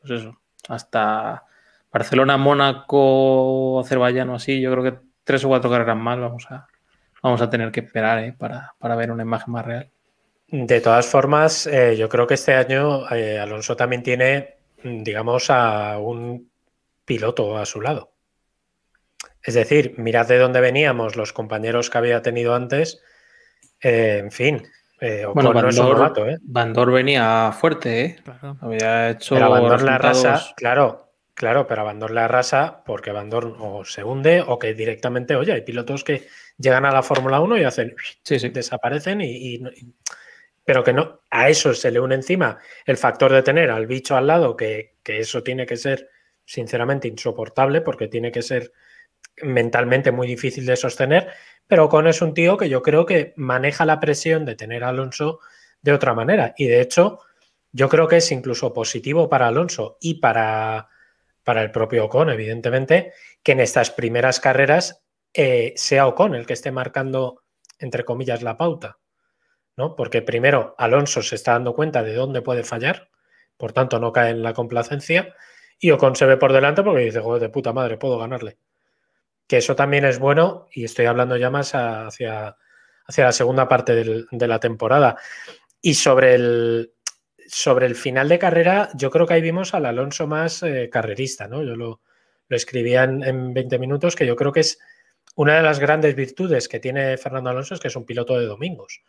pues 0.00 0.20
eso, 0.20 0.38
hasta 0.68 1.44
Barcelona, 1.92 2.38
Mónaco, 2.38 3.80
Azerbaiyán 3.80 4.30
o 4.30 4.36
así, 4.36 4.60
yo 4.60 4.70
creo 4.72 4.82
que 4.82 4.98
tres 5.24 5.44
o 5.44 5.48
cuatro 5.48 5.70
carreras 5.70 5.96
más 5.96 6.18
vamos 6.18 6.46
a, 6.50 6.66
vamos 7.22 7.40
a 7.42 7.50
tener 7.50 7.70
que 7.70 7.80
esperar 7.80 8.18
¿eh? 8.20 8.34
para, 8.36 8.96
ver 8.96 9.10
una 9.10 9.22
imagen 9.22 9.52
más 9.52 9.64
real. 9.64 9.90
De 10.48 10.80
todas 10.80 11.06
formas, 11.06 11.66
eh, 11.66 11.96
yo 11.96 12.08
creo 12.08 12.26
que 12.26 12.34
este 12.34 12.54
año 12.54 13.10
eh, 13.10 13.38
Alonso 13.38 13.76
también 13.76 14.02
tiene, 14.02 14.56
digamos, 14.82 15.50
a 15.50 15.98
un 15.98 16.50
piloto 17.04 17.56
a 17.56 17.64
su 17.66 17.80
lado. 17.80 18.12
Es 19.42 19.54
decir, 19.54 19.94
mirad 19.98 20.28
de 20.28 20.38
dónde 20.38 20.60
veníamos, 20.60 21.16
los 21.16 21.32
compañeros 21.32 21.90
que 21.90 21.98
había 21.98 22.22
tenido 22.22 22.54
antes. 22.54 23.02
en 23.80 24.30
fin, 24.30 24.62
bueno, 25.34 25.52
Bandor, 26.42 26.92
venía 26.92 27.50
fuerte, 27.52 28.04
¿eh? 28.04 28.16
Había 28.60 29.10
hecho. 29.10 29.36
la 29.36 29.98
raza, 29.98 30.40
claro, 30.54 31.01
Claro, 31.34 31.66
pero 31.66 31.84
Bandor 31.84 32.10
le 32.10 32.20
arrasa 32.20 32.82
porque 32.84 33.10
Bandor 33.10 33.56
o 33.58 33.84
se 33.84 34.04
hunde 34.04 34.42
o 34.46 34.58
que 34.58 34.74
directamente, 34.74 35.34
oye, 35.34 35.52
hay 35.52 35.62
pilotos 35.62 36.04
que 36.04 36.28
llegan 36.58 36.84
a 36.84 36.92
la 36.92 37.02
Fórmula 37.02 37.40
1 37.40 37.58
y 37.58 37.64
hacen, 37.64 37.94
desaparecen 38.24 39.20
y, 39.22 39.60
pero 40.64 40.84
que 40.84 40.92
no, 40.92 41.22
a 41.30 41.48
eso 41.48 41.72
se 41.74 41.90
le 41.90 42.00
une 42.00 42.14
encima 42.16 42.58
el 42.84 42.96
factor 42.96 43.32
de 43.32 43.42
tener 43.42 43.70
al 43.70 43.86
bicho 43.86 44.16
al 44.16 44.26
lado, 44.26 44.56
que, 44.56 44.96
que 45.02 45.18
eso 45.18 45.42
tiene 45.42 45.66
que 45.66 45.76
ser 45.76 46.10
sinceramente 46.44 47.08
insoportable 47.08 47.80
porque 47.80 48.08
tiene 48.08 48.30
que 48.30 48.42
ser 48.42 48.72
mentalmente 49.42 50.12
muy 50.12 50.26
difícil 50.26 50.66
de 50.66 50.76
sostener, 50.76 51.30
pero 51.66 51.88
con 51.88 52.06
es 52.06 52.20
un 52.20 52.34
tío 52.34 52.56
que 52.56 52.68
yo 52.68 52.82
creo 52.82 53.06
que 53.06 53.32
maneja 53.36 53.86
la 53.86 54.00
presión 54.00 54.44
de 54.44 54.54
tener 54.54 54.84
a 54.84 54.88
Alonso 54.88 55.40
de 55.80 55.92
otra 55.92 56.14
manera. 56.14 56.54
Y 56.56 56.66
de 56.66 56.80
hecho 56.82 57.20
yo 57.72 57.88
creo 57.88 58.06
que 58.06 58.18
es 58.18 58.30
incluso 58.30 58.72
positivo 58.72 59.28
para 59.28 59.48
Alonso 59.48 59.96
y 60.00 60.14
para 60.14 60.90
para 61.44 61.62
el 61.62 61.70
propio 61.70 62.06
Ocon, 62.06 62.30
evidentemente, 62.30 63.12
que 63.42 63.52
en 63.52 63.60
estas 63.60 63.90
primeras 63.90 64.40
carreras 64.40 65.02
eh, 65.34 65.72
sea 65.76 66.06
Ocon 66.06 66.34
el 66.34 66.46
que 66.46 66.52
esté 66.52 66.70
marcando, 66.70 67.42
entre 67.78 68.04
comillas, 68.04 68.42
la 68.42 68.56
pauta. 68.56 68.98
¿no? 69.76 69.96
Porque 69.96 70.22
primero 70.22 70.74
Alonso 70.78 71.22
se 71.22 71.36
está 71.36 71.52
dando 71.52 71.74
cuenta 71.74 72.02
de 72.02 72.14
dónde 72.14 72.42
puede 72.42 72.64
fallar, 72.64 73.08
por 73.56 73.72
tanto 73.72 73.98
no 73.98 74.12
cae 74.12 74.30
en 74.30 74.42
la 74.42 74.52
complacencia, 74.52 75.34
y 75.78 75.90
Ocon 75.90 76.14
se 76.14 76.26
ve 76.26 76.36
por 76.36 76.52
delante 76.52 76.82
porque 76.82 77.02
dice, 77.02 77.20
joder, 77.20 77.42
de 77.42 77.48
puta 77.48 77.72
madre, 77.72 77.96
puedo 77.96 78.18
ganarle. 78.18 78.58
Que 79.46 79.58
eso 79.58 79.74
también 79.74 80.04
es 80.04 80.18
bueno, 80.18 80.68
y 80.72 80.84
estoy 80.84 81.06
hablando 81.06 81.36
ya 81.36 81.50
más 81.50 81.74
hacia, 81.74 82.56
hacia 83.06 83.24
la 83.24 83.32
segunda 83.32 83.68
parte 83.68 83.94
de 83.94 84.48
la 84.48 84.60
temporada. 84.60 85.16
Y 85.80 85.94
sobre 85.94 86.34
el, 86.34 86.92
sobre 87.52 87.84
el 87.84 87.96
final 87.96 88.30
de 88.30 88.38
carrera, 88.38 88.88
yo 88.94 89.10
creo 89.10 89.26
que 89.26 89.34
ahí 89.34 89.42
vimos 89.42 89.74
al 89.74 89.84
Alonso 89.84 90.26
más 90.26 90.62
eh, 90.62 90.88
carrerista, 90.90 91.48
¿no? 91.48 91.62
Yo 91.62 91.76
lo, 91.76 92.00
escribía 92.48 93.04
en, 93.04 93.52
20 93.52 93.78
minutos, 93.78 94.16
que 94.16 94.26
yo 94.26 94.36
creo 94.36 94.52
que 94.52 94.60
es 94.60 94.78
una 95.36 95.56
de 95.56 95.62
las 95.62 95.78
grandes 95.78 96.14
virtudes 96.14 96.66
que 96.66 96.80
tiene 96.80 97.18
Fernando 97.18 97.50
Alonso, 97.50 97.74
es 97.74 97.80
que 97.80 97.88
es 97.88 97.96
un 97.96 98.06
piloto 98.06 98.38
de 98.38 98.46
domingos. 98.46 99.02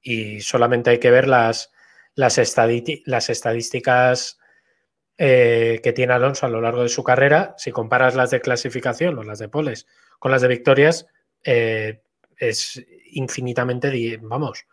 Y 0.00 0.40
solamente 0.40 0.90
hay 0.90 0.98
que 0.98 1.10
ver 1.10 1.26
las, 1.26 1.72
las, 2.14 2.38
estadísticas 2.38 4.38
eh, 5.16 5.80
que 5.82 5.92
tiene 5.92 6.12
Alonso 6.12 6.46
a 6.46 6.50
lo 6.50 6.60
largo 6.60 6.84
de 6.84 6.88
su 6.88 7.02
carrera. 7.02 7.56
Si 7.58 7.72
comparas 7.72 8.14
las 8.14 8.30
de 8.30 8.40
clasificación 8.40 9.18
o 9.18 9.24
las 9.24 9.40
de 9.40 9.48
poles 9.48 9.88
con 10.20 10.30
las 10.30 10.42
de 10.42 10.48
victorias, 10.48 11.06
eh, 11.44 12.00
es 12.36 12.80
infinitamente, 13.10 14.18
vamos, 14.22 14.66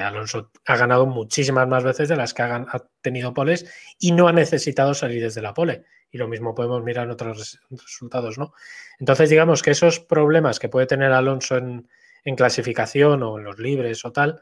Alonso 0.00 0.50
ha 0.66 0.76
ganado 0.76 1.06
muchísimas 1.06 1.68
más 1.68 1.84
veces 1.84 2.08
de 2.08 2.16
las 2.16 2.32
que 2.32 2.42
ha, 2.42 2.66
tenido 3.02 3.34
poles 3.34 3.70
y 3.98 4.12
no 4.12 4.28
ha 4.28 4.32
necesitado 4.32 4.94
salir 4.94 5.22
desde 5.22 5.42
la 5.42 5.52
pole. 5.54 5.84
Y 6.10 6.18
lo 6.18 6.28
mismo 6.28 6.54
podemos 6.54 6.82
mirar 6.82 7.06
en 7.06 7.12
otros 7.12 7.60
resultados, 7.70 8.38
¿no? 8.38 8.52
Entonces, 8.98 9.30
digamos 9.30 9.62
que 9.62 9.70
esos 9.70 10.00
problemas 10.00 10.58
que 10.58 10.68
puede 10.68 10.86
tener 10.86 11.12
Alonso 11.12 11.56
en, 11.56 11.88
clasificación 12.36 13.22
o 13.22 13.38
en 13.38 13.44
los 13.44 13.58
libres 13.58 14.04
o 14.04 14.12
tal, 14.12 14.40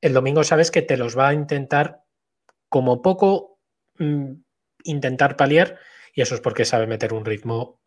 el 0.00 0.12
domingo 0.12 0.44
sabes 0.44 0.70
que 0.70 0.82
te 0.82 0.96
los 0.96 1.16
va 1.18 1.28
a 1.28 1.34
intentar 1.34 2.02
como 2.68 3.00
poco 3.00 3.58
mm, 3.98 4.32
intentar 4.84 5.36
paliar 5.36 5.78
y 6.12 6.20
eso 6.20 6.34
es 6.34 6.40
porque 6.40 6.64
sabe 6.64 6.86
meter 6.86 7.14
un 7.14 7.24
ritmo 7.24 7.80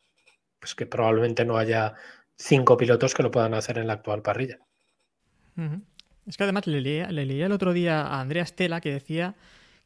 pues 0.59 0.73
que 0.73 0.87
probablemente 0.87 1.45
no 1.45 1.57
haya 1.57 1.93
cinco 2.35 2.77
pilotos 2.77 3.13
que 3.13 3.23
lo 3.23 3.31
puedan 3.31 3.53
hacer 3.53 3.77
en 3.77 3.87
la 3.87 3.93
actual 3.93 4.21
parrilla. 4.21 4.59
Es 6.27 6.37
que 6.37 6.43
además 6.43 6.67
le 6.67 6.81
leía, 6.81 7.09
le 7.09 7.43
el 7.43 7.51
otro 7.51 7.73
día 7.73 8.01
a 8.01 8.19
Andrea 8.19 8.45
Stella 8.45 8.81
que 8.81 8.91
decía 8.91 9.35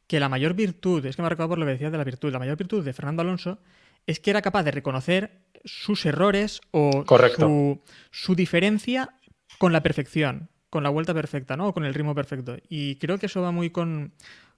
que 0.06 0.20
la 0.20 0.28
mayor 0.28 0.54
virtud, 0.54 1.06
es 1.06 1.16
que 1.16 1.22
me 1.22 1.26
ha 1.26 1.28
recordado 1.30 1.50
por 1.50 1.58
lo 1.58 1.66
que 1.66 1.72
decía 1.72 1.90
de 1.90 1.98
la 1.98 2.04
virtud, 2.04 2.32
la 2.32 2.38
mayor 2.38 2.56
virtud 2.56 2.84
de 2.84 2.92
Fernando 2.92 3.22
Alonso 3.22 3.58
es 4.06 4.18
que 4.18 4.30
era 4.30 4.42
capaz 4.42 4.64
de 4.64 4.72
reconocer 4.72 5.42
sus 5.64 6.04
errores 6.04 6.60
o 6.72 7.04
su, 7.36 7.80
su, 8.10 8.34
diferencia 8.34 9.14
con 9.58 9.72
la 9.72 9.82
perfección, 9.82 10.50
con 10.70 10.82
la 10.82 10.90
vuelta 10.90 11.14
perfecta, 11.14 11.56
¿no? 11.56 11.68
O 11.68 11.72
con 11.72 11.84
el 11.84 11.94
ritmo 11.94 12.14
perfecto. 12.14 12.56
Y 12.68 12.96
creo 12.96 13.18
que 13.18 13.26
eso 13.26 13.40
va 13.42 13.52
muy 13.52 13.70
con, 13.70 14.12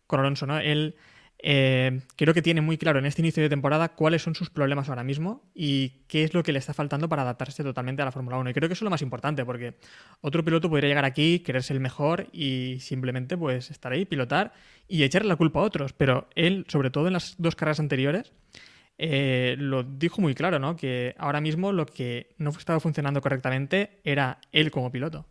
con 0.06 0.20
Alonso, 0.20 0.46
¿no? 0.46 0.58
Él 0.58 0.96
eh, 1.46 2.00
creo 2.16 2.32
que 2.32 2.40
tiene 2.40 2.62
muy 2.62 2.78
claro 2.78 2.98
en 2.98 3.04
este 3.04 3.20
inicio 3.20 3.42
de 3.42 3.50
temporada 3.50 3.90
cuáles 3.90 4.22
son 4.22 4.34
sus 4.34 4.48
problemas 4.48 4.88
ahora 4.88 5.04
mismo 5.04 5.42
y 5.54 6.04
qué 6.08 6.24
es 6.24 6.32
lo 6.32 6.42
que 6.42 6.52
le 6.52 6.58
está 6.58 6.72
faltando 6.72 7.06
para 7.06 7.20
adaptarse 7.20 7.62
totalmente 7.62 8.00
a 8.00 8.06
la 8.06 8.12
Fórmula 8.12 8.38
1. 8.38 8.48
Y 8.48 8.54
creo 8.54 8.66
que 8.66 8.72
eso 8.72 8.78
es 8.78 8.86
lo 8.86 8.90
más 8.90 9.02
importante, 9.02 9.44
porque 9.44 9.74
otro 10.22 10.42
piloto 10.42 10.70
podría 10.70 10.88
llegar 10.88 11.04
aquí, 11.04 11.40
quererse 11.40 11.74
el 11.74 11.80
mejor 11.80 12.28
y 12.32 12.78
simplemente 12.80 13.36
pues 13.36 13.70
estar 13.70 13.92
ahí, 13.92 14.06
pilotar 14.06 14.54
y 14.88 15.02
echarle 15.02 15.28
la 15.28 15.36
culpa 15.36 15.60
a 15.60 15.64
otros. 15.64 15.92
Pero 15.92 16.30
él, 16.34 16.64
sobre 16.68 16.88
todo 16.88 17.08
en 17.08 17.12
las 17.12 17.34
dos 17.36 17.56
carreras 17.56 17.78
anteriores, 17.78 18.32
eh, 18.96 19.56
lo 19.58 19.82
dijo 19.82 20.22
muy 20.22 20.34
claro, 20.34 20.58
¿no? 20.58 20.76
Que 20.76 21.14
ahora 21.18 21.42
mismo 21.42 21.72
lo 21.72 21.84
que 21.84 22.34
no 22.38 22.50
estaba 22.50 22.80
funcionando 22.80 23.20
correctamente 23.20 24.00
era 24.02 24.40
él 24.50 24.70
como 24.70 24.90
piloto. 24.90 25.26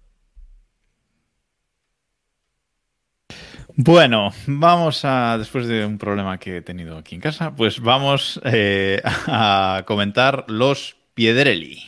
Bueno, 3.76 4.32
vamos 4.46 5.04
a, 5.04 5.36
después 5.40 5.68
de 5.68 5.84
un 5.84 5.98
problema 5.98 6.38
que 6.38 6.58
he 6.58 6.62
tenido 6.62 6.96
aquí 6.96 7.16
en 7.16 7.22
casa, 7.22 7.56
pues 7.56 7.80
vamos 7.80 8.40
eh, 8.44 9.02
a 9.28 9.84
comentar 9.88 10.46
los 10.48 10.96
Piedrelli. 11.16 11.82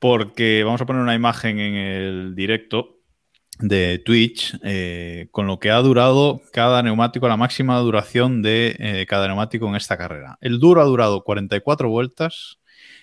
Porque 0.00 0.64
vamos 0.64 0.80
a 0.80 0.86
poner 0.86 1.02
una 1.02 1.14
imagen 1.14 1.60
en 1.60 1.74
el 1.74 2.34
directo 2.34 2.98
de 3.60 4.02
Twitch 4.04 4.58
eh, 4.64 5.28
con 5.30 5.46
lo 5.46 5.60
que 5.60 5.70
ha 5.70 5.78
durado 5.78 6.42
cada 6.52 6.82
neumático, 6.82 7.28
la 7.28 7.36
máxima 7.36 7.78
duración 7.78 8.42
de 8.42 8.74
eh, 8.80 9.06
cada 9.08 9.28
neumático 9.28 9.68
en 9.68 9.76
esta 9.76 9.96
carrera. 9.96 10.38
El 10.40 10.58
duro 10.58 10.80
ha 10.80 10.84
durado 10.84 11.22
44 11.22 11.88
vueltas, 11.88 12.58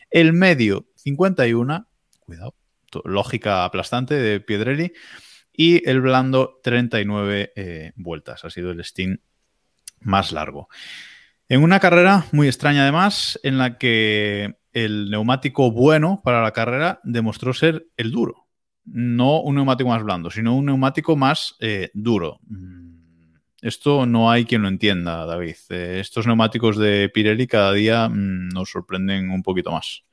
el 0.10 0.34
medio 0.34 0.88
51, 0.96 1.88
cuidado, 2.20 2.54
lógica 3.06 3.64
aplastante 3.64 4.16
de 4.16 4.42
Piedrelli, 4.42 4.92
y 5.58 5.88
el 5.90 6.02
blando 6.02 6.60
39 6.64 7.54
eh, 7.56 7.92
vueltas. 7.96 8.46
Ha 8.46 8.50
sido 8.50 8.72
el 8.72 8.84
Steam 8.84 9.20
más 10.02 10.32
largo. 10.32 10.68
En 11.48 11.64
una 11.64 11.80
carrera 11.80 12.26
muy 12.32 12.48
extraña 12.48 12.84
además, 12.84 13.40
en 13.44 13.58
la 13.58 13.78
que 13.78 14.56
el 14.74 15.10
neumático 15.10 15.72
bueno 15.72 16.22
para 16.24 16.42
la 16.42 16.52
carrera 16.52 17.00
demostró 17.04 17.54
ser 17.54 17.88
el 17.98 18.12
duro 18.12 18.46
no 18.86 19.42
un 19.42 19.56
neumático 19.56 19.90
más 19.90 20.04
blando, 20.04 20.30
sino 20.30 20.56
un 20.56 20.66
neumático 20.66 21.16
más 21.16 21.56
eh, 21.60 21.90
duro. 21.94 22.40
Mm, 22.48 22.96
esto 23.62 24.06
no 24.06 24.30
hay 24.30 24.46
quien 24.46 24.62
lo 24.62 24.68
entienda, 24.68 25.26
David. 25.26 25.56
Eh, 25.70 25.98
estos 26.00 26.28
neumáticos 26.28 26.78
de 26.78 27.10
Pirelli 27.10 27.48
cada 27.48 27.74
día 27.74 28.08
mm, 28.08 28.50
nos 28.50 28.70
sorprenden 28.70 29.32
un 29.32 29.44
poquito 29.44 29.72
más. 29.72 30.04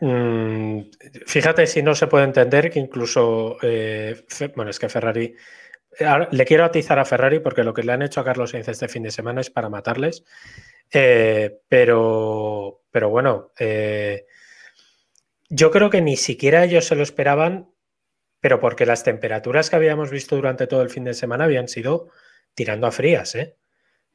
Mm, 0.00 0.80
fíjate 1.26 1.66
si 1.66 1.82
no 1.82 1.94
se 1.94 2.06
puede 2.06 2.24
entender 2.24 2.70
que 2.70 2.78
incluso, 2.78 3.58
eh, 3.62 4.24
bueno, 4.54 4.70
es 4.70 4.78
que 4.78 4.88
Ferrari, 4.88 5.34
le 6.30 6.44
quiero 6.44 6.64
atizar 6.64 6.98
a 6.98 7.04
Ferrari 7.04 7.40
porque 7.40 7.64
lo 7.64 7.74
que 7.74 7.82
le 7.82 7.92
han 7.92 8.02
hecho 8.02 8.20
a 8.20 8.24
Carlos 8.24 8.50
Sainz 8.50 8.68
este 8.68 8.88
fin 8.88 9.02
de 9.02 9.10
semana 9.10 9.40
es 9.40 9.50
para 9.50 9.68
matarles, 9.68 10.24
pero, 11.68 12.82
pero 12.90 13.10
bueno, 13.10 13.52
yo 15.50 15.70
creo 15.70 15.90
que 15.90 16.02
ni 16.02 16.16
siquiera 16.16 16.64
ellos 16.64 16.84
se 16.84 16.94
lo 16.94 17.02
esperaban, 17.02 17.70
pero 18.40 18.60
porque 18.60 18.86
las 18.86 19.02
temperaturas 19.02 19.70
que 19.70 19.76
habíamos 19.76 20.10
visto 20.10 20.36
durante 20.36 20.66
todo 20.66 20.82
el 20.82 20.90
fin 20.90 21.04
de 21.04 21.14
semana 21.14 21.44
habían 21.44 21.68
sido 21.68 22.08
tirando 22.54 22.86
a 22.86 22.92
frías. 22.92 23.34
¿eh? 23.34 23.56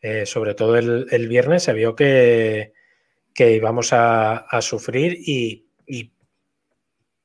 eh 0.02 0.26
sobre 0.26 0.54
todo 0.54 0.78
el, 0.78 1.28
viernes 1.28 1.64
se 1.64 1.74
vio 1.74 1.96
que, 1.96 2.74
íbamos 3.38 3.90
a, 3.94 4.62
sufrir 4.62 5.18
y, 5.20 5.68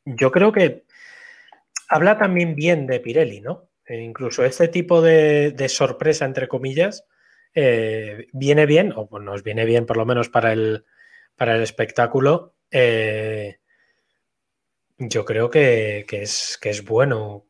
yo 0.05 0.31
creo 0.31 0.53
que 0.53 0.85
habla 1.89 2.19
también 2.19 2.55
bien 2.55 2.87
de 2.87 3.01
Pirelli, 3.01 3.41
¿no? 3.41 3.71
E 3.85 3.99
incluso 4.01 4.45
este 4.45 4.69
tipo 4.69 5.01
de, 5.01 5.55
sorpresa, 5.69 6.25
entre 6.25 6.47
comillas, 6.47 7.05
eh, 7.55 8.27
viene 8.33 8.67
bien, 8.67 8.93
o 8.95 9.19
nos 9.19 9.43
viene 9.43 9.65
bien 9.65 9.87
por 9.87 9.97
lo 9.97 10.05
menos 10.05 10.29
para 10.29 10.53
el, 10.53 10.85
para 11.37 11.57
el 11.57 11.63
espectáculo. 11.63 12.55
Eh, 12.71 13.59
yo 14.99 15.25
creo 15.25 15.49
que, 15.49 16.05
es, 16.11 16.59
que 16.61 16.71
es 16.71 16.85
bueno 16.85 17.47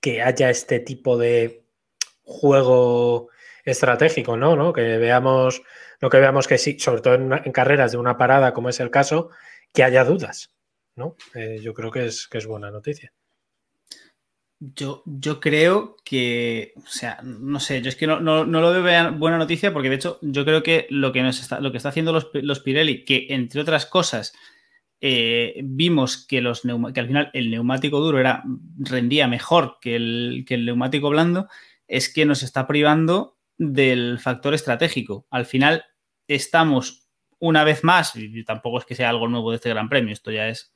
que 0.00 0.20
haya 0.20 0.50
este 0.50 0.80
tipo 0.80 1.16
de 1.16 1.64
juego 2.24 3.28
estratégico, 3.64 4.36
¿no? 4.36 4.56
¿no? 4.56 4.72
Que 4.72 4.98
veamos, 4.98 5.62
lo 6.00 6.10
que 6.10 6.18
veamos 6.18 6.48
que 6.48 6.58
sí, 6.58 6.78
sobre 6.78 7.00
todo 7.00 7.14
en, 7.14 7.52
carreras 7.52 7.92
de 7.92 7.98
una 7.98 8.18
parada, 8.18 8.52
como 8.52 8.68
es 8.68 8.80
el 8.80 8.90
caso, 8.90 9.30
que 9.72 9.82
haya 9.82 10.04
dudas, 10.04 10.50
¿no? 10.96 11.16
Eh, 11.34 11.58
yo 11.62 11.74
creo 11.74 11.90
que 11.90 12.06
es, 12.06 12.28
que 12.28 12.38
es 12.38 12.46
buena 12.46 12.70
noticia. 12.70 13.12
Yo, 14.60 15.02
yo, 15.06 15.40
creo 15.40 15.96
que, 16.04 16.72
o 16.76 16.86
sea, 16.86 17.18
no 17.24 17.58
sé, 17.58 17.82
yo 17.82 17.88
es 17.88 17.96
que 17.96 18.06
no, 18.06 18.20
lo 18.20 18.82
veo 18.82 19.12
buena 19.14 19.36
noticia 19.36 19.72
porque 19.72 19.88
de 19.88 19.96
hecho 19.96 20.20
yo 20.22 20.44
creo 20.44 20.62
que 20.62 20.86
lo 20.88 21.10
que, 21.10 21.22
nos 21.22 21.40
está, 21.40 21.58
lo 21.58 21.72
que 21.72 21.78
está 21.78 21.88
haciendo 21.88 22.12
los, 22.12 22.30
los 22.32 22.60
Pirelli, 22.60 23.04
que 23.04 23.26
entre 23.30 23.60
otras 23.60 23.86
cosas 23.86 24.32
eh, 25.00 25.60
vimos 25.64 26.24
que, 26.28 26.40
los 26.40 26.62
que 26.62 27.00
al 27.00 27.08
final 27.08 27.30
el 27.32 27.50
neumático 27.50 27.98
duro 27.98 28.20
era, 28.20 28.44
rendía 28.78 29.26
mejor 29.26 29.78
que 29.80 29.96
el, 29.96 30.44
que 30.46 30.54
el 30.54 30.64
neumático 30.64 31.10
blando, 31.10 31.48
es 31.88 32.08
que 32.08 32.24
nos 32.24 32.44
está 32.44 32.68
privando 32.68 33.36
del 33.58 34.20
factor 34.20 34.54
estratégico. 34.54 35.26
Al 35.28 35.44
final 35.44 35.84
estamos 36.28 37.01
una 37.42 37.64
vez 37.64 37.84
más, 37.84 38.14
y 38.16 38.44
tampoco 38.44 38.78
es 38.78 38.84
que 38.84 38.94
sea 38.94 39.10
algo 39.10 39.28
nuevo 39.28 39.50
de 39.50 39.56
este 39.56 39.68
Gran 39.68 39.88
Premio, 39.88 40.12
esto 40.12 40.30
ya 40.30 40.48
es 40.48 40.72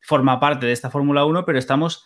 forma 0.00 0.40
parte 0.40 0.66
de 0.66 0.72
esta 0.72 0.90
Fórmula 0.90 1.24
1, 1.24 1.44
pero 1.44 1.58
estamos 1.58 2.04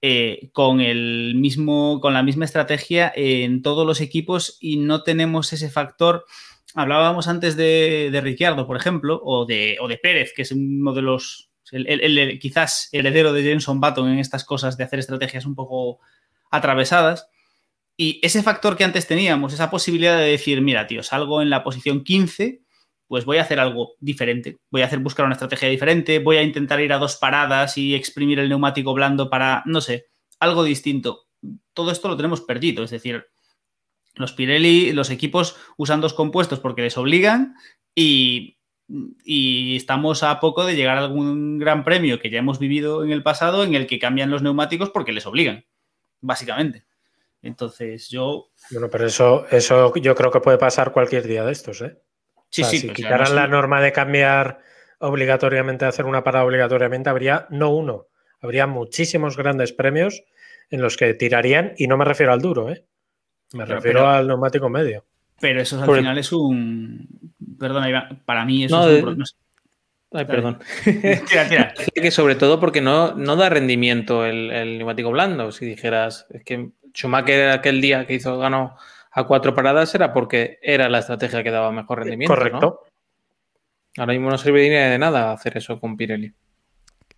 eh, 0.00 0.50
con 0.52 0.80
el 0.80 1.34
mismo, 1.36 2.00
con 2.00 2.12
la 2.12 2.22
misma 2.22 2.44
estrategia 2.44 3.12
en 3.14 3.62
todos 3.62 3.86
los 3.86 4.00
equipos 4.00 4.58
y 4.60 4.78
no 4.78 5.04
tenemos 5.04 5.52
ese 5.52 5.70
factor 5.70 6.24
hablábamos 6.74 7.28
antes 7.28 7.56
de, 7.56 8.08
de 8.10 8.20
Ricciardo, 8.20 8.66
por 8.66 8.76
ejemplo, 8.76 9.20
o 9.22 9.44
de, 9.44 9.76
de, 9.88 9.98
Pérez, 9.98 10.32
que 10.34 10.42
es 10.42 10.52
uno 10.52 10.92
de 10.92 11.02
los, 11.02 11.50
el, 11.70 12.38
quizás 12.40 12.88
heredero 12.92 13.32
de 13.32 13.42
Jenson 13.42 13.80
Button 13.80 14.08
en 14.08 14.18
estas 14.18 14.44
cosas 14.44 14.76
de 14.76 14.84
hacer 14.84 14.98
estrategias 14.98 15.46
un 15.46 15.54
poco 15.54 16.00
atravesadas. 16.50 17.28
Y 17.96 18.20
ese 18.22 18.42
factor 18.42 18.76
que 18.76 18.84
antes 18.84 19.06
teníamos, 19.06 19.52
esa 19.52 19.70
posibilidad 19.70 20.16
de 20.16 20.30
decir, 20.30 20.62
mira, 20.62 20.86
tío, 20.86 21.02
salgo 21.02 21.42
en 21.42 21.50
la 21.50 21.62
posición 21.62 22.02
15, 22.04 22.61
pues 23.12 23.26
voy 23.26 23.36
a 23.36 23.42
hacer 23.42 23.60
algo 23.60 23.96
diferente, 24.00 24.56
voy 24.70 24.80
a 24.80 24.86
hacer 24.86 24.98
buscar 24.98 25.26
una 25.26 25.34
estrategia 25.34 25.68
diferente, 25.68 26.18
voy 26.18 26.38
a 26.38 26.42
intentar 26.42 26.80
ir 26.80 26.94
a 26.94 26.98
dos 26.98 27.16
paradas 27.16 27.76
y 27.76 27.94
exprimir 27.94 28.38
el 28.38 28.48
neumático 28.48 28.94
blando 28.94 29.28
para, 29.28 29.62
no 29.66 29.82
sé, 29.82 30.06
algo 30.40 30.64
distinto. 30.64 31.26
Todo 31.74 31.90
esto 31.90 32.08
lo 32.08 32.16
tenemos 32.16 32.40
perdido, 32.40 32.82
es 32.82 32.90
decir, 32.90 33.26
los 34.14 34.32
Pirelli, 34.32 34.94
los 34.94 35.10
equipos 35.10 35.58
usan 35.76 36.00
dos 36.00 36.14
compuestos 36.14 36.58
porque 36.58 36.80
les 36.80 36.96
obligan 36.96 37.54
y, 37.94 38.56
estamos 39.76 40.22
a 40.22 40.40
poco 40.40 40.64
de 40.64 40.74
llegar 40.74 40.96
a 40.96 41.02
algún 41.02 41.58
gran 41.58 41.84
premio 41.84 42.18
que 42.18 42.30
ya 42.30 42.38
hemos 42.38 42.58
vivido 42.58 43.04
en 43.04 43.12
el 43.12 43.22
pasado 43.22 43.62
en 43.62 43.74
el 43.74 43.86
que 43.86 43.98
cambian 43.98 44.30
los 44.30 44.40
neumáticos 44.40 44.88
porque 44.88 45.12
les 45.12 45.26
obligan, 45.26 45.66
básicamente. 46.22 46.86
Entonces 47.42 48.08
yo... 48.08 48.52
Bueno, 48.70 48.88
pero 48.90 49.04
eso, 49.04 49.44
eso 49.50 49.94
yo 49.96 50.14
creo 50.14 50.30
que 50.30 50.40
puede 50.40 50.56
pasar 50.56 50.92
cualquier 50.92 51.28
día 51.28 51.44
de 51.44 51.52
estos, 51.52 51.82
¿eh? 51.82 52.00
Sí, 52.52 52.64
sí. 52.64 52.78
Si 52.78 52.86
pues 52.86 52.96
quitaran 52.96 53.34
la 53.34 53.48
norma 53.48 53.80
de 53.80 53.92
cambiar 53.92 54.60
obligatoriamente, 54.98 55.86
hacer 55.86 56.04
una 56.04 56.22
parada 56.22 56.44
obligatoriamente, 56.44 57.08
habría 57.08 57.46
no 57.50 57.70
uno, 57.70 58.06
habría 58.40 58.66
muchísimos 58.66 59.36
grandes 59.36 59.72
premios 59.72 60.22
en 60.70 60.82
los 60.82 60.96
que 60.96 61.14
tirarían, 61.14 61.72
y 61.76 61.86
no 61.86 61.96
me 61.96 62.04
refiero 62.04 62.32
al 62.32 62.40
duro, 62.40 62.70
¿eh? 62.70 62.84
Me 63.54 63.64
refiero 63.64 64.06
al 64.06 64.26
neumático 64.26 64.68
medio. 64.68 65.04
Pero 65.40 65.60
eso 65.60 65.82
al 65.82 65.96
final 65.96 66.18
es 66.18 66.32
un. 66.32 67.08
Perdona, 67.58 68.20
para 68.24 68.44
mí 68.44 68.64
eso 68.64 68.88
es 68.88 69.02
un. 69.02 69.24
Ay, 70.12 70.24
perdón. 70.26 70.58
tira, 70.84 71.48
tira. 71.48 71.74
que 71.94 72.10
sobre 72.10 72.34
todo 72.34 72.60
porque 72.60 72.80
no, 72.80 73.14
no 73.14 73.36
da 73.36 73.48
rendimiento 73.48 74.24
el, 74.24 74.78
neumático 74.78 75.10
blando. 75.10 75.52
Si 75.52 75.66
dijeras, 75.66 76.26
es 76.30 76.44
que 76.44 76.70
Schumacher 76.94 77.50
aquel 77.50 77.80
día 77.80 78.06
que 78.06 78.14
hizo, 78.14 78.38
ganó 78.38 78.76
a 79.12 79.24
cuatro 79.24 79.54
paradas 79.54 79.94
era 79.94 80.12
porque 80.12 80.58
era 80.62 80.88
la 80.88 80.98
estrategia 80.98 81.42
que 81.42 81.50
daba 81.50 81.70
mejor 81.70 81.98
rendimiento. 81.98 82.34
Correcto. 82.34 82.80
Ahora 83.98 84.14
mismo 84.14 84.30
no 84.30 84.38
sirve 84.38 84.70
de 84.70 84.98
nada 84.98 85.32
hacer 85.32 85.58
eso 85.58 85.78
con 85.78 85.96
Pirelli. 85.96 86.32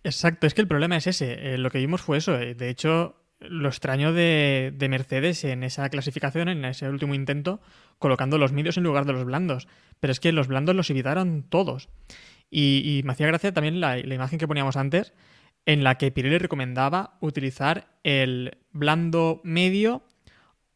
Exacto, 0.03 0.45
es 0.45 0.53
que 0.53 0.61
el 0.61 0.67
problema 0.67 0.97
es 0.97 1.07
ese. 1.07 1.53
Eh, 1.53 1.57
lo 1.57 1.71
que 1.71 1.79
vimos 1.79 2.01
fue 2.01 2.17
eso. 2.17 2.37
Eh. 2.37 2.53
De 2.53 2.69
hecho, 2.69 3.15
lo 3.39 3.69
extraño 3.69 4.13
de, 4.13 4.73
Mercedes 4.89 5.43
en 5.45 5.63
esa 5.63 5.89
clasificación, 5.89 6.49
en 6.49 6.65
ese 6.65 6.89
último 6.89 7.15
intento, 7.15 7.61
colocando 7.97 8.37
los 8.37 8.51
medios 8.51 8.77
en 8.77 8.83
lugar 8.83 9.05
de 9.05 9.13
los 9.13 9.23
blandos. 9.23 9.67
Pero 9.99 10.11
es 10.11 10.19
que 10.19 10.31
los 10.31 10.47
blandos 10.47 10.75
los 10.75 10.89
evitaron 10.89 11.43
todos. 11.49 11.89
Y, 12.51 13.01
me 13.05 13.13
hacía 13.13 13.27
gracia 13.27 13.53
también 13.53 13.79
la, 13.79 13.97
imagen 13.97 14.37
que 14.37 14.47
poníamos 14.47 14.77
antes, 14.77 15.13
en 15.65 15.83
la 15.83 15.95
que 15.95 16.11
Pirelli 16.11 16.37
recomendaba 16.37 17.17
utilizar 17.21 17.87
el 18.03 18.59
blando 18.71 19.41
medio 19.43 20.03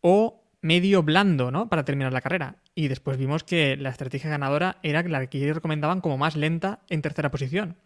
o 0.02 0.39
medio 0.62 1.04
blando, 1.04 1.52
¿no? 1.52 1.70
Para 1.70 1.86
terminar 1.86 2.14
la 2.14 2.22
carrera. 2.22 2.58
Y 2.76 2.88
después 2.88 3.18
vimos 3.18 3.44
que 3.44 3.78
la 3.78 3.90
estrategia 3.90 4.30
ganadora 4.30 4.78
era 4.84 5.04
la 5.04 5.28
que 5.28 5.38
ellos 5.38 5.56
recomendaban 5.56 6.02
como 6.02 6.18
más 6.18 6.36
lenta 6.36 6.80
en 6.90 7.02
tercera 7.02 7.32
posición. 7.32 7.78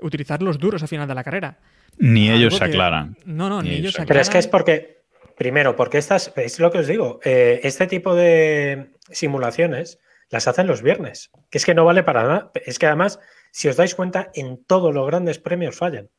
Utilizar 0.00 0.42
los 0.42 0.58
duros 0.58 0.82
al 0.82 0.88
final 0.88 1.08
de 1.08 1.14
la 1.14 1.24
carrera. 1.24 1.58
Ni 1.98 2.30
ellos 2.30 2.56
se 2.56 2.64
aclaran. 2.64 3.16
No, 3.24 3.48
no, 3.48 3.62
ni, 3.62 3.70
ellos 3.70 3.94
se 3.94 4.02
aclaran. 4.02 4.08
Pero 4.08 4.20
es 4.20 4.30
que 4.30 4.38
es 4.38 4.48
porque, 4.48 5.04
primero, 5.36 5.76
porque 5.76 5.98
estas, 5.98 6.32
es 6.36 6.58
lo 6.58 6.70
que 6.70 6.78
os 6.78 6.86
digo, 6.86 7.20
eh, 7.24 7.60
este 7.62 7.86
tipo 7.86 8.14
de 8.14 8.90
simulaciones 9.10 9.98
las 10.30 10.48
hacen 10.48 10.66
los 10.66 10.82
viernes, 10.82 11.30
que 11.50 11.58
es 11.58 11.64
que 11.64 11.74
no 11.74 11.84
vale 11.84 12.02
para 12.02 12.22
nada. 12.22 12.50
Es 12.66 12.78
que 12.78 12.86
además, 12.86 13.20
si 13.52 13.68
os 13.68 13.76
dais 13.76 13.94
cuenta, 13.94 14.30
en 14.34 14.62
todos 14.64 14.92
los 14.92 15.06
grandes 15.06 15.38
premios 15.38 15.76
fallan. 15.76 16.10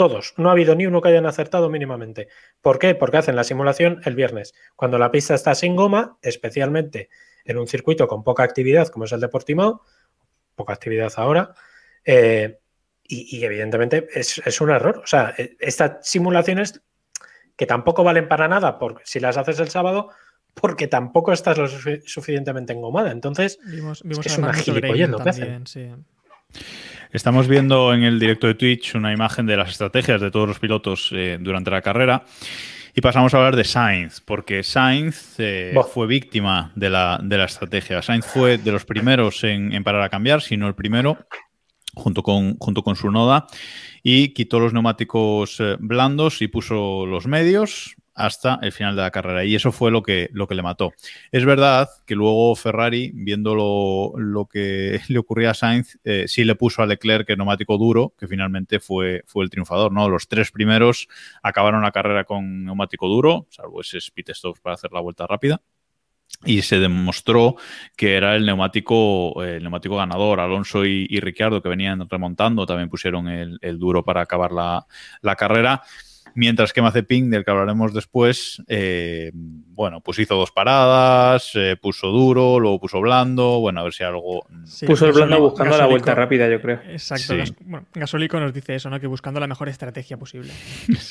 Todos. 0.00 0.32
No 0.38 0.48
ha 0.48 0.52
habido 0.52 0.74
ni 0.74 0.86
uno 0.86 1.02
que 1.02 1.10
hayan 1.10 1.26
acertado 1.26 1.68
mínimamente. 1.68 2.28
¿Por 2.62 2.78
qué? 2.78 2.94
Porque 2.94 3.18
hacen 3.18 3.36
la 3.36 3.44
simulación 3.44 4.00
el 4.06 4.14
viernes, 4.14 4.54
cuando 4.74 4.96
la 4.96 5.10
pista 5.10 5.34
está 5.34 5.54
sin 5.54 5.76
goma, 5.76 6.16
especialmente 6.22 7.10
en 7.44 7.58
un 7.58 7.68
circuito 7.68 8.08
con 8.08 8.24
poca 8.24 8.42
actividad 8.42 8.88
como 8.88 9.04
es 9.04 9.12
el 9.12 9.20
de 9.20 9.28
Portimao, 9.28 9.82
poca 10.54 10.72
actividad 10.72 11.12
ahora, 11.16 11.52
eh, 12.02 12.60
y, 13.02 13.44
evidentemente 13.44 14.08
es, 14.14 14.60
un 14.62 14.70
error. 14.70 15.02
O 15.04 15.06
sea, 15.06 15.34
e, 15.36 15.58
estas 15.60 15.98
simulaciones 16.08 16.80
que 17.54 17.66
tampoco 17.66 18.02
valen 18.02 18.26
para 18.26 18.48
nada 18.48 18.78
porque 18.78 19.02
si 19.04 19.20
las 19.20 19.36
haces 19.36 19.60
el 19.60 19.68
sábado, 19.68 20.08
porque 20.54 20.86
tampoco 20.86 21.34
estás 21.34 21.58
lo 21.58 21.68
suficientemente 21.68 22.72
engomada. 22.72 23.10
Entonces, 23.10 23.58
es, 23.66 24.38
una 24.38 24.54
gilipollez 24.54 25.10
lo 25.10 25.18
que 25.18 25.28
hacen. 25.28 25.66
Estamos 27.12 27.48
viendo 27.48 27.92
en 27.92 28.04
el 28.04 28.20
directo 28.20 28.46
de 28.46 28.54
Twitch 28.54 28.94
una 28.94 29.12
imagen 29.12 29.44
de 29.44 29.56
las 29.56 29.70
estrategias 29.70 30.20
de 30.20 30.30
todos 30.30 30.46
los 30.46 30.60
pilotos 30.60 31.10
eh, 31.12 31.38
durante 31.40 31.70
la 31.70 31.82
carrera. 31.82 32.24
Y 32.94 33.00
pasamos 33.00 33.34
a 33.34 33.38
hablar 33.38 33.56
de 33.56 33.64
Sainz, 33.64 34.20
porque 34.20 34.62
Sainz 34.62 35.34
eh, 35.38 35.74
fue 35.92 36.06
víctima 36.06 36.72
de 36.74 36.90
la, 36.90 37.20
de 37.22 37.38
la, 37.38 37.44
estrategia. 37.44 38.02
Sainz 38.02 38.26
fue 38.26 38.58
de 38.58 38.72
los 38.72 38.84
primeros 38.84 39.42
en, 39.44 39.72
en, 39.72 39.84
parar 39.84 40.02
a 40.02 40.08
cambiar, 40.08 40.42
si 40.42 40.56
no 40.56 40.66
el 40.66 40.74
primero, 40.74 41.18
junto 41.94 42.22
con, 42.22 42.56
junto 42.58 42.82
con 42.82 42.96
su 42.96 43.10
noda, 43.10 43.46
y 44.02 44.28
quitó 44.28 44.58
los 44.60 44.72
neumáticos 44.72 45.58
eh, 45.60 45.76
blandos 45.78 46.42
y 46.42 46.48
puso 46.48 47.06
los 47.06 47.26
medios 47.26 47.96
hasta 48.20 48.58
el 48.62 48.72
final 48.72 48.96
de 48.96 49.02
la 49.02 49.10
carrera. 49.10 49.44
Y 49.44 49.54
eso 49.54 49.72
fue 49.72 49.90
lo 49.90 50.02
que, 50.02 50.28
lo 50.32 50.46
que 50.46 50.54
le 50.54 50.62
mató. 50.62 50.92
Es 51.32 51.44
verdad 51.44 51.88
que 52.06 52.14
luego 52.14 52.54
Ferrari, 52.54 53.10
viendo 53.14 53.54
lo, 53.54 54.46
que 54.46 55.00
le 55.08 55.18
ocurría 55.18 55.50
a 55.50 55.54
Sainz, 55.54 55.98
eh, 56.04 56.24
sí 56.26 56.44
le 56.44 56.54
puso 56.54 56.82
a 56.82 56.86
Leclerc 56.86 57.28
el 57.30 57.38
neumático 57.38 57.78
duro, 57.78 58.14
que 58.18 58.28
finalmente 58.28 58.80
fue, 58.80 59.22
fue 59.26 59.44
el 59.44 59.50
triunfador. 59.50 59.92
¿no? 59.92 60.08
Los 60.08 60.28
tres 60.28 60.50
primeros 60.50 61.08
acabaron 61.42 61.82
la 61.82 61.92
carrera 61.92 62.24
con 62.24 62.64
neumático 62.64 63.08
duro, 63.08 63.46
salvo 63.50 63.80
ese 63.80 63.98
pit 64.14 64.30
stop 64.30 64.58
para 64.60 64.74
hacer 64.74 64.92
la 64.92 65.00
vuelta 65.00 65.26
rápida 65.26 65.60
y 66.44 66.62
se 66.62 66.78
demostró 66.78 67.56
que 67.96 68.16
era 68.16 68.34
el 68.34 68.46
neumático, 68.46 69.42
el 69.42 69.62
neumático 69.62 69.96
ganador. 69.96 70.40
Alonso 70.40 70.86
y, 70.86 71.06
Ricciardo, 71.20 71.60
que 71.60 71.68
venían 71.68 72.08
remontando, 72.08 72.66
también 72.66 72.88
pusieron 72.88 73.28
el, 73.28 73.78
duro 73.78 74.04
para 74.04 74.22
acabar 74.22 74.52
la, 74.52 74.86
la 75.20 75.36
carrera. 75.36 75.82
Mientras 76.34 76.72
que 76.72 76.82
Mazepin, 76.82 77.30
del 77.30 77.44
que 77.44 77.50
hablaremos 77.50 77.92
después, 77.92 78.62
eh, 78.68 79.30
bueno, 79.34 80.00
pues 80.00 80.18
hizo 80.18 80.36
dos 80.36 80.50
paradas, 80.50 81.52
eh, 81.54 81.76
puso 81.80 82.08
duro, 82.08 82.58
luego 82.60 82.80
puso 82.80 83.00
blando, 83.00 83.60
bueno, 83.60 83.80
a 83.80 83.84
ver 83.84 83.92
si 83.92 84.04
algo... 84.04 84.46
puso 84.86 85.06
el 85.06 85.12
blando 85.12 85.40
buscando 85.40 85.76
la 85.76 85.86
vuelta 85.86 86.14
rápida, 86.14 86.48
yo 86.48 86.60
creo. 86.60 86.80
Exacto. 86.88 87.34
Bueno, 87.60 87.86
Gasolico 87.94 88.38
nos 88.38 88.52
dice 88.52 88.74
eso, 88.74 88.90
¿no? 88.90 89.00
Que 89.00 89.06
buscando 89.06 89.40
la 89.40 89.46
mejor 89.46 89.68
estrategia 89.68 90.16
posible. 90.16 90.52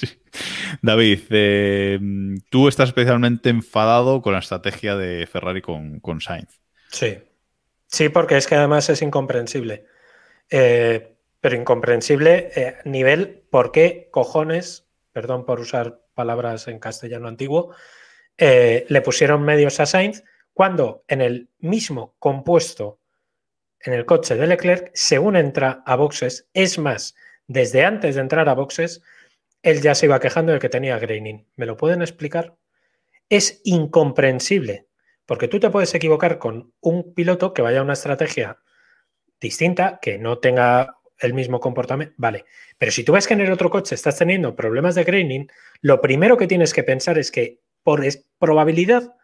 David, 0.82 1.20
eh, 1.30 2.00
tú 2.50 2.68
estás 2.68 2.90
especialmente 2.90 3.50
enfadado 3.50 4.22
con 4.22 4.34
la 4.34 4.40
estrategia 4.40 4.96
de 4.96 5.28
Ferrari 5.28 5.62
con, 5.62 6.00
con 6.00 6.22
Sainz. 6.22 6.60
Sí. 6.90 7.18
Sí, 7.88 8.10
porque 8.10 8.38
es 8.38 8.46
que 8.46 8.56
además 8.56 8.90
es 8.90 9.02
incomprensible. 9.02 9.86
pero 10.50 11.56
incomprensible 11.56 12.52
nivel, 12.86 13.42
¿por 13.50 13.72
qué 13.72 14.10
cojones 14.12 14.89
perdón 15.12 15.46
por 15.46 15.60
usar 15.60 16.02
palabras 16.14 16.68
en 16.68 16.80
castellano 16.80 17.28
antiguo, 17.28 17.74
eh, 18.38 18.86
le 18.88 19.02
pusieron 19.02 19.44
medios 19.44 19.80
a 19.80 19.86
Sainz 19.86 20.24
cuando 20.54 21.04
en 21.08 21.22
el 21.22 21.50
mismo 21.60 22.16
compuesto 22.20 23.00
en 23.82 23.94
el 23.94 24.06
coche 24.06 24.36
de 24.36 24.48
Leclerc, 24.48 24.92
según 24.94 25.36
entra 25.36 25.84
a 25.86 25.96
boxes, 25.96 26.50
es 26.54 26.78
más, 26.78 27.16
desde 27.48 27.86
antes 27.86 28.16
de 28.16 28.22
entrar 28.22 28.50
a 28.50 28.54
boxes, 28.54 29.02
él 29.62 29.82
ya 29.82 29.96
se 29.96 30.06
iba 30.06 30.20
quejando 30.20 30.52
de 30.52 30.60
que 30.60 30.70
tenía 30.70 31.00
graining. 31.00 31.48
¿Me 31.56 31.66
lo 31.66 31.78
pueden 31.78 32.02
explicar? 32.02 32.56
Es 33.30 33.62
incomprensible, 33.64 34.88
porque 35.26 35.48
tú 35.48 35.60
te 35.60 35.70
puedes 35.70 35.94
equivocar 35.94 36.40
con 36.40 36.74
un 36.82 37.14
piloto 37.14 37.54
que 37.54 37.62
vaya 37.62 37.80
a 37.80 37.84
una 37.84 37.94
estrategia 37.94 38.60
distinta, 39.40 40.00
que 40.02 40.18
no 40.18 40.40
tenga 40.40 40.99
el 41.20 41.34
mismo 41.34 41.60
comportamiento, 41.60 42.16
vale. 42.18 42.46
Pero 42.78 42.92
si 42.92 43.04
tú 43.04 43.14
ves 43.14 43.28
que 43.28 43.34
en 43.34 43.42
el 43.42 43.52
otro 43.52 43.70
coche 43.70 43.96
estás 43.96 44.18
teniendo 44.18 44.56
problemas 44.56 44.96
de 44.96 45.04
graining, 45.04 45.52
lo 45.82 46.02
primero 46.02 46.38
que 46.38 46.48
tienes 46.48 46.74
que 46.74 46.84
pensar 46.84 47.18
es 47.18 47.32
que 47.32 47.60
por 47.84 48.04
probabilidad 48.38 49.16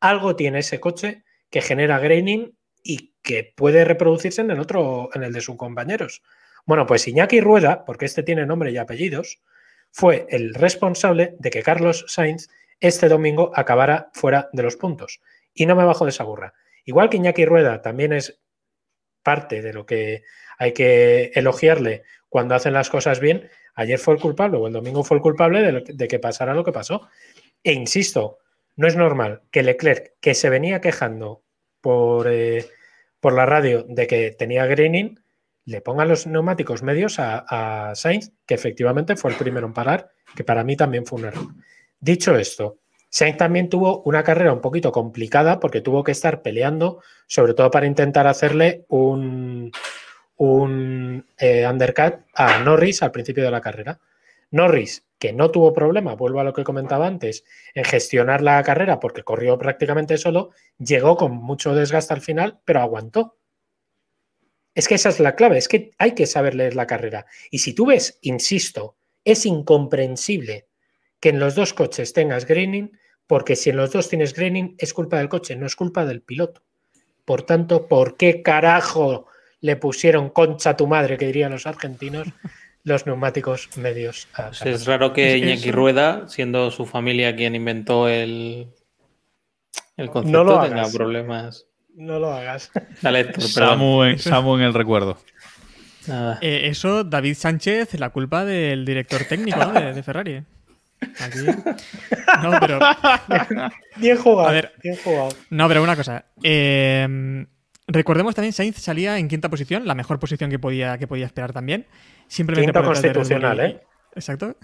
algo 0.00 0.36
tiene 0.36 0.60
ese 0.60 0.80
coche 0.80 1.24
que 1.50 1.60
genera 1.60 1.98
graining 1.98 2.56
y 2.82 3.14
que 3.22 3.52
puede 3.56 3.84
reproducirse 3.84 4.42
en 4.42 4.50
el 4.50 4.60
otro, 4.60 5.08
en 5.14 5.22
el 5.22 5.32
de 5.32 5.40
sus 5.40 5.56
compañeros. 5.56 6.22
Bueno, 6.66 6.86
pues 6.86 7.06
Iñaki 7.08 7.40
Rueda, 7.40 7.84
porque 7.84 8.04
este 8.04 8.22
tiene 8.22 8.46
nombre 8.46 8.70
y 8.70 8.76
apellidos, 8.76 9.40
fue 9.90 10.26
el 10.28 10.54
responsable 10.54 11.36
de 11.38 11.50
que 11.50 11.62
Carlos 11.62 12.04
Sainz 12.08 12.48
este 12.80 13.08
domingo 13.08 13.52
acabara 13.54 14.10
fuera 14.12 14.48
de 14.52 14.62
los 14.62 14.76
puntos. 14.76 15.20
Y 15.54 15.66
no 15.66 15.76
me 15.76 15.84
bajo 15.84 16.04
de 16.04 16.10
esa 16.10 16.24
burra. 16.24 16.54
Igual 16.84 17.08
que 17.08 17.16
Iñaki 17.16 17.44
Rueda 17.46 17.80
también 17.80 18.12
es 18.12 18.40
parte 19.24 19.60
de 19.62 19.72
lo 19.72 19.84
que 19.84 20.22
hay 20.58 20.72
que 20.72 21.32
elogiarle 21.34 22.04
cuando 22.28 22.54
hacen 22.54 22.72
las 22.72 22.90
cosas 22.90 23.18
bien. 23.18 23.48
Ayer 23.74 23.98
fue 23.98 24.14
el 24.14 24.20
culpable 24.20 24.58
o 24.58 24.68
el 24.68 24.72
domingo 24.72 25.02
fue 25.02 25.16
el 25.16 25.22
culpable 25.22 25.82
de, 25.82 26.08
que 26.08 26.18
pasara 26.20 26.54
lo 26.54 26.62
que 26.62 26.70
pasó. 26.70 27.08
E 27.64 27.72
insisto, 27.72 28.38
no 28.76 28.86
es 28.86 28.94
normal 28.94 29.42
que 29.50 29.64
Leclerc, 29.64 30.14
que 30.20 30.34
se 30.34 30.50
venía 30.50 30.80
quejando 30.80 31.42
por, 31.80 32.28
eh, 32.30 32.66
por 33.18 33.32
la 33.32 33.46
radio 33.46 33.84
de 33.88 34.06
que 34.06 34.30
tenía 34.30 34.66
graining, 34.66 35.20
le 35.64 35.80
ponga 35.80 36.04
los 36.04 36.26
neumáticos 36.26 36.82
medios 36.82 37.18
a, 37.18 37.44
a, 37.48 37.94
Sainz, 37.94 38.32
que 38.46 38.54
efectivamente 38.54 39.16
fue 39.16 39.30
el 39.30 39.36
primero 39.36 39.66
en 39.66 39.72
parar, 39.72 40.10
que 40.36 40.44
para 40.44 40.62
mí 40.62 40.76
también 40.76 41.06
fue 41.06 41.18
un 41.18 41.26
error. 41.26 41.46
Dicho 41.98 42.36
esto, 42.36 42.80
Sainz 43.14 43.36
también 43.36 43.68
tuvo 43.68 44.02
una 44.02 44.24
carrera 44.24 44.52
un 44.52 44.60
poquito 44.60 44.90
complicada 44.90 45.60
porque 45.60 45.80
tuvo 45.80 46.02
que 46.02 46.10
estar 46.10 46.42
peleando, 46.42 47.00
sobre 47.28 47.54
todo 47.54 47.70
para 47.70 47.86
intentar 47.86 48.26
hacerle 48.26 48.86
un, 48.88 49.70
eh, 51.38 51.64
undercut 51.64 52.14
a 52.34 52.58
Norris 52.58 53.04
al 53.04 53.12
principio 53.12 53.44
de 53.44 53.52
la 53.52 53.60
carrera. 53.60 54.00
Norris, 54.50 55.06
que 55.16 55.32
no 55.32 55.52
tuvo 55.52 55.72
problema, 55.72 56.16
vuelvo 56.16 56.40
a 56.40 56.44
lo 56.44 56.52
que 56.52 56.64
comentaba 56.64 57.06
antes, 57.06 57.44
en 57.72 57.84
gestionar 57.84 58.42
la 58.42 58.60
carrera 58.64 58.98
porque 58.98 59.22
corrió 59.22 59.56
prácticamente 59.58 60.18
solo, 60.18 60.50
llegó 60.78 61.16
con 61.16 61.36
mucho 61.36 61.72
desgaste 61.72 62.14
al 62.14 62.20
final, 62.20 62.58
pero 62.64 62.80
aguantó. 62.80 63.38
Es 64.74 64.88
que 64.88 64.96
esa 64.96 65.10
es 65.10 65.20
la 65.20 65.36
clave, 65.36 65.58
es 65.58 65.68
que 65.68 65.92
hay 65.98 66.16
que 66.16 66.26
saber 66.26 66.56
leer 66.56 66.74
la 66.74 66.88
carrera. 66.88 67.26
Y 67.52 67.60
si 67.60 67.74
tú 67.74 67.86
ves, 67.86 68.18
insisto, 68.22 68.96
es 69.22 69.46
incomprensible 69.46 70.66
que 71.20 71.28
en 71.28 71.38
los 71.38 71.54
dos 71.54 71.74
coches 71.74 72.12
tengas 72.12 72.44
graining, 72.44 72.90
porque 73.26 73.56
si 73.56 73.70
en 73.70 73.76
los 73.76 73.92
dos 73.92 74.08
tienes 74.08 74.34
graining 74.34 74.74
es 74.78 74.92
culpa 74.92 75.18
del 75.18 75.28
coche, 75.28 75.56
no 75.56 75.66
es 75.66 75.76
culpa 75.76 76.04
del 76.04 76.20
piloto. 76.20 76.62
Por 77.24 77.42
tanto, 77.42 77.88
¿por 77.88 78.16
qué 78.16 78.42
carajo 78.42 79.26
le 79.64 79.76
pusieron 79.76 80.28
concha 80.28 80.70
a 80.70 80.76
tu 80.76 80.86
madre, 80.86 81.16
que 81.16 81.24
dirían 81.26 81.52
los 81.52 81.66
argentinos, 81.66 82.28
los 82.84 83.06
neumáticos 83.06 83.70
medios. 83.78 84.28
es 84.62 84.84
raro 84.84 85.14
que 85.14 85.38
Iñaki 85.38 85.72
Rueda, 85.72 86.28
siendo 86.28 86.70
su 86.70 86.84
familia 86.84 87.34
quien 87.34 87.54
inventó 87.54 88.06
el, 88.06 88.68
el 89.96 90.10
concepto, 90.10 90.44
no 90.44 90.60
tenga 90.60 90.86
problemas. 90.92 91.66
No 91.94 92.18
lo 92.18 92.30
hagas. 92.30 92.70
Dale, 93.00 93.32
Samu, 93.40 94.04
en, 94.04 94.60
el 94.60 94.74
recuerdo. 94.74 95.16
Eh, 96.42 96.68
eso, 96.68 97.02
David 97.02 97.34
Sánchez, 97.34 97.98
la 97.98 98.10
culpa 98.10 98.44
del 98.44 98.84
director 98.84 99.24
técnico 99.24 99.64
de, 99.72 100.02
Ferrari. 100.02 100.42
No, 102.42 102.58
pero. 102.60 102.78
Bien 103.96 104.16
jugado. 104.16 104.68
bien 104.82 104.96
jugado. 104.96 105.28
No, 105.50 105.68
pero 105.68 105.82
una 105.82 105.96
cosa. 105.96 106.24
Eh, 106.42 107.46
Recordemos 107.86 108.34
también, 108.34 108.52
Sainz 108.52 108.78
salía 108.78 109.18
en 109.18 109.28
quinta 109.28 109.50
posición, 109.50 109.86
la 109.86 109.94
mejor 109.94 110.18
posición 110.18 110.50
que 110.50 110.58
podía, 110.58 110.96
que 110.96 111.06
podía 111.06 111.26
esperar 111.26 111.52
también. 111.52 111.86
Simplemente 112.28 112.72
quinto 112.72 112.86
constitucional, 112.86 113.60
¿eh? 113.60 113.80
Exacto. 114.14 114.56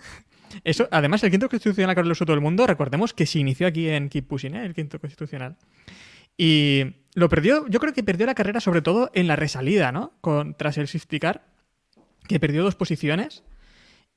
Eso, 0.65 0.89
además, 0.91 1.23
el 1.23 1.31
quinto 1.31 1.49
constitucional 1.49 1.95
que 1.95 2.03
lo 2.03 2.13
usó 2.13 2.25
todo 2.25 2.35
el 2.35 2.41
mundo, 2.41 2.67
recordemos 2.67 3.13
que 3.13 3.27
se 3.27 3.39
inició 3.39 3.67
aquí 3.67 3.89
en 3.89 4.09
Keep 4.09 4.27
Pushing, 4.27 4.55
¿eh? 4.55 4.65
el 4.65 4.75
quinto 4.75 4.99
constitucional. 4.99 5.57
Y 6.37 7.05
lo 7.15 7.29
perdió, 7.29 7.69
yo 7.69 7.79
creo 7.79 7.93
que 7.93 8.03
perdió 8.03 8.25
la 8.25 8.35
carrera 8.35 8.61
sobre 8.61 8.81
todo 8.81 9.11
en 9.13 9.27
la 9.27 9.37
resalida, 9.37 9.93
¿no? 9.93 10.15
Con, 10.23 10.55
tras 10.55 10.79
el 10.79 10.89
safety 10.89 11.21
car, 11.21 11.45
que 12.27 12.41
perdió 12.41 12.63
dos 12.63 12.75
posiciones. 12.75 13.45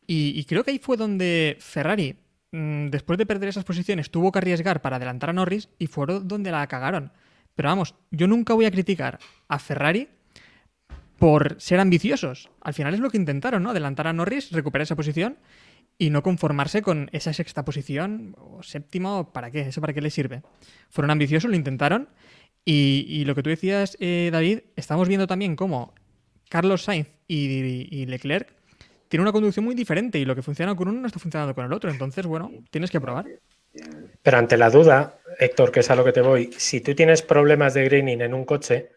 Y, 0.08 0.44
creo 0.46 0.64
que 0.64 0.72
ahí 0.72 0.80
fue 0.80 0.98
donde 0.98 1.58
Ferrari, 1.60 2.18
mm, 2.52 2.88
después 2.88 3.18
de 3.18 3.26
perder 3.26 3.50
esas 3.50 3.64
posiciones, 3.64 4.12
tuvo 4.12 4.32
que 4.32 4.40
arriesgar 4.40 4.82
para 4.82 4.98
adelantar 4.98 5.30
a 5.30 5.34
Norris 5.34 5.70
y 5.80 5.88
fue 5.88 6.06
donde 6.08 6.52
la 6.52 6.68
cagaron. 6.68 7.12
Pero 7.56 7.70
vamos, 7.70 7.96
yo 8.12 8.28
nunca 8.28 8.54
voy 8.54 8.66
a 8.66 8.72
criticar 8.72 9.20
a 9.48 9.60
Ferrari 9.60 10.10
por 11.18 11.56
ser 11.62 11.80
ambiciosos. 11.80 12.50
Al 12.62 12.74
final 12.74 12.94
es 12.94 13.00
lo 13.00 13.10
que 13.10 13.18
intentaron, 13.18 13.64
¿no? 13.64 13.70
Adelantar 13.70 14.08
a 14.08 14.14
Norris, 14.14 14.52
recuperar 14.52 14.84
esa 14.84 14.96
posición 14.96 15.38
y 15.98 16.10
no 16.10 16.24
conformarse 16.24 16.82
con 16.82 17.10
esa 17.14 17.34
sexta 17.34 17.64
posición 17.64 18.36
o 18.40 18.64
séptima 18.64 19.20
o 19.20 19.32
para 19.32 19.52
qué, 19.52 19.62
eso 19.62 19.82
para 19.82 19.94
qué 19.94 20.02
les 20.02 20.14
sirve. 20.14 20.42
Fueron 20.90 21.12
ambiciosos, 21.12 21.50
lo 21.50 21.56
intentaron 21.56 22.10
y, 22.66 23.26
lo 23.26 23.36
que 23.36 23.44
tú 23.44 23.50
decías, 23.50 23.98
eh, 24.00 24.30
David, 24.32 24.60
estamos 24.76 25.08
viendo 25.08 25.28
también 25.28 25.56
cómo 25.56 25.94
Carlos 26.50 26.84
Sainz 26.84 27.10
y, 27.28 28.06
Leclerc 28.06 28.56
tienen 29.14 29.26
una 29.28 29.32
conducción 29.32 29.64
muy 29.64 29.76
diferente 29.76 30.18
y 30.18 30.26
lo 30.26 30.34
que 30.34 30.42
funciona 30.42 30.74
con 30.76 30.88
uno 30.88 31.02
no 31.02 31.06
está 31.06 31.20
funcionando 31.20 31.54
con 31.54 31.64
el 31.64 31.72
otro. 31.72 31.92
Entonces, 31.92 32.26
bueno, 32.26 32.50
tienes 32.72 32.90
que 32.90 33.00
probar. 33.00 33.28
Pero 34.24 34.38
ante 34.40 34.58
la 34.58 34.72
duda, 34.72 35.20
Héctor, 35.38 35.72
que 35.72 35.82
es 35.82 35.92
a 35.92 35.96
lo 35.96 36.04
que 36.04 36.12
te 36.12 36.22
voy, 36.22 36.50
si 36.58 36.82
tú 36.82 36.96
tienes 36.96 37.22
problemas 37.22 37.76
de 37.76 37.84
graining 37.84 38.22
en 38.22 38.34
un 38.34 38.44
coche, 38.44 38.90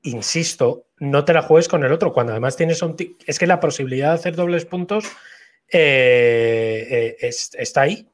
insisto, 0.00 0.86
no 1.00 1.26
te 1.26 1.34
la 1.34 1.42
juegues 1.42 1.68
con 1.68 1.84
el 1.84 1.92
otro, 1.92 2.14
cuando 2.14 2.32
además 2.32 2.56
tienes 2.56 2.80
un... 2.80 2.96
Es 3.26 3.38
que 3.38 3.46
la 3.46 3.60
posibilidad 3.60 4.08
de 4.08 4.14
hacer 4.14 4.36
dobles 4.36 4.64
puntos 4.64 5.04
eh, 5.70 7.18
eh, 7.20 7.30
está 7.58 7.82
ahí. 7.82 8.08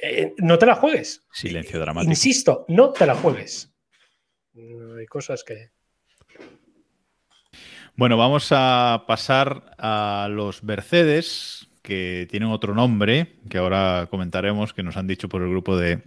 Eh, 0.00 0.32
no 0.36 0.58
te 0.58 0.66
la 0.66 0.76
juegues. 0.76 1.24
Silencio 1.32 1.80
dramático. 1.80 2.12
Insisto, 2.12 2.66
no 2.68 2.92
te 2.92 3.04
la 3.04 3.16
juegues. 3.16 3.68
Hay 4.54 5.06
cosas 5.06 5.42
que. 5.42 5.72
Bueno, 8.00 8.16
vamos 8.16 8.48
a 8.50 9.04
pasar 9.06 9.74
a 9.76 10.26
los 10.30 10.64
Mercedes, 10.64 11.68
que 11.82 12.26
tienen 12.30 12.48
otro 12.48 12.74
nombre, 12.74 13.36
que 13.50 13.58
ahora 13.58 14.08
comentaremos, 14.10 14.72
que 14.72 14.82
nos 14.82 14.96
han 14.96 15.06
dicho 15.06 15.28
por 15.28 15.42
el 15.42 15.50
grupo 15.50 15.76
de, 15.76 16.00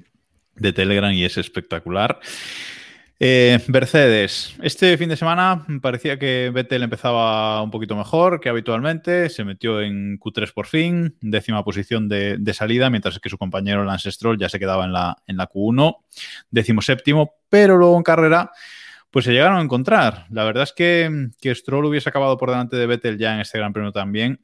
de 0.55 0.73
Telegram 0.73 1.11
y 1.11 1.23
es 1.23 1.37
espectacular. 1.37 2.19
Eh, 3.19 3.59
Mercedes, 3.67 4.55
este 4.63 4.97
fin 4.97 5.07
de 5.07 5.17
semana 5.17 5.67
parecía 5.83 6.17
que 6.17 6.49
Vettel 6.51 6.81
empezaba 6.81 7.61
un 7.61 7.69
poquito 7.69 7.95
mejor 7.95 8.39
que 8.39 8.49
habitualmente, 8.49 9.29
se 9.29 9.43
metió 9.43 9.79
en 9.79 10.19
Q3 10.19 10.51
por 10.51 10.65
fin, 10.65 11.15
décima 11.21 11.63
posición 11.63 12.09
de, 12.09 12.53
salida, 12.55 12.89
mientras 12.89 13.19
que 13.19 13.29
su 13.29 13.37
compañero 13.37 13.83
Lance 13.83 14.11
Stroll 14.11 14.39
ya 14.39 14.49
se 14.49 14.57
quedaba 14.57 14.85
en 14.85 14.93
la, 14.93 15.17
en 15.27 15.37
la 15.37 15.47
Q1, 15.47 15.97
décimo 16.49 16.81
séptimo, 16.81 17.35
pero 17.49 17.77
luego 17.77 17.95
en 17.97 18.03
carrera 18.03 18.51
pues 19.13 19.25
se 19.25 19.31
llegaron 19.31 19.59
a 19.59 19.61
encontrar. 19.61 20.25
La 20.31 20.43
verdad 20.43 20.63
es 20.63 20.73
que, 20.73 21.29
que 21.39 21.53
Stroll 21.53 21.85
hubiese 21.85 22.09
acabado 22.09 22.35
por 22.35 22.49
delante 22.49 22.77
de 22.77 22.87
Vettel 22.87 23.19
ya 23.19 23.35
en 23.35 23.41
este 23.41 23.59
Gran 23.59 23.71
Premio 23.71 23.91
también, 23.91 24.39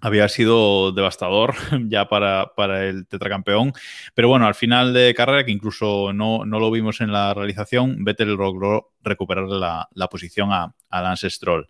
había 0.00 0.26
sido 0.30 0.92
devastador 0.92 1.54
ya 1.88 2.08
para, 2.08 2.50
el 2.88 3.06
tetracampeón. 3.06 3.74
Pero 4.14 4.28
bueno, 4.28 4.46
al 4.46 4.54
final 4.54 4.94
de 4.94 5.12
carrera, 5.14 5.44
que 5.44 5.52
incluso 5.52 6.14
no, 6.14 6.42
lo 6.46 6.70
vimos 6.70 7.02
en 7.02 7.12
la 7.12 7.34
realización, 7.34 8.02
Vettel 8.02 8.32
logró 8.32 8.94
recuperar 9.02 9.44
la, 9.44 10.08
posición 10.10 10.52
a, 10.52 10.74
a, 10.88 11.02
Lance 11.02 11.28
Stroll. 11.28 11.68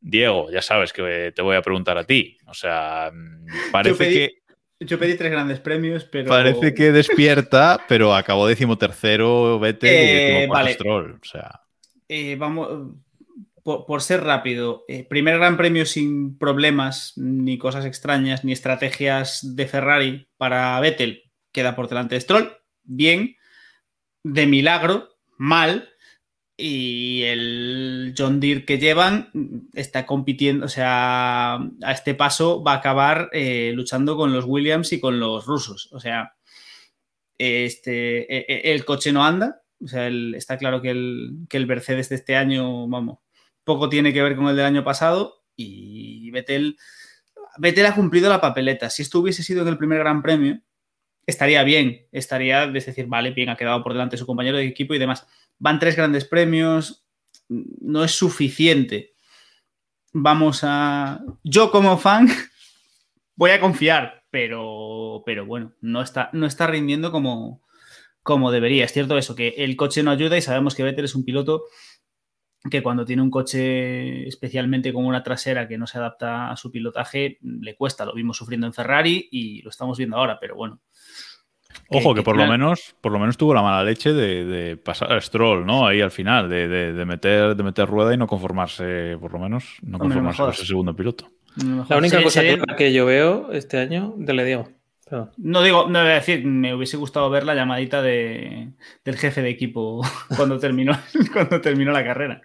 Diego, 0.00 0.50
ya 0.50 0.62
sabes 0.62 0.92
que 0.92 1.32
te 1.32 1.42
voy 1.42 1.54
a 1.54 1.62
preguntar 1.62 1.96
a 1.96 2.02
ti. 2.02 2.38
O 2.48 2.54
sea, 2.54 3.12
mm, 3.14 3.70
parece 3.70 4.10
que. 4.10 4.45
Yo 4.80 4.98
pedí 4.98 5.16
tres 5.16 5.32
grandes 5.32 5.60
premios, 5.60 6.04
pero. 6.04 6.28
Parece 6.28 6.74
que 6.74 6.92
despierta, 6.92 7.80
pero 7.88 8.14
acabó 8.14 8.46
decimotercero 8.46 9.58
Vettel 9.58 9.90
y 9.90 10.44
eh, 10.44 10.46
vale. 10.48 10.74
Stroll. 10.74 11.18
O 11.20 11.24
sea. 11.24 11.62
Eh, 12.08 12.36
vamos 12.36 12.68
por, 13.86 14.00
ser 14.00 14.22
rápido, 14.22 14.84
eh, 14.86 15.04
primer 15.04 15.38
gran 15.38 15.56
premio 15.56 15.86
sin 15.86 16.38
problemas, 16.38 17.14
ni 17.16 17.58
cosas 17.58 17.84
extrañas, 17.84 18.44
ni 18.44 18.52
estrategias 18.52 19.56
de 19.56 19.66
Ferrari 19.66 20.28
para 20.36 20.78
Vettel, 20.78 21.24
queda 21.50 21.74
por 21.74 21.88
delante 21.88 22.14
de 22.14 22.20
Stroll, 22.20 22.56
bien, 22.84 23.34
de 24.22 24.46
milagro, 24.46 25.08
mal, 25.36 25.88
y 26.56 27.22
el 27.24 28.14
John 28.16 28.40
Deere 28.40 28.64
que 28.64 28.78
llevan 28.78 29.30
está 29.74 30.06
compitiendo, 30.06 30.66
o 30.66 30.68
sea, 30.68 31.56
a 31.56 31.92
este 31.92 32.14
paso 32.14 32.62
va 32.62 32.72
a 32.72 32.76
acabar 32.76 33.28
eh, 33.32 33.72
luchando 33.74 34.16
con 34.16 34.32
los 34.32 34.46
Williams 34.46 34.92
y 34.92 35.00
con 35.00 35.20
los 35.20 35.44
rusos, 35.46 35.90
o 35.92 36.00
sea, 36.00 36.34
este, 37.38 38.20
e, 38.34 38.46
e, 38.48 38.72
el 38.72 38.84
coche 38.84 39.12
no 39.12 39.24
anda, 39.24 39.62
o 39.82 39.88
sea, 39.88 40.08
está 40.08 40.56
claro 40.56 40.80
que 40.80 40.90
el, 40.90 41.46
que 41.48 41.58
el 41.58 41.66
Mercedes 41.66 42.08
de 42.08 42.16
este 42.16 42.36
año, 42.36 42.88
vamos, 42.88 43.18
poco 43.64 43.88
tiene 43.88 44.12
que 44.12 44.22
ver 44.22 44.36
con 44.36 44.48
el 44.48 44.56
del 44.56 44.64
año 44.64 44.84
pasado 44.84 45.44
y 45.56 46.30
Vettel, 46.30 46.78
Vettel 47.58 47.86
ha 47.86 47.94
cumplido 47.94 48.28
la 48.28 48.40
papeleta. 48.40 48.90
Si 48.90 49.02
esto 49.02 49.20
hubiese 49.20 49.42
sido 49.42 49.62
en 49.62 49.68
el 49.68 49.78
primer 49.78 49.98
Gran 49.98 50.22
Premio, 50.22 50.60
estaría 51.26 51.62
bien, 51.64 52.06
estaría, 52.12 52.64
es 52.64 52.86
decir, 52.86 53.06
vale, 53.06 53.32
bien, 53.32 53.48
ha 53.48 53.56
quedado 53.56 53.82
por 53.82 53.92
delante 53.92 54.16
su 54.16 54.26
compañero 54.26 54.56
de 54.56 54.66
equipo 54.66 54.94
y 54.94 54.98
demás. 54.98 55.26
Van 55.58 55.78
tres 55.78 55.96
grandes 55.96 56.24
premios, 56.24 57.06
no 57.48 58.04
es 58.04 58.12
suficiente. 58.12 59.14
Vamos 60.12 60.60
a... 60.62 61.20
Yo 61.44 61.70
como 61.70 61.98
fan 61.98 62.28
voy 63.36 63.50
a 63.50 63.60
confiar, 63.60 64.24
pero, 64.30 65.22
pero 65.24 65.46
bueno, 65.46 65.74
no 65.80 66.02
está, 66.02 66.30
no 66.32 66.46
está 66.46 66.66
rindiendo 66.66 67.12
como, 67.12 67.62
como 68.22 68.50
debería. 68.50 68.84
Es 68.84 68.92
cierto 68.92 69.16
eso, 69.18 69.34
que 69.34 69.48
el 69.58 69.76
coche 69.76 70.02
no 70.02 70.10
ayuda 70.10 70.36
y 70.36 70.42
sabemos 70.42 70.74
que 70.74 70.82
Vettel 70.82 71.04
es 71.04 71.14
un 71.14 71.24
piloto 71.24 71.64
que 72.70 72.82
cuando 72.82 73.04
tiene 73.04 73.22
un 73.22 73.30
coche 73.30 74.26
especialmente 74.26 74.92
con 74.92 75.04
una 75.04 75.22
trasera 75.22 75.68
que 75.68 75.78
no 75.78 75.86
se 75.86 75.98
adapta 75.98 76.50
a 76.50 76.56
su 76.56 76.70
pilotaje, 76.70 77.38
le 77.42 77.76
cuesta. 77.76 78.04
Lo 78.04 78.14
vimos 78.14 78.36
sufriendo 78.36 78.66
en 78.66 78.74
Ferrari 78.74 79.28
y 79.30 79.62
lo 79.62 79.70
estamos 79.70 79.98
viendo 79.98 80.16
ahora, 80.16 80.38
pero 80.40 80.56
bueno. 80.56 80.80
Ojo, 81.88 82.14
que, 82.14 82.22
por 82.22 82.36
lo 82.36 82.46
menos, 82.46 82.94
por 83.00 83.12
lo 83.12 83.18
menos 83.18 83.36
tuvo 83.36 83.54
la 83.54 83.62
mala 83.62 83.84
leche 83.84 84.12
de, 84.12 84.76
pasar 84.76 85.12
a 85.12 85.20
Stroll, 85.20 85.64
¿no? 85.64 85.86
Ahí 85.86 86.00
al 86.00 86.10
final, 86.10 86.48
de, 86.48 87.04
meter, 87.06 87.54
de 87.54 87.62
meter 87.62 87.86
rueda 87.86 88.12
y 88.14 88.16
no 88.16 88.26
conformarse, 88.26 89.16
por 89.20 89.32
lo 89.32 89.38
menos, 89.38 89.76
no 89.82 89.98
conformarse 89.98 90.42
con 90.42 90.50
ese 90.50 90.66
segundo 90.66 90.94
piloto. 90.96 91.28
la 91.88 91.96
única 91.96 92.22
cosa 92.22 92.42
que, 92.76 92.92
yo 92.92 93.06
veo 93.06 93.52
este 93.52 93.78
año, 93.78 94.14
le 94.18 94.44
digo. 94.44 94.68
No 95.36 95.62
digo, 95.62 95.88
no 95.88 96.00
voy 96.00 96.10
a 96.10 96.14
decir, 96.14 96.44
me 96.44 96.74
hubiese 96.74 96.96
gustado 96.96 97.30
ver 97.30 97.44
la 97.44 97.54
llamadita 97.54 98.02
de, 98.02 98.72
del 99.04 99.16
jefe 99.16 99.40
de 99.40 99.50
equipo 99.50 100.02
cuando 100.36 100.58
terminó, 100.58 100.98
cuando 101.32 101.60
terminó 101.60 101.92
la 101.92 102.04
carrera. 102.04 102.42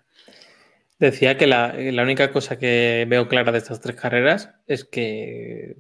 Decía 1.00 1.36
que 1.36 1.48
la, 1.48 1.74
única 2.04 2.32
cosa 2.32 2.60
que 2.60 3.08
veo 3.10 3.28
clara 3.28 3.52
de 3.52 3.58
estas 3.58 3.82
tres 3.82 3.96
carreras 3.96 4.54
es 4.68 4.86
que. 4.86 5.78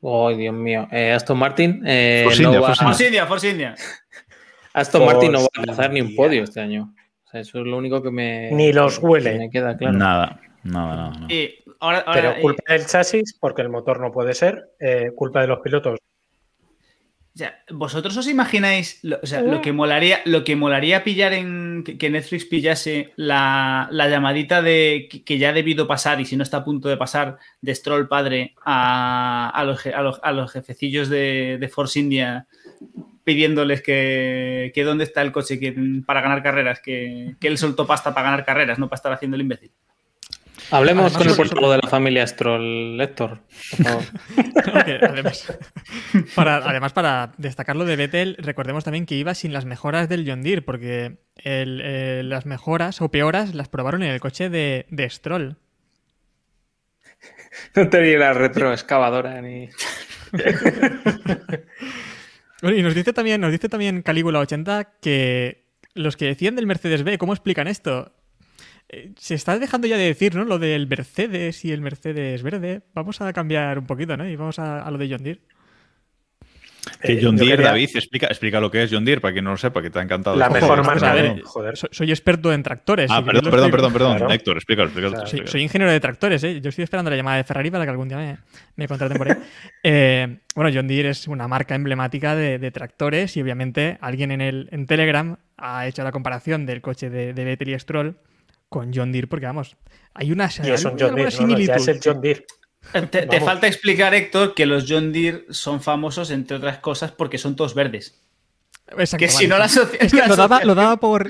Oh, 0.00 0.30
Dios 0.30 0.54
mío. 0.54 0.88
Eh, 0.90 1.12
Aston 1.12 1.38
Martin. 1.38 1.82
Eh, 1.86 2.22
Force, 2.24 2.42
no 2.42 2.48
India, 2.48 2.60
va... 2.60 2.74
Force, 3.26 3.48
India, 3.50 3.74
Aston 4.72 5.06
Martin 5.06 5.32
no 5.32 5.40
va 5.40 5.48
a 5.54 5.60
alcanzar 5.60 5.92
ni 5.92 6.00
un 6.00 6.14
podio 6.14 6.42
este 6.42 6.60
año. 6.60 6.94
O 7.24 7.28
sea, 7.28 7.40
eso 7.40 7.60
es 7.60 7.66
lo 7.66 7.76
único 7.76 8.02
que 8.02 8.10
me. 8.10 8.50
Ni 8.52 8.72
los 8.72 8.98
huele. 8.98 9.38
Me 9.38 9.50
queda 9.50 9.76
claro. 9.76 9.96
Nada, 9.96 10.40
nada, 10.62 11.10
nada. 11.10 11.26
Pero 12.12 12.40
culpa 12.40 12.72
del 12.72 12.86
chasis, 12.86 13.36
porque 13.38 13.62
el 13.62 13.68
motor 13.68 14.00
no 14.00 14.12
puede 14.12 14.34
ser. 14.34 14.70
Eh, 14.78 15.10
culpa 15.14 15.40
de 15.40 15.46
los 15.46 15.60
pilotos, 15.60 15.98
¿Vosotros 17.70 18.16
os 18.16 18.28
imagináis 18.28 19.00
lo, 19.02 19.60
que 19.60 19.72
molaría, 19.72 20.20
lo 20.24 20.44
que 20.44 20.56
molaría 20.56 21.04
pillar 21.04 21.32
en 21.34 21.84
que 21.84 22.10
Netflix 22.10 22.46
pillase 22.46 23.12
la, 23.16 23.88
llamadita 23.92 24.62
de 24.62 25.08
que, 25.24 25.38
ya 25.38 25.50
ha 25.50 25.52
debido 25.52 25.86
pasar 25.86 26.20
y 26.20 26.24
si 26.24 26.36
no 26.36 26.42
está 26.42 26.58
a 26.58 26.64
punto 26.64 26.88
de 26.88 26.96
pasar 26.96 27.38
de 27.60 27.74
Stroll 27.74 28.08
padre 28.08 28.54
a, 28.64 29.62
los, 29.64 30.52
jefecillos 30.52 31.08
de, 31.08 31.70
Force 31.72 31.98
India 31.98 32.46
pidiéndoles 33.24 33.82
que, 33.82 34.82
dónde 34.84 35.04
está 35.04 35.20
el 35.20 35.32
coche 35.32 35.58
para 36.06 36.22
ganar 36.22 36.42
carreras, 36.42 36.80
que, 36.80 37.34
que 37.38 37.48
él 37.48 37.58
soltó 37.58 37.86
pasta 37.86 38.14
para 38.14 38.30
ganar 38.30 38.44
carreras, 38.44 38.78
no 38.78 38.88
para 38.88 38.96
estar 38.96 39.12
haciendo 39.12 39.34
el 39.34 39.42
imbécil? 39.42 39.72
Hablemos 40.70 41.16
con 41.16 41.28
el 41.28 41.36
portavoz 41.36 41.76
de 41.76 41.82
la 41.82 41.88
familia 41.88 42.26
Stroll, 42.26 43.00
Héctor. 43.00 43.40
además, 44.74 45.58
para, 46.34 46.56
además, 46.56 46.92
para 46.92 47.32
destacar 47.38 47.76
lo 47.76 47.84
de 47.84 47.96
Vettel, 47.96 48.36
recordemos 48.38 48.84
también 48.84 49.06
que 49.06 49.14
iba 49.14 49.34
sin 49.34 49.52
las 49.52 49.64
mejoras 49.64 50.08
del 50.08 50.28
John 50.28 50.42
Deere, 50.42 50.62
porque 50.62 51.18
eh, 51.36 52.22
las 52.24 52.46
mejoras 52.46 53.00
o 53.00 53.10
peoras 53.10 53.54
las 53.54 53.68
probaron 53.68 54.02
en 54.02 54.10
el 54.10 54.20
coche 54.20 54.50
de, 54.50 55.08
Stroll. 55.10 55.56
No 57.74 57.88
tenía 57.88 58.18
la 58.18 58.32
retroexcavadora 58.32 59.40
ni. 59.40 59.68
y 62.62 62.82
nos 62.82 62.94
dice 62.94 63.12
también, 63.12 63.40
nos 63.40 63.52
dice 63.52 63.68
también 63.68 64.02
Calígula 64.02 64.40
80 64.40 64.98
que 65.00 65.64
los 65.94 66.16
que 66.16 66.26
decían 66.26 66.56
del 66.56 66.66
Mercedes 66.66 67.04
B, 67.04 67.18
¿cómo 67.18 67.32
explican 67.32 67.68
esto? 67.68 68.15
Eh, 68.88 69.12
se 69.16 69.34
está 69.34 69.58
dejando 69.58 69.88
ya 69.88 69.96
de 69.96 70.04
decir, 70.04 70.34
¿no? 70.34 70.44
Lo 70.44 70.58
del 70.58 70.86
Mercedes 70.86 71.64
y 71.64 71.72
el 71.72 71.80
Mercedes 71.80 72.42
verde. 72.42 72.82
Vamos 72.94 73.20
a 73.20 73.32
cambiar 73.32 73.78
un 73.78 73.86
poquito, 73.86 74.16
¿no? 74.16 74.28
Y 74.28 74.36
vamos 74.36 74.58
a, 74.58 74.88
lo 74.90 74.98
de 74.98 75.08
John 75.10 75.24
Deere. 75.24 75.40
Que 77.02 77.14
eh, 77.14 77.20
John 77.20 77.36
Deere, 77.36 77.64
David, 77.64 77.90
explica, 77.94 78.28
explica 78.28 78.60
lo 78.60 78.70
que 78.70 78.84
es 78.84 78.90
John 78.92 79.04
Deere 79.04 79.20
para 79.20 79.32
quien 79.32 79.44
no 79.44 79.50
lo 79.50 79.56
sepa, 79.56 79.82
que 79.82 79.90
te 79.90 79.98
ha 79.98 80.02
encantado. 80.02 80.36
La 80.36 80.48
mejor 80.48 80.86
marca. 80.86 81.16
Joder. 81.42 81.76
Soy, 81.76 82.10
experto 82.10 82.52
en 82.52 82.62
tractores. 82.62 83.10
Ah, 83.10 83.24
perdón, 83.24 83.50
perdón, 83.50 83.70
perdón, 83.72 83.92
perdón, 83.92 84.30
Héctor, 84.30 84.56
explícalo, 84.56 84.88
explícalo. 84.88 85.26
Soy, 85.26 85.62
ingeniero 85.62 85.92
de 85.92 85.98
tractores, 85.98 86.44
¿eh? 86.44 86.60
Yo 86.60 86.68
estoy 86.68 86.84
esperando 86.84 87.10
la 87.10 87.16
llamada 87.16 87.38
de 87.38 87.44
Ferrari 87.44 87.72
para 87.72 87.84
que 87.84 87.90
algún 87.90 88.08
día 88.08 88.40
me, 88.76 88.86
contraten 88.86 89.18
por 89.18 89.28
ahí. 89.28 89.36
Eh, 89.82 90.38
bueno, 90.54 90.70
John 90.72 90.86
Deere 90.86 91.08
es 91.08 91.26
una 91.26 91.48
marca 91.48 91.74
emblemática 91.74 92.36
de, 92.36 92.70
tractores 92.70 93.36
y 93.36 93.42
obviamente 93.42 93.98
alguien 94.00 94.30
en, 94.30 94.40
el, 94.40 94.68
en 94.70 94.86
Telegram 94.86 95.38
ha 95.56 95.88
hecho 95.88 96.04
la 96.04 96.12
comparación 96.12 96.66
del 96.66 96.82
coche 96.82 97.10
de, 97.10 97.32
de 97.34 97.44
Vettel 97.44 97.70
y 97.70 97.78
Stroll 97.80 98.16
con 98.68 98.92
John 98.92 99.12
Deere, 99.12 99.26
porque 99.26 99.46
vamos, 99.46 99.76
hay 100.14 100.32
una, 100.32 100.48
John 100.50 100.64
Deere, 102.20 102.44
Te, 103.10 103.40
falta 103.40 103.66
explicar, 103.66 104.14
Héctor, 104.14 104.54
que 104.54 104.66
los 104.66 104.86
John 104.88 105.12
Deere 105.12 105.44
son 105.50 105.82
famosos, 105.82 106.30
entre 106.30 106.56
otras 106.56 106.78
cosas, 106.78 107.12
porque 107.12 107.38
son 107.38 107.56
todos 107.56 107.74
verdes. 107.74 108.22
que 109.18 109.28
si 109.28 109.48
no 109.48 109.58
la 109.58 109.68
sociedad. 109.68 110.28
lo, 110.64 110.74
daba, 110.74 110.96
por. 110.96 111.28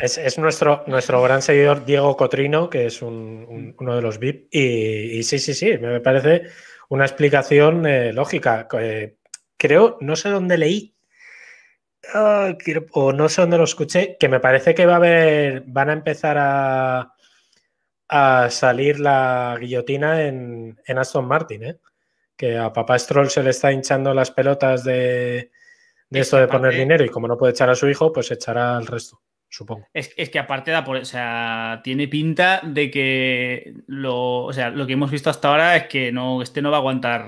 es, 0.00 0.38
nuestro, 0.38 0.84
nuestro 0.86 1.22
gran 1.22 1.42
seguidor 1.42 1.84
Diego 1.84 2.16
Cotrino, 2.16 2.68
que 2.68 2.86
es 2.86 3.02
uno 3.02 3.94
de 3.94 4.02
los 4.02 4.18
VIP. 4.18 4.48
Y, 4.52 5.22
sí, 5.22 5.38
sí, 5.38 5.54
sí, 5.54 5.78
me 5.78 6.00
parece 6.00 6.48
una 6.88 7.04
explicación 7.04 7.86
eh, 7.86 8.12
lógica. 8.12 8.66
Eh, 8.80 9.16
creo, 9.56 9.98
no 10.00 10.16
sé 10.16 10.30
dónde 10.30 10.58
leí 10.58 10.97
Ah, 12.14 12.56
o 12.92 13.12
no 13.12 13.28
sé 13.28 13.42
dónde 13.42 13.58
lo 13.58 13.64
escuché, 13.64 14.16
que 14.18 14.28
me 14.28 14.40
parece 14.40 14.74
que 14.74 14.86
va 14.86 14.94
a 14.94 14.96
haber, 14.96 15.62
van 15.66 15.90
a 15.90 15.94
empezar 15.94 16.36
a, 16.38 17.14
a 18.08 18.48
salir 18.50 18.98
la 18.98 19.56
guillotina 19.60 20.22
en, 20.22 20.76
Aston 20.96 21.26
Martin, 21.26 21.64
¿eh? 21.64 21.78
que 22.36 22.56
a 22.56 22.72
papá 22.72 22.98
Stroll 22.98 23.30
se 23.30 23.42
le 23.42 23.50
está 23.50 23.72
hinchando 23.72 24.14
las 24.14 24.30
pelotas 24.30 24.84
de, 24.84 25.50
esto 26.10 26.38
de 26.38 26.48
poner 26.48 26.74
dinero 26.74 27.04
y 27.04 27.08
como 27.08 27.28
no 27.28 27.36
puede 27.36 27.52
echar 27.52 27.68
a 27.68 27.74
su 27.74 27.88
hijo, 27.88 28.12
pues 28.12 28.30
echará 28.30 28.76
al 28.76 28.86
resto, 28.86 29.20
supongo. 29.48 29.86
Es, 29.92 30.08
que 30.14 30.38
aparte 30.38 30.70
da 30.70 30.84
por, 30.84 30.96
o 30.96 31.04
sea, 31.04 31.80
tiene 31.84 32.08
pinta 32.08 32.62
de 32.64 32.90
que 32.90 33.74
lo, 33.86 34.44
o 34.44 34.52
sea, 34.52 34.70
lo 34.70 34.86
que 34.86 34.94
hemos 34.94 35.10
visto 35.10 35.28
hasta 35.28 35.48
ahora 35.48 35.76
es 35.76 35.84
que 35.88 36.10
no, 36.12 36.40
este 36.40 36.62
no 36.62 36.70
va 36.70 36.78
a 36.78 36.80
aguantar, 36.80 37.26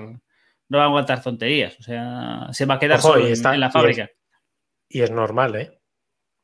no 0.69 0.77
va 0.77 0.83
a 0.85 0.87
aguantar 0.87 1.21
tonterías, 1.21 1.77
o 1.79 1.83
sea, 1.83 2.47
se 2.51 2.65
va 2.65 2.75
a 2.75 2.79
quedar 2.79 3.01
solo 3.01 3.27
en, 3.27 3.59
la 3.59 3.69
fábrica. 3.69 4.09
Y 4.91 5.01
es, 5.01 5.11
normal, 5.11 5.55
¿eh? 5.55 5.79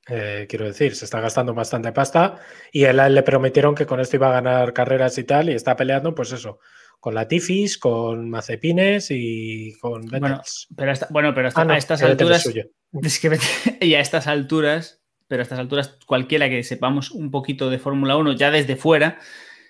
¿eh? 0.08 0.46
Quiero 0.50 0.66
decir, 0.66 0.96
se 0.96 1.06
está 1.06 1.20
gastando 1.20 1.54
bastante 1.54 1.92
pasta 1.92 2.40
y 2.72 2.84
él, 2.84 2.98
le 2.98 3.24
prometieron 3.24 3.76
que 3.76 3.86
con 3.86 4.00
esto 4.00 4.16
iba 4.16 4.30
a 4.30 4.42
ganar 4.42 4.74
carreras 4.74 5.18
y 5.18 5.24
tal, 5.24 5.50
y 5.50 5.54
está 5.54 5.76
peleando, 5.76 6.16
pues 6.16 6.32
eso, 6.32 6.60
con 7.00 7.16
Latifis, 7.16 7.78
con 7.78 8.30
Mazepines 8.30 9.08
y 9.12 9.74
con 9.80 10.06
Bueno, 10.06 10.42
pero, 10.76 10.94
bueno, 11.10 11.34
pero 11.34 11.48
hasta, 11.50 11.62
ah, 11.62 11.74
a 11.74 11.78
estas 11.78 12.02
alturas. 12.02 12.50
y 13.82 13.94
a 13.94 14.00
estas 14.00 14.28
alturas, 14.28 15.04
pero 15.28 15.42
a 15.42 15.44
estas 15.44 15.60
alturas, 15.60 15.98
cualquiera 16.06 16.50
que 16.50 16.64
sepamos 16.64 17.12
un 17.12 17.32
poquito 17.32 17.70
de 17.70 17.80
Fórmula 17.80 18.18
1 18.18 18.34
ya 18.34 18.50
desde 18.50 18.76
fuera, 18.76 19.20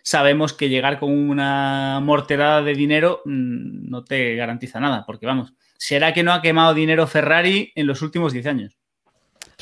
sabemos 0.04 0.54
que 0.54 0.70
llegar 0.70 1.00
con 1.00 1.12
una 1.12 2.00
morterada 2.02 2.62
de 2.62 2.76
dinero 2.76 3.22
mm, 3.26 3.90
no 3.90 4.06
te 4.06 4.36
garantiza 4.36 4.80
nada, 4.80 5.04
porque 5.06 5.26
vamos, 5.26 5.54
será 5.78 6.14
que 6.14 6.24
no 6.24 6.34
ha 6.34 6.42
quemado 6.42 6.74
dinero 6.74 7.08
Ferrari 7.08 7.72
en 7.76 7.88
los 7.88 8.02
últimos 8.02 8.34
10 8.34 8.46
años. 8.48 8.78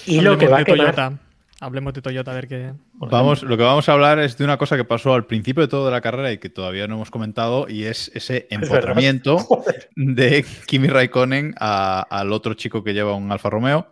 Y 0.06 0.22
lo 0.22 0.38
que 0.38 0.48
va 0.48 0.60
a 0.60 0.66
quemar, 0.66 1.20
Hablemos 1.62 1.94
de 1.94 2.02
Toyota, 2.02 2.32
a 2.32 2.36
ver 2.36 2.50
qué. 2.50 2.74
Vamos, 2.94 3.42
lo 3.42 3.56
que 3.56 3.64
vamos 3.64 3.88
a 3.88 3.94
hablar 3.94 4.20
es 4.20 4.38
de 4.38 4.44
una 4.44 4.58
cosa 4.58 4.76
que 4.76 4.84
pasó 4.84 5.14
al 5.14 5.26
principio 5.26 5.64
de 5.64 5.70
todo 5.70 5.86
de 5.86 5.92
la 5.92 6.02
carrera 6.02 6.34
y 6.34 6.38
que 6.38 6.50
todavía 6.50 6.86
no 6.86 6.96
hemos 6.96 7.12
comentado, 7.12 7.68
y 7.70 7.86
es 7.86 8.12
ese 8.14 8.48
empotramiento 8.50 9.38
de 9.96 10.46
Kimi 10.68 10.90
Raikkonen 10.90 11.56
al 11.58 12.34
otro 12.34 12.56
chico 12.56 12.84
que 12.84 12.94
lleva 12.94 13.16
un 13.16 13.32
Alfa 13.32 13.50
Romeo 13.50 13.88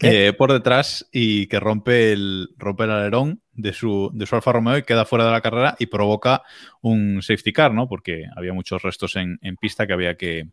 eh, 0.00 0.32
por 0.36 0.52
detrás 0.52 1.08
y 1.10 1.46
que 1.46 1.58
rompe 1.58 2.12
el, 2.12 2.50
rompe 2.58 2.84
el 2.84 2.90
alerón 2.90 3.40
de 3.52 3.72
su, 3.72 4.10
de 4.12 4.26
su 4.26 4.34
Alfa 4.34 4.52
Romeo 4.52 4.76
y 4.76 4.82
queda 4.82 5.04
fuera 5.06 5.24
de 5.24 5.30
la 5.30 5.40
carrera 5.40 5.76
y 5.78 5.86
provoca 5.86 6.42
un 6.82 7.22
safety 7.22 7.52
car, 7.52 7.72
¿no? 7.72 7.88
Porque 7.88 8.24
había 8.36 8.52
muchos 8.52 8.82
restos 8.82 9.16
en, 9.16 9.38
pista 9.58 9.86
que 9.86 9.92
había 9.94 10.16
que, 10.16 10.48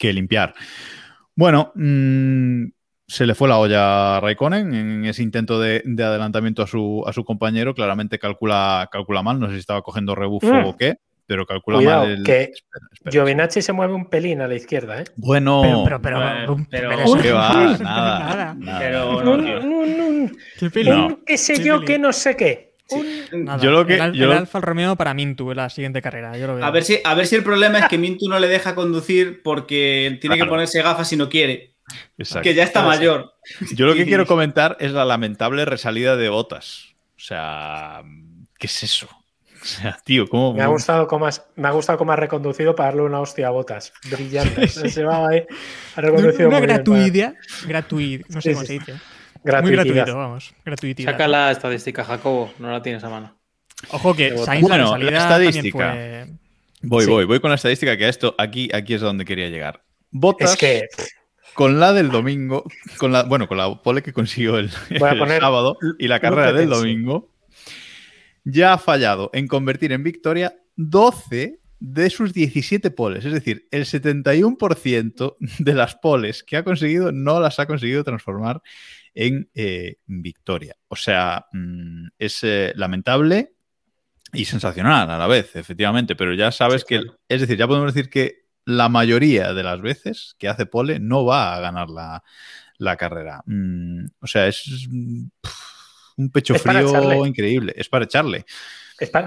limpiar. 0.00 0.54
Bueno, 1.34 1.72
mmm, 1.74 2.64
se 3.08 3.26
le 3.26 3.34
fue 3.34 3.48
la 3.48 3.58
olla 3.58 4.16
a 4.16 4.20
Raikkonen 4.20 4.74
en 4.74 5.04
ese 5.04 5.22
intento 5.22 5.60
de, 5.60 5.82
adelantamiento 5.98 6.62
a 6.62 6.66
su, 6.66 7.04
a 7.06 7.12
su, 7.12 7.24
compañero. 7.24 7.74
Claramente 7.74 8.18
calcula, 8.18 8.88
calcula 8.90 9.22
mal, 9.22 9.38
no 9.38 9.46
sé 9.46 9.54
si 9.54 9.60
estaba 9.60 9.82
cogiendo 9.82 10.14
rebufo 10.14 10.52
mm. 10.52 10.64
o 10.64 10.76
qué, 10.76 10.96
pero 11.26 11.46
calcula 11.46 11.80
mal. 11.80 12.10
El... 12.10 12.24
que 12.24 12.52
Giovinacci 13.08 13.62
se 13.62 13.72
mueve 13.72 13.94
un 13.94 14.06
pelín 14.10 14.40
a 14.40 14.48
la 14.48 14.56
izquierda, 14.56 15.00
¿eh? 15.00 15.04
Bueno, 15.16 15.82
pero, 15.84 16.02
pero, 16.02 16.56
pero, 16.68 17.22
¿qué 17.22 17.32
va? 17.32 17.76
Nada, 17.80 18.54
nada. 18.58 18.78
Pero, 18.80 19.22
no, 19.22 19.36
no, 19.36 19.60
no, 19.60 21.18
¿Qué 21.24 21.38
sé 21.38 21.62
yo 21.62 21.82
que 21.82 21.98
no 21.98 22.12
sé 22.12 22.36
qué? 22.36 22.65
Yo 22.88 23.70
lo 23.70 23.86
que, 23.86 23.96
el, 23.96 24.12
yo... 24.12 24.32
Alfa 24.32 24.60
Romeo 24.60 24.96
para 24.96 25.14
Mintu 25.14 25.50
en 25.50 25.56
la 25.56 25.70
siguiente 25.70 26.00
carrera. 26.00 26.36
Yo 26.36 26.46
lo 26.46 26.56
veo. 26.56 26.64
A, 26.64 26.70
ver 26.70 26.84
si, 26.84 27.00
a 27.02 27.14
ver 27.14 27.26
si 27.26 27.36
el 27.36 27.42
problema 27.42 27.78
es 27.80 27.88
que 27.88 27.98
Mintu 27.98 28.28
no 28.28 28.38
le 28.38 28.48
deja 28.48 28.74
conducir 28.74 29.42
porque 29.42 30.18
tiene 30.20 30.36
que 30.36 30.46
ponerse 30.46 30.82
gafas 30.82 31.08
si 31.08 31.16
no 31.16 31.28
quiere. 31.28 31.74
Que 32.42 32.54
ya 32.54 32.64
está 32.64 32.82
mayor. 32.82 33.34
Yo 33.74 33.86
lo 33.86 33.94
que 33.94 34.04
quiero 34.06 34.26
comentar 34.26 34.76
es 34.80 34.92
la 34.92 35.04
lamentable 35.04 35.64
resalida 35.64 36.16
de 36.16 36.28
botas. 36.28 36.94
O 37.16 37.20
sea, 37.20 38.02
¿qué 38.58 38.66
es 38.66 38.82
eso? 38.82 39.08
O 39.62 39.64
sea, 39.64 39.98
tío, 40.04 40.28
¿cómo.? 40.28 40.52
Me 40.52 40.62
ha 40.62 40.68
gustado 40.68 41.06
cómo 41.08 41.26
has, 41.26 41.44
me 41.56 41.66
ha 41.66 41.72
gustado 41.72 41.98
cómo 41.98 42.12
has 42.12 42.18
reconducido 42.18 42.74
para 42.76 42.90
darle 42.90 43.02
una 43.02 43.20
hostia 43.20 43.48
a 43.48 43.50
botas. 43.50 43.92
Brillante. 44.10 44.68
Se 44.68 45.02
va 45.02 45.28
ahí. 45.28 45.44
Ha 45.96 46.00
reconducido 46.00 46.48
una 46.48 46.60
gratuidad. 46.60 47.34
No 48.28 48.40
sé 48.40 48.52
cómo 48.52 48.64
se 48.64 48.72
dice. 48.74 48.94
Muy 49.62 49.72
gratuito, 49.72 50.16
vamos. 50.16 50.54
Gratuidad. 50.64 51.04
Saca 51.04 51.28
la 51.28 51.50
estadística, 51.52 52.04
Jacobo. 52.04 52.52
No 52.58 52.70
la 52.70 52.82
tienes 52.82 53.02
a 53.04 53.08
mano. 53.08 53.36
Ojo 53.90 54.14
que 54.14 54.36
Sainz 54.38 54.62
bueno, 54.62 54.96
la, 54.96 55.18
estadística. 55.18 55.92
Fue... 55.92 56.26
Voy, 56.82 57.06
voy, 57.06 57.24
voy 57.24 57.40
con 57.40 57.50
la 57.50 57.56
estadística 57.56 57.96
que 57.96 58.08
esto 58.08 58.34
aquí, 58.38 58.68
aquí 58.72 58.94
es 58.94 59.00
donde 59.00 59.24
quería 59.24 59.48
llegar. 59.48 59.82
Botas. 60.10 60.52
Es 60.52 60.56
que 60.56 60.88
con 61.54 61.80
la 61.80 61.92
del 61.92 62.10
domingo, 62.10 62.64
con 62.98 63.12
la, 63.12 63.22
bueno, 63.22 63.48
con 63.48 63.56
la 63.56 63.82
pole 63.82 64.02
que 64.02 64.12
consiguió 64.12 64.58
el, 64.58 64.70
sábado 64.70 65.78
y 65.98 66.06
la 66.08 66.20
carrera 66.20 66.52
del 66.52 66.68
domingo, 66.68 67.30
ya 68.44 68.74
ha 68.74 68.78
fallado 68.78 69.30
en 69.32 69.48
convertir 69.48 69.92
en 69.92 70.02
victoria 70.02 70.54
12 70.76 71.58
de 71.80 72.10
sus 72.10 72.32
17 72.32 72.90
poles. 72.90 73.24
Es 73.24 73.32
decir, 73.32 73.66
el 73.70 73.84
71% 73.84 75.36
de 75.58 75.74
las 75.74 75.94
poles 75.96 76.42
que 76.42 76.56
ha 76.56 76.64
conseguido 76.64 77.12
no 77.12 77.40
las 77.40 77.58
ha 77.58 77.66
conseguido 77.66 78.04
transformar 78.04 78.62
en 79.16 79.50
eh, 79.54 79.96
victoria. 80.06 80.76
O 80.88 80.94
sea, 80.94 81.46
mm, 81.52 82.08
es 82.18 82.44
eh, 82.44 82.72
lamentable 82.76 83.54
y 84.32 84.44
sensacional 84.44 85.10
a 85.10 85.18
la 85.18 85.26
vez, 85.26 85.56
efectivamente, 85.56 86.14
pero 86.14 86.34
ya 86.34 86.52
sabes 86.52 86.84
que, 86.84 87.02
es 87.28 87.40
decir, 87.40 87.56
ya 87.56 87.66
podemos 87.66 87.92
decir 87.92 88.10
que 88.10 88.46
la 88.66 88.88
mayoría 88.88 89.54
de 89.54 89.62
las 89.62 89.80
veces 89.80 90.34
que 90.38 90.48
hace 90.48 90.66
pole 90.66 91.00
no 91.00 91.24
va 91.24 91.54
a 91.54 91.60
ganar 91.60 91.88
la, 91.88 92.96
carrera. 92.96 93.42
Mm, 93.46 94.06
o 94.20 94.26
sea, 94.26 94.46
es 94.46 94.86
un 96.16 96.30
pecho 96.30 96.54
frío 96.56 97.24
increíble. 97.24 97.72
Es 97.76 97.88
para 97.88 98.04
echarle. 98.04 98.44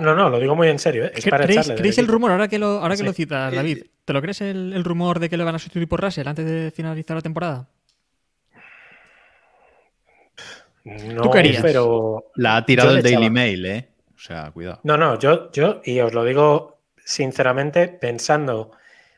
no, 0.02 0.16
no, 0.16 0.30
lo 0.30 0.40
digo 0.40 0.56
muy 0.56 0.68
en 0.68 0.78
serio. 0.78 1.06
¿eh? 1.06 1.14
Es 1.16 1.26
para 1.26 1.46
¿Creéis, 1.46 1.72
¿creéis 1.76 1.98
el 1.98 2.08
rumor, 2.08 2.32
ahora 2.32 2.48
que 2.48 2.60
lo, 2.60 2.80
ahora 2.80 2.96
que 2.96 3.04
lo 3.04 3.14
citas, 3.14 3.54
David? 3.54 3.86
¿Te 4.06 4.14
lo 4.14 4.22
crees 4.22 4.42
el, 4.42 4.84
rumor 4.84 5.20
de 5.20 5.30
que 5.30 5.38
le 5.38 5.44
van 5.44 5.56
a 5.56 5.60
sustituir 5.60 5.88
por 5.88 6.02
Russell 6.02 6.28
antes 6.28 6.46
de 6.46 6.72
finalizar 6.72 7.16
la 7.16 7.22
temporada? 7.22 7.70
No, 10.84 11.22
¿Tú 11.24 11.32
querías? 11.32 11.62
pero. 11.62 12.32
La 12.36 12.58
ha 12.58 12.66
tirado 12.66 12.96
el 12.96 13.04
Daily 13.04 13.30
Mail, 13.30 13.66
¿eh? 13.66 13.90
O 14.16 14.20
sea, 14.20 14.52
cuidado. 14.52 14.80
No, 14.84 14.98
no, 14.98 15.18
yo, 15.18 15.52
yo, 15.52 15.82
y 15.84 16.00
os 16.00 16.14
lo 16.14 16.24
digo 16.24 16.82
sinceramente, 17.06 17.88
pensando 17.88 18.72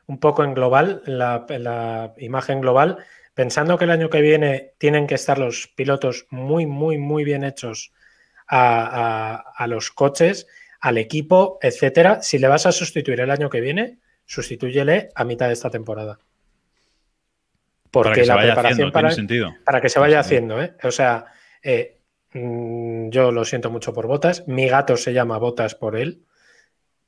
un 0.07 0.20
poco 0.20 0.43
en 0.43 0.53
global, 0.53 1.01
la, 1.05 1.45
la 1.49 2.14
imagen 2.18 2.62
global, 2.62 2.97
pensando 3.34 3.78
que 3.78 3.86
el 3.86 3.91
año 3.91 4.09
que 4.09 4.22
viene 4.22 4.74
tienen 4.78 5.07
que 5.07 5.16
estar 5.16 5.38
los 5.38 5.68
pilotos 5.68 6.26
muy, 6.30 6.66
muy, 6.66 6.97
muy 6.97 7.24
bien 7.24 7.43
hechos 7.43 7.91
a, 8.47 9.66
los 9.68 9.91
coches, 9.91 10.47
al 10.80 10.97
equipo, 10.97 11.57
etcétera. 11.62 12.22
Si 12.22 12.38
le 12.38 12.47
vas 12.47 12.66
a 12.66 12.72
sustituir 12.72 13.22
el 13.22 13.32
año 13.32 13.49
que 13.49 13.62
viene, 13.62 13.99
sustitúyele 14.26 15.09
a 15.16 15.24
mitad 15.24 15.47
de 15.47 15.53
esta 15.53 15.70
temporada. 15.70 16.20
Porque 17.89 18.26
la 18.26 18.38
preparación 18.38 18.91
para, 18.91 19.09
para, 19.66 19.82
que 19.82 19.89
se 19.89 19.99
vaya 19.99 20.20
haciendo, 20.20 20.62
¿eh? 20.62 20.76
O 20.84 20.91
sea, 20.91 21.26
eh, 21.64 21.97
mm, 22.34 23.09
yo 23.09 23.32
lo 23.32 23.45
siento 23.45 23.70
mucho 23.70 23.93
por 23.93 24.07
Botas. 24.07 24.47
Mi 24.47 24.68
gato 24.68 24.97
se 24.97 25.14
llama 25.14 25.38
Botas 25.38 25.76
por 25.76 25.95
él. 25.95 26.26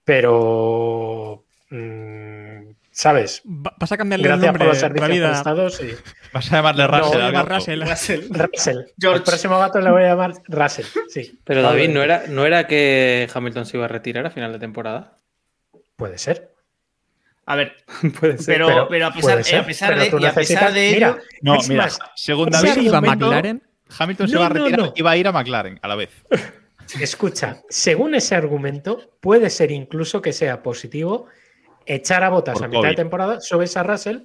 Pero 0.04 1.46
mm, 1.70 2.74
¿Sabes? 2.94 3.42
Vas 3.44 3.92
a 3.92 3.98
cambiarle 3.98 4.30
el 4.30 4.40
nombre 4.40 4.66
por 4.66 4.68
los 4.68 5.10
vida. 5.10 5.42
Y... 5.82 6.30
Vas 6.32 6.52
a 6.52 6.58
llamarle 6.58 6.86
Russell. 6.86 7.34
No, 7.34 7.44
Russell. 7.44 7.82
Russell. 7.90 8.22
Russell. 8.30 8.78
El 9.02 9.24
próximo 9.24 9.58
gato 9.58 9.82
le 9.82 9.90
voy 9.90 10.04
a 10.04 10.10
llamar 10.10 10.34
Russell. 10.48 10.86
Sí. 11.10 11.40
Pero 11.44 11.64
David, 11.64 11.90
¿no 11.90 12.04
era, 12.04 12.26
¿no 12.30 12.46
era 12.46 12.68
que 12.68 13.28
Hamilton 13.34 13.66
se 13.66 13.78
iba 13.78 13.86
a 13.86 13.88
retirar 13.88 14.28
a 14.28 14.30
final 14.30 14.54
de 14.54 14.60
temporada? 14.60 15.18
Puede 15.96 16.20
ser. 16.20 16.54
A 17.48 17.56
ver, 17.56 17.78
puede 18.20 18.38
ser, 18.38 18.58
pero, 18.58 18.88
pero, 18.88 19.08
a 19.08 19.14
pesar, 19.14 19.40
eh, 19.40 19.58
a 19.58 19.66
pesar 19.66 19.98
de, 19.98 20.16
y 20.22 20.26
a 20.26 20.34
pesar 20.34 20.72
de 20.72 20.96
ello. 20.96 21.18
no, 21.42 21.58
mira, 21.68 21.90
según 22.16 22.52
David, 22.52 22.78
iba 22.78 23.00
a 23.00 23.02
McLaren. 23.02 23.64
Hamilton 23.98 24.28
se 24.28 24.38
va 24.38 24.46
a 24.48 24.50
retirar 24.50 24.94
y 24.96 25.02
va 25.02 25.12
a 25.12 25.18
ir 25.18 25.28
a 25.28 25.32
McLaren 25.32 25.80
a 25.82 25.88
la 25.88 25.96
vez. 25.96 26.10
Escucha, 27.00 27.62
según 27.70 28.16
ese 28.16 28.36
argumento, 28.36 29.12
puede 29.20 29.50
ser 29.50 29.72
incluso 29.72 30.22
que 30.22 30.34
sea 30.34 30.62
positivo 30.62 31.28
echar 31.86 32.24
a 32.24 32.30
botas 32.30 32.62
a 32.62 32.68
mitad 32.68 32.90
de 32.90 32.96
temporada, 32.96 33.42
subes 33.42 33.76
a 33.78 33.84
Russell, 33.84 34.20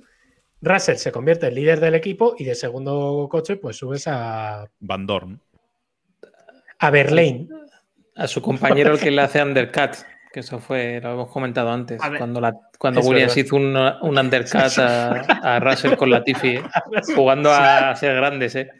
Russell 0.60 0.96
se 0.96 1.12
convierte 1.12 1.46
en 1.46 1.54
líder 1.54 1.80
del 1.80 1.94
equipo 1.94 2.34
y 2.36 2.44
de 2.44 2.54
segundo 2.54 3.28
coche, 3.30 3.56
pues 3.56 3.76
subes 3.76 4.06
a. 4.08 4.66
Van 4.80 5.06
Dorn. 5.06 5.40
A 6.78 6.90
Berlín. 6.90 7.48
A 8.16 8.26
su 8.26 8.42
compañero 8.42 8.94
el 8.94 9.00
que 9.00 9.10
le 9.10 9.22
hace 9.22 9.42
undercut, 9.42 9.96
que 10.32 10.40
eso 10.40 10.58
fue, 10.58 11.00
lo 11.00 11.12
hemos 11.12 11.30
comentado 11.30 11.70
antes, 11.70 12.00
cuando, 12.18 12.40
la, 12.40 12.54
cuando 12.76 13.00
Williams 13.00 13.36
hizo 13.36 13.56
un, 13.56 13.76
undercut 13.76 14.78
a, 14.78 15.60
Russell 15.62 15.94
con 15.94 16.10
la 16.10 16.24
Tiffy, 16.24 16.56
¿eh? 16.56 16.62
jugando 17.14 17.52
a 17.52 17.94
ser 17.94 18.16
grandes, 18.16 18.56
¿eh? 18.56 18.70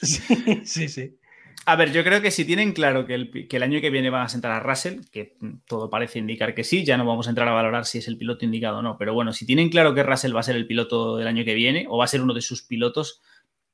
Sí, 0.00 0.62
sí, 0.64 0.88
sí. 0.88 1.18
A 1.66 1.76
ver, 1.76 1.92
yo 1.92 2.02
creo 2.02 2.22
que 2.22 2.30
si 2.30 2.46
tienen 2.46 2.72
claro 2.72 3.04
que 3.04 3.14
el, 3.14 3.62
año 3.62 3.80
que 3.80 3.90
viene 3.90 4.08
van 4.08 4.22
a 4.22 4.28
sentar 4.28 4.52
a 4.52 4.60
Russell, 4.60 5.00
que 5.12 5.36
todo 5.66 5.90
parece 5.90 6.18
indicar 6.18 6.54
que 6.54 6.64
sí, 6.64 6.84
ya 6.84 6.96
no 6.96 7.04
vamos 7.04 7.26
a 7.26 7.30
entrar 7.30 7.46
a 7.46 7.52
valorar 7.52 7.84
si 7.84 7.98
es 7.98 8.08
el 8.08 8.16
piloto 8.16 8.44
indicado 8.46 8.78
o 8.78 8.82
no, 8.82 8.96
pero 8.96 9.12
bueno, 9.12 9.34
si 9.34 9.44
tienen 9.44 9.68
claro 9.68 9.94
que 9.94 10.02
Russell 10.02 10.34
va 10.34 10.40
a 10.40 10.44
ser 10.44 10.56
el 10.56 10.66
piloto 10.66 11.18
del 11.18 11.26
año 11.26 11.44
que 11.44 11.52
viene 11.52 11.84
o 11.88 11.98
va 11.98 12.04
a 12.04 12.08
ser 12.08 12.22
uno 12.22 12.32
de 12.32 12.40
sus 12.40 12.62
pilotos, 12.62 13.20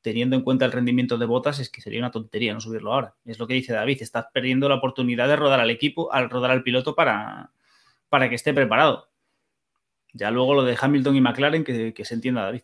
teniendo 0.03 0.35
en 0.35 0.43
cuenta 0.43 0.64
el 0.64 0.72
rendimiento 0.72 1.18
de 1.18 1.27
botas, 1.27 1.61
es 1.61 1.70
que 1.70 1.81
sería 1.81 2.01
una 2.01 2.11
tontería 2.11 2.53
no 2.53 2.61
subirlo 2.61 2.93
ahora. 2.93 3.14
Es 3.25 3.39
lo 3.39 3.47
que 3.47 3.55
dice 3.55 3.72
David, 3.72 4.03
estás 4.03 4.27
perdiendo 4.33 4.68
la 4.68 4.75
oportunidad 4.75 5.29
de 5.29 5.37
rodar 5.37 5.61
al 5.61 5.70
equipo, 5.70 6.12
al 6.12 6.31
rodar 6.31 6.51
al 6.51 6.64
piloto 6.64 6.97
para, 6.97 7.53
para 8.09 8.29
que 8.29 8.35
esté 8.35 8.53
preparado. 8.53 9.09
Ya 10.12 10.33
luego 10.33 10.55
lo 10.55 10.64
de 10.64 10.77
Hamilton 10.81 11.16
y 11.16 11.20
McLaren, 11.20 11.64
que, 11.64 11.95
que 11.95 12.05
se 12.05 12.14
entienda, 12.14 12.43
David. 12.43 12.62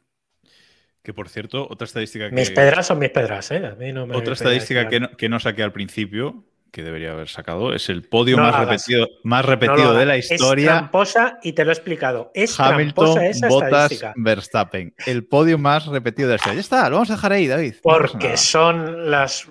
Que 1.03 1.15
por 1.15 1.29
cierto, 1.29 1.67
otra 1.71 1.87
estadística 1.87 2.29
que. 2.29 2.35
Mis 2.35 2.51
pedras 2.51 2.87
son 2.87 2.99
mis 2.99 3.11
pedras, 3.11 3.51
¿eh? 3.51 3.67
A 3.67 3.75
mí 3.75 3.93
no 3.93 4.07
me 4.07 4.17
otra 4.17 4.35
estadística 4.35 4.89
que 4.89 5.01
no, 5.01 5.11
que 5.17 5.29
no 5.29 5.41
saqué 5.41 5.63
al 5.63 5.73
principio, 5.73 6.45
que 6.71 6.83
debería 6.83 7.13
haber 7.13 7.29
sacado, 7.29 7.75
es 7.75 7.89
el 7.89 8.03
podio 8.03 8.37
más, 8.37 8.59
repetido, 8.59 9.09
más 9.25 9.45
repetido 9.45 9.95
de 9.95 10.07
la 10.07 10.17
historia. 10.17 10.65
Es 10.65 10.79
tramposa 10.79 11.39
y 11.43 11.53
te 11.53 11.65
lo 11.65 11.71
he 11.71 11.75
explicado. 11.75 12.31
Es 12.35 12.59
Hamilton, 12.59 13.23
esa 13.23 13.49
Bottas, 13.49 14.01
Verstappen. 14.17 14.95
El 15.07 15.27
podio 15.27 15.59
más 15.59 15.87
repetido 15.87 16.29
de 16.29 16.35
la 16.35 16.37
historia. 16.37 16.55
Ya 16.55 16.61
está, 16.61 16.89
lo 16.89 16.97
vamos 16.97 17.11
a 17.11 17.15
dejar 17.15 17.33
ahí, 17.33 17.47
David. 17.47 17.75
Porque 17.83 18.37
son 18.37 19.11
las. 19.11 19.49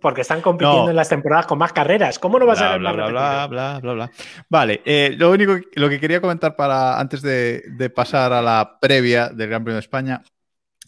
Porque 0.00 0.20
están 0.20 0.40
compitiendo 0.40 0.90
en 0.90 0.96
las 0.96 1.08
temporadas 1.08 1.46
con 1.46 1.58
más 1.58 1.72
carreras. 1.72 2.18
¿Cómo 2.18 2.38
no 2.38 2.46
va 2.46 2.52
a 2.52 2.56
ser 2.56 2.78
bla, 2.78 2.90
el 2.90 2.96
bla, 2.96 3.04
más 3.04 3.10
bla, 3.12 3.46
bla, 3.48 3.78
bla, 3.80 3.92
bla, 3.94 4.10
Vale, 4.48 4.82
eh, 4.84 5.14
lo 5.16 5.30
único 5.30 5.56
lo 5.74 5.88
que 5.88 5.98
quería 5.98 6.20
comentar 6.20 6.56
para 6.56 6.98
antes 6.98 7.22
de, 7.22 7.62
de 7.66 7.90
pasar 7.90 8.32
a 8.32 8.42
la 8.42 8.78
previa 8.80 9.28
del 9.28 9.48
Gran 9.48 9.64
Premio 9.64 9.76
de 9.76 9.80
España 9.80 10.22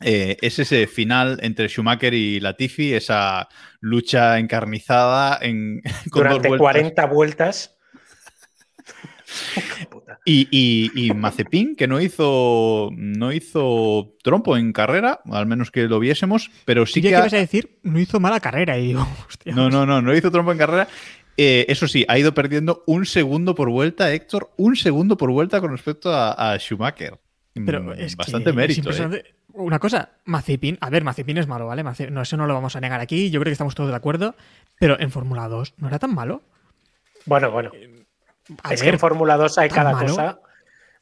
eh, 0.01 0.37
es 0.41 0.59
ese 0.59 0.87
final 0.87 1.39
entre 1.43 1.69
Schumacher 1.69 2.15
y 2.15 2.41
Latifi, 2.41 2.95
esa 2.95 3.49
lucha 3.81 4.39
encarnizada 4.39 5.39
en, 5.41 5.83
durante 6.07 6.49
vueltas. 6.49 6.59
40 6.61 7.07
vueltas. 7.07 7.71
y, 10.25 10.49
y, 10.51 10.91
y, 10.95 11.15
Mazepin, 11.15 11.77
que 11.77 11.87
no 11.87 12.01
hizo, 12.01 12.91
no 12.93 13.33
hizo 13.33 14.15
trompo 14.23 14.57
en 14.57 14.73
carrera, 14.73 15.21
al 15.31 15.47
menos 15.47 15.71
que 15.71 15.85
lo 15.85 15.99
viésemos, 16.01 16.51
pero 16.65 16.87
sí 16.87 17.01
que. 17.01 17.09
¿Qué 17.09 17.17
ha... 17.17 17.25
a 17.25 17.29
decir? 17.29 17.79
No 17.83 17.99
hizo 17.99 18.21
mala 18.21 18.41
carrera. 18.41 18.79
Y 18.79 18.89
digo, 18.89 19.07
hostia, 19.29 19.55
no, 19.55 19.71
no, 19.71 19.87
no, 19.87 20.03
no 20.03 20.15
hizo 20.15 20.31
trompo 20.31 20.53
en 20.53 20.59
carrera. 20.59 20.89
Eh, 21.37 21.67
eso 21.69 21.89
sí, 21.89 22.05
ha 22.09 22.17
ido 22.17 22.33
perdiendo 22.33 22.85
un 22.87 23.07
segundo 23.07 23.57
por 23.57 23.69
vuelta, 23.69 24.13
Héctor, 24.13 24.53
un 24.57 24.77
segundo 24.77 25.17
por 25.17 25.31
vuelta 25.31 25.61
con 25.61 25.73
respecto 25.73 26.13
a, 26.13 26.53
a 26.53 26.59
Schumacher. 26.59 27.19
Pero 27.55 27.83
Mm, 27.83 27.93
es 27.93 28.17
Bastante 28.17 28.51
que 28.51 28.57
mérito. 28.57 28.91
Es 28.91 29.01
¿eh? 29.01 29.34
Una 29.57 29.79
cosa, 29.79 30.11
Mazepin, 30.25 30.79
a 30.81 30.91
ver, 30.91 31.05
Mazepin 31.05 31.39
es 31.39 31.47
malo, 31.47 31.67
¿vale? 31.67 31.85
Mace... 31.85 32.11
No, 32.11 32.23
eso 32.23 32.37
no 32.37 32.47
lo 32.47 32.55
vamos 32.55 32.75
a 32.75 32.81
negar 32.81 33.01
aquí, 33.01 33.31
yo 33.31 33.39
creo 33.41 33.51
que 33.51 33.53
estamos 33.53 33.75
todos 33.77 33.91
de 33.91 33.97
acuerdo, 33.97 34.35
pero 34.81 34.99
en 34.99 35.11
Fórmula 35.13 35.47
2 35.49 35.75
no 35.79 35.89
era 35.89 35.99
tan 36.01 36.13
malo. 36.15 36.43
Bueno, 37.25 37.51
bueno. 37.53 37.71
A 38.63 38.75
es 38.75 38.81
ver, 38.81 38.91
que 38.91 38.95
en 38.95 38.99
Fórmula 38.99 39.37
2 39.37 39.59
hay 39.59 39.69
¿tan 39.69 39.77
cada 39.77 39.93
malo? 39.93 40.09
cosa. 40.09 40.41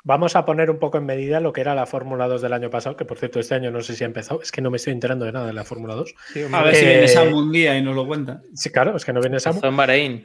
Vamos 0.04 0.36
a 0.36 0.44
poner 0.44 0.68
un 0.70 0.78
poco 0.78 0.98
en 0.98 1.06
medida 1.06 1.40
lo 1.40 1.52
que 1.52 1.60
era 1.62 1.74
la 1.74 1.86
Fórmula 1.86 2.26
2 2.28 2.42
del 2.42 2.52
año 2.52 2.68
pasado, 2.70 2.96
que 2.96 3.04
por 3.04 3.18
cierto 3.18 3.40
este 3.40 3.54
año 3.54 3.70
no 3.70 3.80
sé 3.80 3.94
si 3.96 4.04
ha 4.04 4.06
empezado, 4.06 4.42
es 4.42 4.52
que 4.52 4.60
no 4.60 4.70
me 4.70 4.76
estoy 4.76 4.92
enterando 4.92 5.24
de 5.24 5.32
nada 5.32 5.46
de 5.46 5.52
la 5.52 5.64
Fórmula 5.64 5.94
2. 5.94 6.14
A 6.52 6.62
ver 6.62 6.74
si 6.74 6.84
Eh, 6.84 6.88
viene 6.88 7.08
Sam 7.08 7.32
un 7.32 7.52
día 7.52 7.78
y 7.78 7.82
nos 7.82 7.94
lo 7.96 8.06
cuenta. 8.06 8.42
Sí, 8.54 8.70
claro, 8.70 8.96
es 8.96 9.04
que 9.04 9.12
no 9.12 9.20
viene 9.20 9.40
Samu. 9.40 9.60
En 9.62 9.76
Bahrein. 9.76 10.24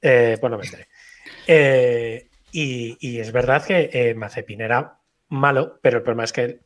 Eh, 0.00 0.36
bueno, 0.40 0.58
me 0.58 0.64
enteré. 0.64 0.86
Eh, 1.46 2.28
y, 2.52 2.96
y 3.00 3.18
es 3.18 3.32
verdad 3.32 3.64
que 3.64 3.90
eh, 3.92 4.14
Mazepin 4.14 4.60
era 4.60 4.98
malo, 5.28 5.78
pero 5.82 5.96
el 5.98 6.02
problema 6.02 6.24
es 6.24 6.32
que 6.32 6.60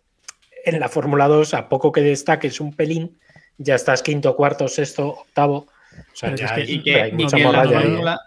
en 0.65 0.81
la 0.81 0.89
Fórmula 0.89 1.29
2, 1.29 1.55
a 1.55 1.69
poco 1.69 1.93
que 1.93 2.01
destaques 2.03 2.61
un 2.61 2.75
pelín, 2.75 3.19
ya 3.59 3.75
estás 3.75 4.03
quinto, 4.03 4.35
cuarto, 4.37 4.69
sexto, 4.69 5.09
octavo. 5.09 5.67
O 5.67 6.17
sea, 6.17 6.31
Pero 6.31 6.37
ya 6.37 6.47
es 6.47 6.53
que- 6.53 6.61
hay, 6.61 6.71
Y 6.73 6.83
que, 6.83 7.01
hay 7.03 7.11
y 7.11 7.15
mucha 7.15 7.37
que 7.37 7.43
en 7.43 7.53
la 7.53 7.65
fórmula, 7.65 8.21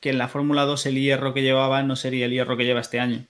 que 0.00 0.10
en 0.10 0.18
la 0.18 0.28
Fórmula 0.28 0.62
2 0.64 0.86
el 0.86 0.94
hierro 1.00 1.34
que 1.34 1.42
llevaba 1.42 1.82
no 1.82 1.96
sería 1.96 2.26
el 2.26 2.32
hierro 2.32 2.56
que 2.56 2.64
lleva 2.64 2.80
este 2.80 3.00
año. 3.00 3.24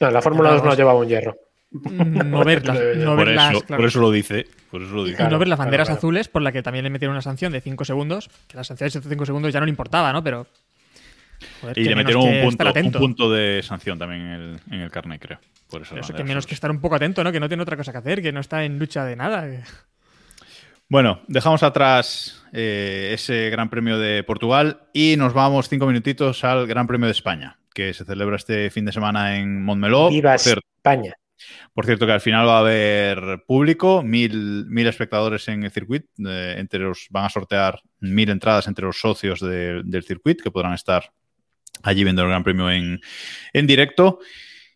No, 0.00 0.08
en 0.08 0.14
la 0.14 0.22
Fórmula 0.22 0.50
2 0.50 0.64
no 0.64 0.74
llevaba 0.74 0.98
un 0.98 1.08
hierro. 1.08 1.36
no 1.70 2.44
ver 2.44 2.64
las, 2.66 2.78
no 2.96 3.16
Por 3.16 3.26
ver 3.26 3.34
las- 3.36 3.50
eso, 3.52 3.60
claro, 3.62 3.80
por 3.82 3.88
eso 3.88 4.00
lo 4.00 4.10
dice. 4.10 4.46
Por 4.70 4.82
eso 4.82 4.94
lo 4.94 5.04
dice. 5.04 5.22
y 5.22 5.26
no 5.28 5.38
ver 5.38 5.48
las 5.48 5.56
claro, 5.56 5.66
banderas 5.68 5.88
claro. 5.88 5.98
azules, 5.98 6.28
por 6.28 6.42
la 6.42 6.52
que 6.52 6.62
también 6.62 6.84
le 6.84 6.90
metieron 6.90 7.14
una 7.14 7.22
sanción 7.22 7.52
de 7.52 7.60
5 7.60 7.84
segundos, 7.84 8.28
que 8.48 8.56
la 8.56 8.64
sanción 8.64 8.90
de 8.90 9.00
5 9.08 9.26
segundos 9.26 9.52
ya 9.52 9.60
no 9.60 9.66
le 9.66 9.70
importaba, 9.70 10.12
¿no? 10.12 10.22
Pero. 10.22 10.46
Joder, 11.60 11.78
Y 11.78 11.84
le 11.84 11.94
metieron 11.96 12.22
un 12.24 12.56
punto, 13.02 13.26
un 13.26 13.32
de 13.34 13.62
sanción 13.62 13.98
también 13.98 14.20
en 14.22 14.32
el, 14.32 14.60
en 14.70 14.80
el 14.80 14.90
carnet, 14.90 15.20
creo. 15.20 15.38
Por 15.70 15.82
eso, 15.82 15.96
Eso 15.96 16.14
que 16.14 16.22
menos 16.24 16.46
que 16.46 16.54
estar 16.54 16.70
un 16.70 16.80
poco 16.80 16.94
atento, 16.94 17.24
¿no? 17.24 17.32
Que 17.32 17.40
no 17.40 17.48
tiene 17.48 17.62
otra 17.62 17.76
cosa 17.76 17.90
que 17.92 17.98
hacer, 17.98 18.22
que 18.22 18.32
no 18.32 18.40
está 18.40 18.64
en 18.64 18.78
lucha 18.78 19.04
de 19.04 19.16
nada. 19.16 19.64
Bueno, 20.88 21.20
dejamos 21.26 21.62
atrás 21.64 22.44
eh, 22.52 23.10
ese 23.12 23.50
Gran 23.50 23.68
Premio 23.68 23.98
de 23.98 24.22
Portugal 24.22 24.82
y 24.92 25.16
nos 25.16 25.32
vamos 25.34 25.68
cinco 25.68 25.86
minutitos 25.86 26.44
al 26.44 26.66
Gran 26.68 26.86
Premio 26.86 27.06
de 27.06 27.12
España, 27.12 27.58
que 27.74 27.92
se 27.92 28.04
celebra 28.04 28.36
este 28.36 28.70
fin 28.70 28.84
de 28.84 28.92
semana 28.92 29.36
en 29.36 29.64
Montmeló. 29.64 30.10
Viva 30.10 30.32
Por 30.32 30.40
cierto, 30.40 30.66
España. 30.76 31.14
por 31.74 31.86
cierto, 31.86 32.06
que 32.06 32.12
al 32.12 32.20
final 32.20 32.46
va 32.46 32.58
a 32.58 32.60
haber 32.60 33.42
público, 33.48 34.04
mil, 34.04 34.66
mil 34.68 34.86
espectadores 34.86 35.48
en 35.48 35.64
el 35.64 35.72
circuito. 35.72 36.06
eh, 36.24 36.54
entre 36.58 36.78
los, 36.78 37.08
van 37.10 37.24
a 37.24 37.30
sortear 37.30 37.80
mil 37.98 38.30
entradas 38.30 38.68
entre 38.68 38.84
los 38.84 39.00
socios 39.00 39.40
de- 39.40 39.82
del 39.84 40.04
circuito 40.04 40.44
que 40.44 40.52
podrán 40.52 40.74
estar 40.74 41.10
allí 41.82 42.04
viendo 42.04 42.22
el 42.22 42.28
Gran 42.28 42.44
Premio 42.44 42.70
en, 42.70 43.00
en 43.52 43.66
directo. 43.66 44.18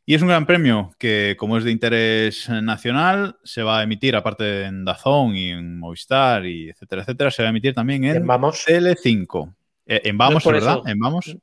Y 0.07 0.15
es 0.15 0.23
un 0.23 0.29
gran 0.29 0.45
premio 0.45 0.91
que, 0.99 1.37
como 1.39 1.57
es 1.57 1.63
de 1.63 1.71
interés 1.71 2.49
nacional, 2.49 3.37
se 3.45 3.63
va 3.63 3.79
a 3.79 3.83
emitir, 3.85 4.17
aparte 4.17 4.65
en 4.65 4.85
Dazón 4.85 5.37
y 5.37 5.51
en 5.51 5.79
Movistar 5.79 6.47
y 6.47 6.71
etcétera, 6.71 7.03
etcétera, 7.03 7.31
se 7.31 7.43
va 7.43 7.49
a 7.49 7.51
emitir 7.51 7.75
también 7.75 8.03
en 8.05 8.17
En 8.17 8.27
Vamos. 8.27 8.65
Tele5. 8.67 9.55
Eh, 9.87 10.01
en 10.05 10.19
Vamos, 10.19 10.43
por 10.43 10.55
¿verdad? 10.55 10.79
eso. 10.79 10.89
En 10.89 10.99
Vamos. 10.99 11.37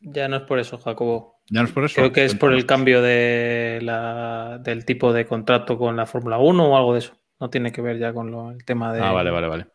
Ya 0.00 0.26
no 0.28 0.36
es 0.36 0.42
por 0.42 0.58
eso, 0.58 0.78
Jacobo. 0.78 1.36
Ya 1.48 1.60
no 1.62 1.68
es 1.68 1.72
por 1.72 1.84
eso. 1.84 1.94
Creo 1.96 2.12
que 2.12 2.24
es 2.24 2.34
por 2.34 2.52
el 2.52 2.66
cambio 2.66 3.02
de 3.02 3.78
la, 3.82 4.58
del 4.62 4.84
tipo 4.84 5.12
de 5.12 5.26
contrato 5.26 5.78
con 5.78 5.96
la 5.96 6.06
Fórmula 6.06 6.38
1 6.38 6.68
o 6.68 6.76
algo 6.76 6.92
de 6.94 7.00
eso. 7.00 7.16
No 7.38 7.50
tiene 7.50 7.70
que 7.70 7.82
ver 7.82 7.98
ya 7.98 8.12
con 8.12 8.30
lo- 8.30 8.50
el 8.50 8.64
tema 8.64 8.92
de. 8.92 9.00
Ah, 9.00 9.12
vale, 9.12 9.30
vale, 9.30 9.46
vale. 9.46 9.66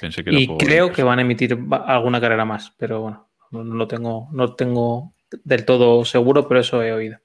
Pensé 0.00 0.24
que 0.24 0.32
Y 0.32 0.48
creo 0.56 0.90
que 0.92 1.02
van 1.02 1.18
a 1.18 1.22
emitir 1.22 1.56
alguna 1.86 2.20
carrera 2.20 2.44
más, 2.44 2.74
pero 2.78 3.02
bueno, 3.02 3.28
no, 3.52 3.62
no 3.64 3.74
lo 3.76 3.86
tengo, 3.86 4.28
no 4.32 4.54
tengo 4.54 5.14
del 5.44 5.64
todo 5.64 6.04
seguro, 6.04 6.48
pero 6.48 6.60
eso 6.60 6.82
he 6.82 6.92
oído. 6.92 7.18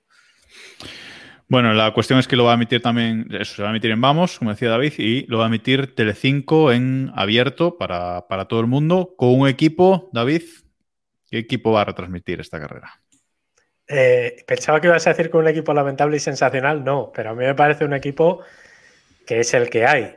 Bueno, 1.49 1.73
la 1.73 1.93
cuestión 1.93 2.19
es 2.19 2.27
que 2.27 2.35
lo 2.35 2.43
va 2.43 2.51
a 2.51 2.55
emitir 2.55 2.81
también, 2.81 3.27
eso 3.31 3.55
se 3.55 3.61
va 3.61 3.69
a 3.69 3.71
emitir 3.71 3.91
en 3.91 4.01
Vamos, 4.01 4.37
como 4.37 4.51
decía 4.51 4.69
David, 4.69 4.93
y 4.97 5.25
lo 5.27 5.37
va 5.37 5.45
a 5.45 5.47
emitir 5.47 5.95
Telecinco 5.95 6.73
en 6.73 7.11
abierto 7.15 7.77
para, 7.77 8.27
para 8.27 8.45
todo 8.45 8.59
el 8.59 8.67
mundo, 8.67 9.13
con 9.17 9.29
un 9.39 9.47
equipo, 9.47 10.09
David, 10.11 10.41
¿qué 11.31 11.37
equipo 11.37 11.71
va 11.71 11.81
a 11.81 11.85
retransmitir 11.85 12.41
esta 12.41 12.59
carrera? 12.59 13.01
Eh, 13.87 14.43
pensaba 14.45 14.81
que 14.81 14.87
ibas 14.87 15.07
a 15.07 15.11
decir 15.11 15.31
que 15.31 15.37
un 15.37 15.47
equipo 15.47 15.73
lamentable 15.73 16.17
y 16.17 16.19
sensacional, 16.19 16.83
no, 16.83 17.11
pero 17.15 17.29
a 17.29 17.33
mí 17.33 17.45
me 17.45 17.55
parece 17.55 17.85
un 17.85 17.93
equipo 17.93 18.41
que 19.25 19.39
es 19.39 19.53
el 19.53 19.69
que 19.69 19.85
hay. 19.85 20.15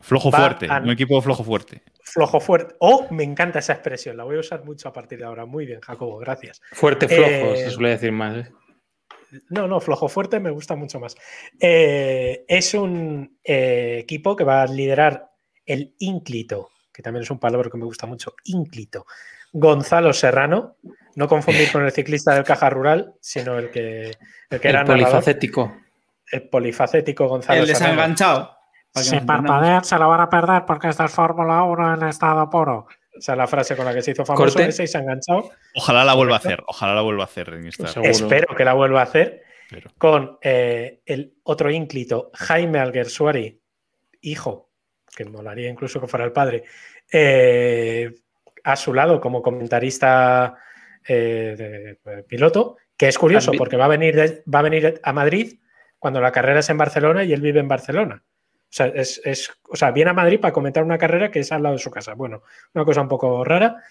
Flojo 0.00 0.30
Va 0.30 0.38
fuerte, 0.38 0.68
a- 0.70 0.78
un 0.78 0.90
equipo 0.90 1.20
flojo 1.20 1.42
fuerte. 1.42 1.82
Flojo 2.12 2.40
fuerte. 2.40 2.74
Oh, 2.80 3.06
me 3.10 3.22
encanta 3.24 3.58
esa 3.58 3.74
expresión, 3.74 4.16
la 4.16 4.24
voy 4.24 4.36
a 4.36 4.40
usar 4.40 4.64
mucho 4.64 4.88
a 4.88 4.92
partir 4.92 5.18
de 5.18 5.24
ahora. 5.24 5.44
Muy 5.46 5.66
bien, 5.66 5.80
Jacobo, 5.80 6.18
gracias. 6.18 6.60
Fuerte 6.72 7.06
flojo, 7.08 7.22
Eh, 7.30 7.56
se 7.56 7.70
suele 7.70 7.90
decir 7.90 8.12
más. 8.12 8.46
¿eh? 8.46 8.52
No, 9.50 9.68
no, 9.68 9.78
flojo 9.80 10.08
fuerte 10.08 10.40
me 10.40 10.50
gusta 10.50 10.74
mucho 10.74 10.98
más. 11.00 11.14
Eh, 11.60 12.44
es 12.48 12.72
un 12.74 13.38
eh, 13.44 13.98
equipo 14.00 14.34
que 14.34 14.44
va 14.44 14.62
a 14.62 14.66
liderar 14.66 15.28
el 15.66 15.94
ínclito, 15.98 16.70
que 16.92 17.02
también 17.02 17.22
es 17.24 17.30
un 17.30 17.38
palabra 17.38 17.68
que 17.70 17.76
me 17.76 17.84
gusta 17.84 18.06
mucho, 18.06 18.34
ínclito. 18.44 19.04
Gonzalo 19.52 20.12
Serrano, 20.12 20.76
no 21.14 21.28
confundir 21.28 21.70
con 21.72 21.84
el 21.84 21.92
ciclista 21.92 22.34
del 22.34 22.44
Caja 22.44 22.70
Rural, 22.70 23.14
sino 23.20 23.58
el 23.58 23.70
que, 23.70 24.12
el 24.50 24.60
que 24.60 24.68
El 24.68 24.74
era 24.74 24.80
narrador, 24.84 25.02
polifacético. 25.04 25.76
el 26.32 26.48
polifacético 26.48 27.28
Gonzalo 27.28 27.60
El 27.62 27.66
Serrano. 27.66 27.86
desenganchado. 27.86 28.57
Entendamos. 28.94 29.46
parpadear 29.46 29.84
se 29.84 29.98
lo 29.98 30.08
van 30.08 30.20
a 30.20 30.28
perder 30.30 30.64
porque 30.66 30.88
esta 30.88 31.04
es 31.06 31.12
Fórmula 31.12 31.62
1 31.64 31.94
en 31.94 32.08
estado 32.08 32.48
puro. 32.50 32.86
Esa 33.12 33.32
es 33.32 33.38
la 33.38 33.46
frase 33.46 33.76
con 33.76 33.84
la 33.84 33.92
que 33.94 34.02
se 34.02 34.12
hizo 34.12 34.24
famoso 34.24 34.44
Corte. 34.44 34.68
ese 34.68 34.84
y 34.84 34.86
se 34.86 34.98
ha 34.98 35.00
enganchado. 35.00 35.50
Ojalá 35.74 36.04
la 36.04 36.14
vuelva 36.14 36.34
a 36.34 36.38
hacer, 36.38 36.62
ojalá 36.66 36.94
la 36.94 37.02
vuelva 37.02 37.24
a 37.24 37.26
hacer 37.26 37.48
en. 37.48 37.66
Espero 38.02 38.54
que 38.54 38.64
la 38.64 38.74
vuelva 38.74 39.00
a 39.00 39.04
hacer 39.04 39.42
Pero- 39.70 39.90
con 39.98 40.38
eh, 40.42 41.00
el 41.04 41.34
otro 41.42 41.70
ínclito, 41.70 42.30
Jaime 42.34 42.78
Alguersuari, 42.78 43.60
hijo, 44.20 44.70
que 45.16 45.24
molaría 45.24 45.68
incluso 45.68 46.00
que 46.00 46.06
fuera 46.06 46.24
el 46.24 46.32
padre, 46.32 46.62
eh, 47.12 48.14
a 48.64 48.76
su 48.76 48.94
lado 48.94 49.20
como 49.20 49.42
comentarista 49.42 50.54
eh, 51.06 51.54
de- 52.04 52.14
de 52.16 52.22
piloto, 52.24 52.76
que 52.96 53.08
es 53.08 53.18
curioso 53.18 53.52
porque 53.56 53.76
va 53.76 53.86
a, 53.86 53.88
venir 53.88 54.14
de- 54.14 54.42
va 54.52 54.58
a 54.60 54.62
venir 54.62 55.00
a 55.02 55.12
Madrid 55.12 55.58
cuando 55.98 56.20
la 56.20 56.30
carrera 56.32 56.60
es 56.60 56.68
en 56.70 56.76
Barcelona 56.78 57.24
y 57.24 57.32
él 57.32 57.40
vive 57.40 57.60
en 57.60 57.68
Barcelona. 57.68 58.22
O 58.70 58.72
sea, 58.78 58.86
es, 58.88 59.20
es- 59.24 59.50
o 59.70 59.76
sea, 59.76 59.90
viene 59.92 60.10
a 60.10 60.14
Madrid 60.14 60.40
para 60.40 60.52
comentar 60.52 60.84
una 60.84 60.98
carrera 60.98 61.30
que 61.30 61.40
es 61.40 61.50
al 61.52 61.62
lado 61.62 61.74
de 61.76 61.80
su 61.82 61.90
casa. 61.90 62.14
Bueno, 62.14 62.42
una 62.74 62.84
cosa 62.84 63.00
un 63.00 63.08
poco 63.08 63.44
rara. 63.44 63.82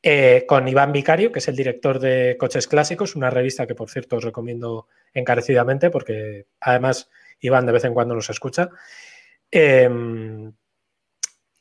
Eh, 0.00 0.44
con 0.46 0.66
Iván 0.68 0.92
Vicario, 0.92 1.32
que 1.32 1.40
es 1.40 1.48
el 1.48 1.56
director 1.56 1.98
de 1.98 2.36
Coches 2.38 2.68
Clásicos, 2.68 3.16
una 3.16 3.30
revista 3.30 3.66
que, 3.66 3.74
por 3.74 3.90
cierto, 3.90 4.16
os 4.16 4.24
recomiendo 4.24 4.86
encarecidamente 5.12 5.90
porque 5.90 6.46
además 6.60 7.10
Iván 7.40 7.66
de 7.66 7.72
vez 7.72 7.84
en 7.84 7.94
cuando 7.94 8.14
nos 8.14 8.30
escucha. 8.30 8.70
Eh, 9.50 9.88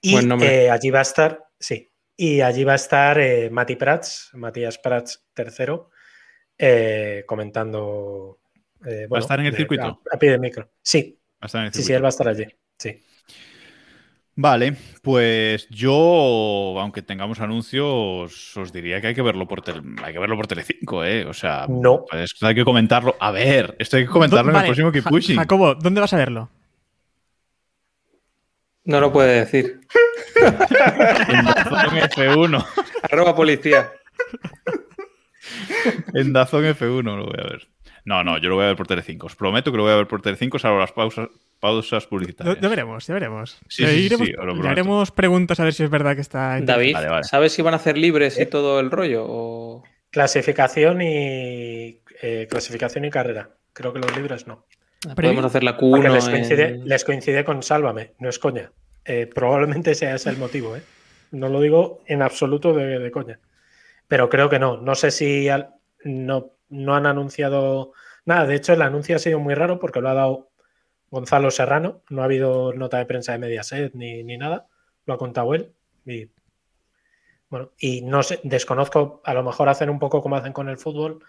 y 0.02 0.14
eh, 0.46 0.70
allí 0.70 0.90
va 0.92 1.00
a 1.00 1.02
estar, 1.02 1.46
sí, 1.60 1.92
y 2.16 2.42
allí 2.42 2.64
va 2.64 2.74
a 2.74 2.76
estar 2.76 3.20
eh, 3.20 3.50
Mati 3.50 3.76
Prats, 3.76 4.30
Matías 4.34 4.78
Prats 4.78 5.26
III, 5.36 7.24
comentando. 7.26 8.40
eh, 8.86 9.08
bueno, 9.10 9.22
estar 9.24 9.40
en 9.40 9.48
el 9.48 9.52
de- 9.52 9.58
circuito? 9.58 9.84
A, 9.84 10.16
a 10.16 10.20
pie 10.20 10.32
de 10.32 10.38
micro. 10.40 10.70
Sí, 10.82 11.14
Va 11.14 11.18
a 11.18 11.27
estar 11.46 11.62
en 11.62 11.68
el 11.68 11.74
sí, 11.74 11.94
él 11.94 12.04
va 12.04 12.08
a 12.08 12.10
estar 12.10 12.28
allí. 12.28 12.46
Sí. 12.78 13.02
Vale, 14.40 14.76
pues 15.02 15.68
yo, 15.70 16.76
aunque 16.80 17.02
tengamos 17.02 17.40
anuncios, 17.40 18.56
os 18.56 18.72
diría 18.72 19.02
que 19.02 19.08
hay 19.08 19.16
que 19.16 19.24
verlo 19.24 19.48
por 19.48 19.64
tele, 19.64 19.82
hay 20.04 20.14
que 20.14 20.20
verlo 20.20 20.36
por 20.36 20.46
Telecinco, 20.46 21.04
¿eh? 21.04 21.26
O 21.26 21.34
sea, 21.34 21.66
no. 21.68 22.06
Pues, 22.08 22.36
hay 22.42 22.54
que 22.54 22.64
comentarlo. 22.64 23.16
A 23.20 23.32
ver, 23.32 23.76
esto 23.80 23.98
hay 23.98 24.06
que 24.06 24.12
comentarlo 24.12 24.52
en 24.52 24.58
el 24.58 24.66
próximo 24.66 24.92
Keep 24.92 25.06
Pushing. 25.06 25.38
Jacobo, 25.38 25.74
¿dónde 25.74 26.02
vas 26.02 26.14
a 26.14 26.18
verlo? 26.18 26.52
No 28.84 29.02
lo 29.02 29.12
puede 29.12 29.40
decir. 29.40 29.82
en 30.36 31.46
Dazón 31.46 31.98
F1. 31.98 32.66
Arroba 33.12 33.36
policía. 33.36 33.92
en 36.14 36.32
Dazón 36.32 36.64
F1 36.64 37.04
lo 37.04 37.26
voy 37.26 37.40
a 37.40 37.50
ver. 37.50 37.68
No, 38.08 38.24
no, 38.24 38.38
yo 38.38 38.48
lo 38.48 38.56
voy 38.56 38.64
a 38.64 38.68
ver 38.68 38.78
por 38.78 38.88
Telecinco. 38.88 39.28
Os 39.28 39.36
prometo 39.36 39.70
que 39.70 39.76
lo 39.76 39.84
voy 39.84 39.92
a 39.92 39.98
ver 39.98 40.08
por 40.08 40.22
Telecinco, 40.22 40.58
salvo 40.58 40.80
las 40.80 40.94
pausas, 40.94 41.28
pausas 41.60 42.08
publicitarias. 42.08 42.58
Ya 42.62 42.70
veremos, 42.70 43.06
ya 43.06 43.14
veremos. 43.14 43.60
Sí, 43.68 43.86
sí, 43.86 44.06
iremos, 44.06 44.28
sí, 44.28 44.34
haremos 44.66 45.12
preguntas 45.12 45.60
a 45.60 45.66
ver 45.66 45.74
si 45.74 45.84
es 45.84 45.90
verdad 45.90 46.16
que 46.16 46.22
está... 46.22 46.62
David, 46.62 46.96
¿sabes 47.24 47.52
si 47.52 47.62
van 47.62 47.74
a 47.74 47.78
hacer 47.78 47.98
libres 47.98 48.40
y 48.40 48.46
todo 48.46 48.80
el 48.80 48.92
rollo? 48.92 49.26
O... 49.28 49.84
Clasificación 50.10 51.02
y 51.02 52.00
eh, 52.22 52.48
clasificación 52.50 53.04
y 53.04 53.10
carrera. 53.10 53.50
Creo 53.74 53.92
que 53.92 54.00
los 54.00 54.16
libres 54.16 54.48
no. 54.48 54.64
Podemos 55.14 55.44
hacer 55.44 55.66
la 55.66 55.78
Q1. 55.78 56.14
Les 56.14 56.30
coincide, 56.30 56.80
les 56.86 57.04
coincide, 57.04 57.44
con 57.44 57.62
Sálvame, 57.62 58.14
no 58.20 58.30
es 58.30 58.40
coña. 58.40 58.72
Eh, 59.04 59.28
probablemente 59.28 59.96
sea 59.96 60.16
ese 60.16 60.30
el 60.30 60.38
motivo, 60.38 60.78
¿eh? 60.78 60.82
No 61.32 61.50
lo 61.50 61.60
digo 61.60 62.04
en 62.06 62.22
absoluto 62.22 62.72
de, 62.72 63.12
coña. 63.12 63.38
Pero 64.08 64.30
creo 64.30 64.50
que 64.50 64.60
no. 64.60 64.78
No 64.78 64.96
sé 64.96 65.12
si 65.12 65.50
no, 66.06 66.54
no 66.70 66.96
han 66.96 67.06
anunciado 67.06 67.94
nada. 68.26 68.46
De 68.46 68.56
hecho, 68.56 68.74
el 68.74 68.82
anuncio 68.82 69.16
ha 69.16 69.20
sido 69.20 69.40
muy 69.40 69.54
raro 69.54 69.80
porque 69.80 70.02
lo 70.02 70.10
ha 70.10 70.14
dado 70.14 70.50
Gonzalo 71.10 71.52
Serrano. 71.52 72.02
No 72.10 72.22
ha 72.22 72.26
habido 72.26 72.74
nota 72.74 72.98
de 72.98 73.06
prensa 73.06 73.32
de 73.32 73.40
Mediaset 73.40 73.94
ni, 73.94 74.24
ni 74.24 74.38
nada. 74.38 74.68
Lo 75.06 75.14
ha 75.14 75.18
contado 75.18 75.54
él. 75.54 75.74
Y 76.06 76.30
bueno, 77.50 77.72
y 77.80 78.02
no 78.02 78.24
sé, 78.24 78.40
desconozco, 78.44 79.22
a 79.24 79.34
lo 79.34 79.44
mejor 79.44 79.70
hacen 79.70 79.90
un 79.90 80.00
poco 80.00 80.22
como 80.22 80.36
hacen 80.36 80.54
con 80.54 80.68
el 80.68 80.78
fútbol 80.78 81.24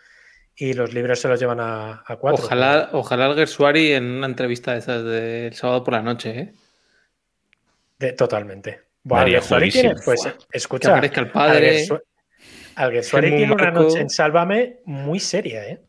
y 0.56 0.72
los 0.72 0.92
libros 0.92 1.20
se 1.20 1.28
los 1.28 1.38
llevan 1.38 1.60
a, 1.60 2.02
cuatro. 2.18 2.44
Ojalá, 2.44 2.90
ojalá 2.92 3.26
el 3.26 3.36
Gersuari 3.36 3.92
en 3.92 4.04
una 4.04 4.26
entrevista 4.26 4.72
de 4.72 4.78
esas 4.78 5.04
del 5.04 5.54
sábado 5.54 5.84
por 5.84 5.94
la 5.94 6.02
noche, 6.02 6.38
¿eh? 6.38 6.52
De, 7.98 8.12
totalmente. 8.12 8.82
Bueno, 9.04 9.40
tiene, 9.70 9.94
pues 10.04 10.28
escucha. 10.52 10.88
Que 10.88 10.92
aparezca 10.92 11.20
el 11.20 11.30
padre. 11.30 11.86
Alguersuari 12.78 13.30
tiene 13.30 13.52
una 13.52 13.72
noche 13.72 13.98
en 13.98 14.08
Sálvame 14.08 14.76
muy 14.84 15.18
seria, 15.18 15.64
¿eh? 15.66 15.80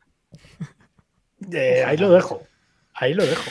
ahí 1.85 1.97
lo 1.97 2.09
dejo. 2.09 2.41
Ahí 2.95 3.13
lo 3.13 3.23
dejo. 3.23 3.49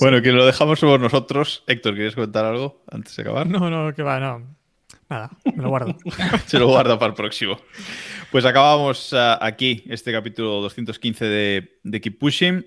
bueno, 0.00 0.20
que 0.20 0.32
lo 0.32 0.44
dejamos 0.44 0.80
somos 0.80 0.98
nosotros. 0.98 1.62
Héctor, 1.68 1.94
¿quieres 1.94 2.16
comentar 2.16 2.44
algo 2.44 2.82
antes 2.90 3.14
de 3.14 3.22
acabar? 3.22 3.46
No, 3.46 3.70
no, 3.70 3.94
que 3.94 4.02
va, 4.02 4.18
no. 4.18 4.56
Nada, 5.08 5.30
me 5.44 5.62
lo 5.62 5.68
guardo. 5.68 5.96
Se 6.46 6.58
lo 6.58 6.66
guarda 6.66 6.98
para 6.98 7.10
el 7.10 7.14
próximo. 7.14 7.60
Pues 8.32 8.44
acabamos 8.44 9.12
uh, 9.12 9.38
aquí 9.40 9.84
este 9.88 10.10
capítulo 10.12 10.60
215 10.60 11.24
de, 11.24 11.78
de 11.84 12.00
Keep 12.00 12.18
Pushing. 12.18 12.66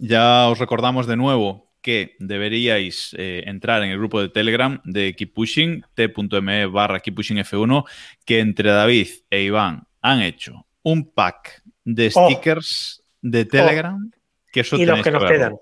Ya 0.00 0.48
os 0.48 0.58
recordamos 0.58 1.06
de 1.06 1.16
nuevo 1.16 1.72
que 1.84 2.16
deberíais 2.18 3.14
eh, 3.18 3.42
entrar 3.44 3.82
en 3.82 3.90
el 3.90 3.98
grupo 3.98 4.18
de 4.18 4.30
Telegram 4.30 4.80
de 4.84 5.14
Keep 5.14 5.34
Pushing, 5.34 5.84
t.me 5.92 6.64
barra 6.64 6.98
Keep 7.00 7.14
Pushing 7.14 7.36
F1, 7.36 7.84
que 8.24 8.40
entre 8.40 8.70
David 8.70 9.08
e 9.28 9.42
Iván 9.42 9.86
han 10.00 10.22
hecho 10.22 10.66
un 10.82 11.10
pack 11.10 11.62
de 11.84 12.10
oh. 12.14 12.30
stickers 12.30 13.04
de 13.20 13.44
Telegram. 13.44 13.96
Oh. 14.02 14.18
Que 14.50 14.60
eso 14.60 14.76
y 14.76 14.86
los 14.86 15.02
que, 15.02 15.10
nos 15.10 15.24
quedan. 15.24 15.56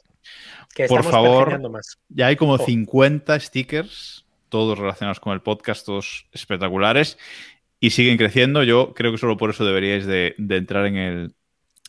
Por 0.86 1.02
favor, 1.02 1.60
ya 2.08 2.28
hay 2.28 2.36
como 2.36 2.56
50 2.56 3.40
stickers, 3.40 4.24
todos 4.48 4.78
relacionados 4.78 5.18
con 5.18 5.32
el 5.32 5.40
podcast, 5.40 5.84
todos 5.84 6.28
espectaculares, 6.30 7.18
y 7.80 7.90
siguen 7.90 8.16
creciendo. 8.16 8.62
Yo 8.62 8.94
creo 8.94 9.10
que 9.10 9.18
solo 9.18 9.36
por 9.36 9.50
eso 9.50 9.64
deberíais 9.64 10.06
de 10.06 10.36
entrar 10.38 10.86
en 10.86 10.96
el, 10.96 11.34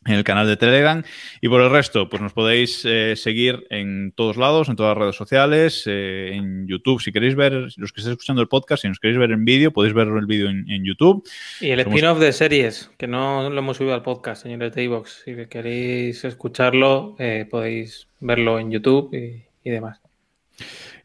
en 0.06 0.14
el 0.14 0.24
canal 0.24 0.47
de 0.47 0.58
Telegram. 0.58 1.04
Y 1.41 1.49
por 1.49 1.62
el 1.62 1.70
resto, 1.70 2.10
pues 2.10 2.22
nos 2.22 2.34
podéis 2.34 2.84
eh, 2.86 3.16
seguir 3.16 3.66
en 3.70 4.12
todos 4.16 4.38
lados, 4.38 4.70
en 4.70 4.76
todas 4.76 4.95
las 4.95 5.01
redes 5.01 5.16
sociales, 5.16 5.84
eh, 5.88 6.32
en 6.34 6.68
YouTube. 6.68 7.01
Si 7.01 7.12
queréis 7.12 7.36
ver, 7.36 7.54
los 7.54 7.91
que 7.91 8.01
estéis 8.01 8.08
escuchando 8.08 8.41
el 8.41 8.47
podcast, 8.47 8.82
si 8.82 8.88
nos 8.88 8.99
queréis 8.99 9.20
ver 9.20 9.32
en 9.32 9.45
vídeo, 9.45 9.72
podéis 9.72 9.93
ver 9.93 10.08
el 10.08 10.26
vídeo 10.26 10.49
en, 10.49 10.84
YouTube. 10.84 11.28
Y 11.62 11.70
el 11.70 11.80
spin-off 11.80 12.20
de 12.20 12.34
series, 12.34 12.91
que 12.97 13.08
no 13.08 13.49
lo 13.49 13.58
hemos 13.58 13.78
subido 13.78 13.93
al 13.93 14.01
podcast, 14.01 14.43
señores 14.43 14.74
de 14.74 14.84
iVox. 14.84 15.24
Si 15.24 15.34
queréis 15.47 16.24
escucharlo, 16.26 17.16
eh, 17.20 17.47
podéis 17.49 18.08
verlo 18.20 18.60
en 18.60 18.72
YouTube 18.72 19.14
y, 19.14 19.70
demás. 19.70 20.01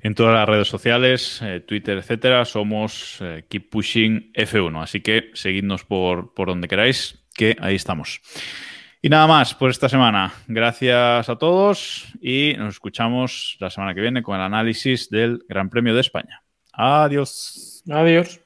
En 0.00 0.14
todas 0.14 0.34
las 0.34 0.48
redes 0.48 0.68
sociales, 0.68 1.40
Twitter, 1.66 1.98
etcétera, 1.98 2.44
somos 2.44 3.22
Keep 3.48 3.70
Pushing 3.70 4.32
F1. 4.32 4.82
Así 4.82 5.00
que 5.00 5.30
seguidnos 5.34 5.84
por, 5.84 6.34
por 6.34 6.48
donde 6.48 6.68
queráis, 6.68 7.18
que 7.34 7.56
ahí 7.60 7.76
estamos. 7.76 8.20
Y 9.00 9.08
nada 9.08 9.28
más 9.28 9.54
por 9.54 9.70
esta 9.70 9.88
semana. 9.88 10.32
Gracias 10.48 11.28
a 11.28 11.36
todos 11.36 12.06
y 12.20 12.54
nos 12.58 12.74
escuchamos 12.74 13.56
la 13.60 13.70
semana 13.70 13.94
que 13.94 14.00
viene 14.00 14.24
con 14.24 14.34
el 14.34 14.42
análisis 14.42 15.08
del 15.08 15.44
Gran 15.48 15.70
Premio 15.70 15.94
de 15.94 16.00
España. 16.00 16.42
Adiós. 16.72 17.84
Adiós. 17.88 18.40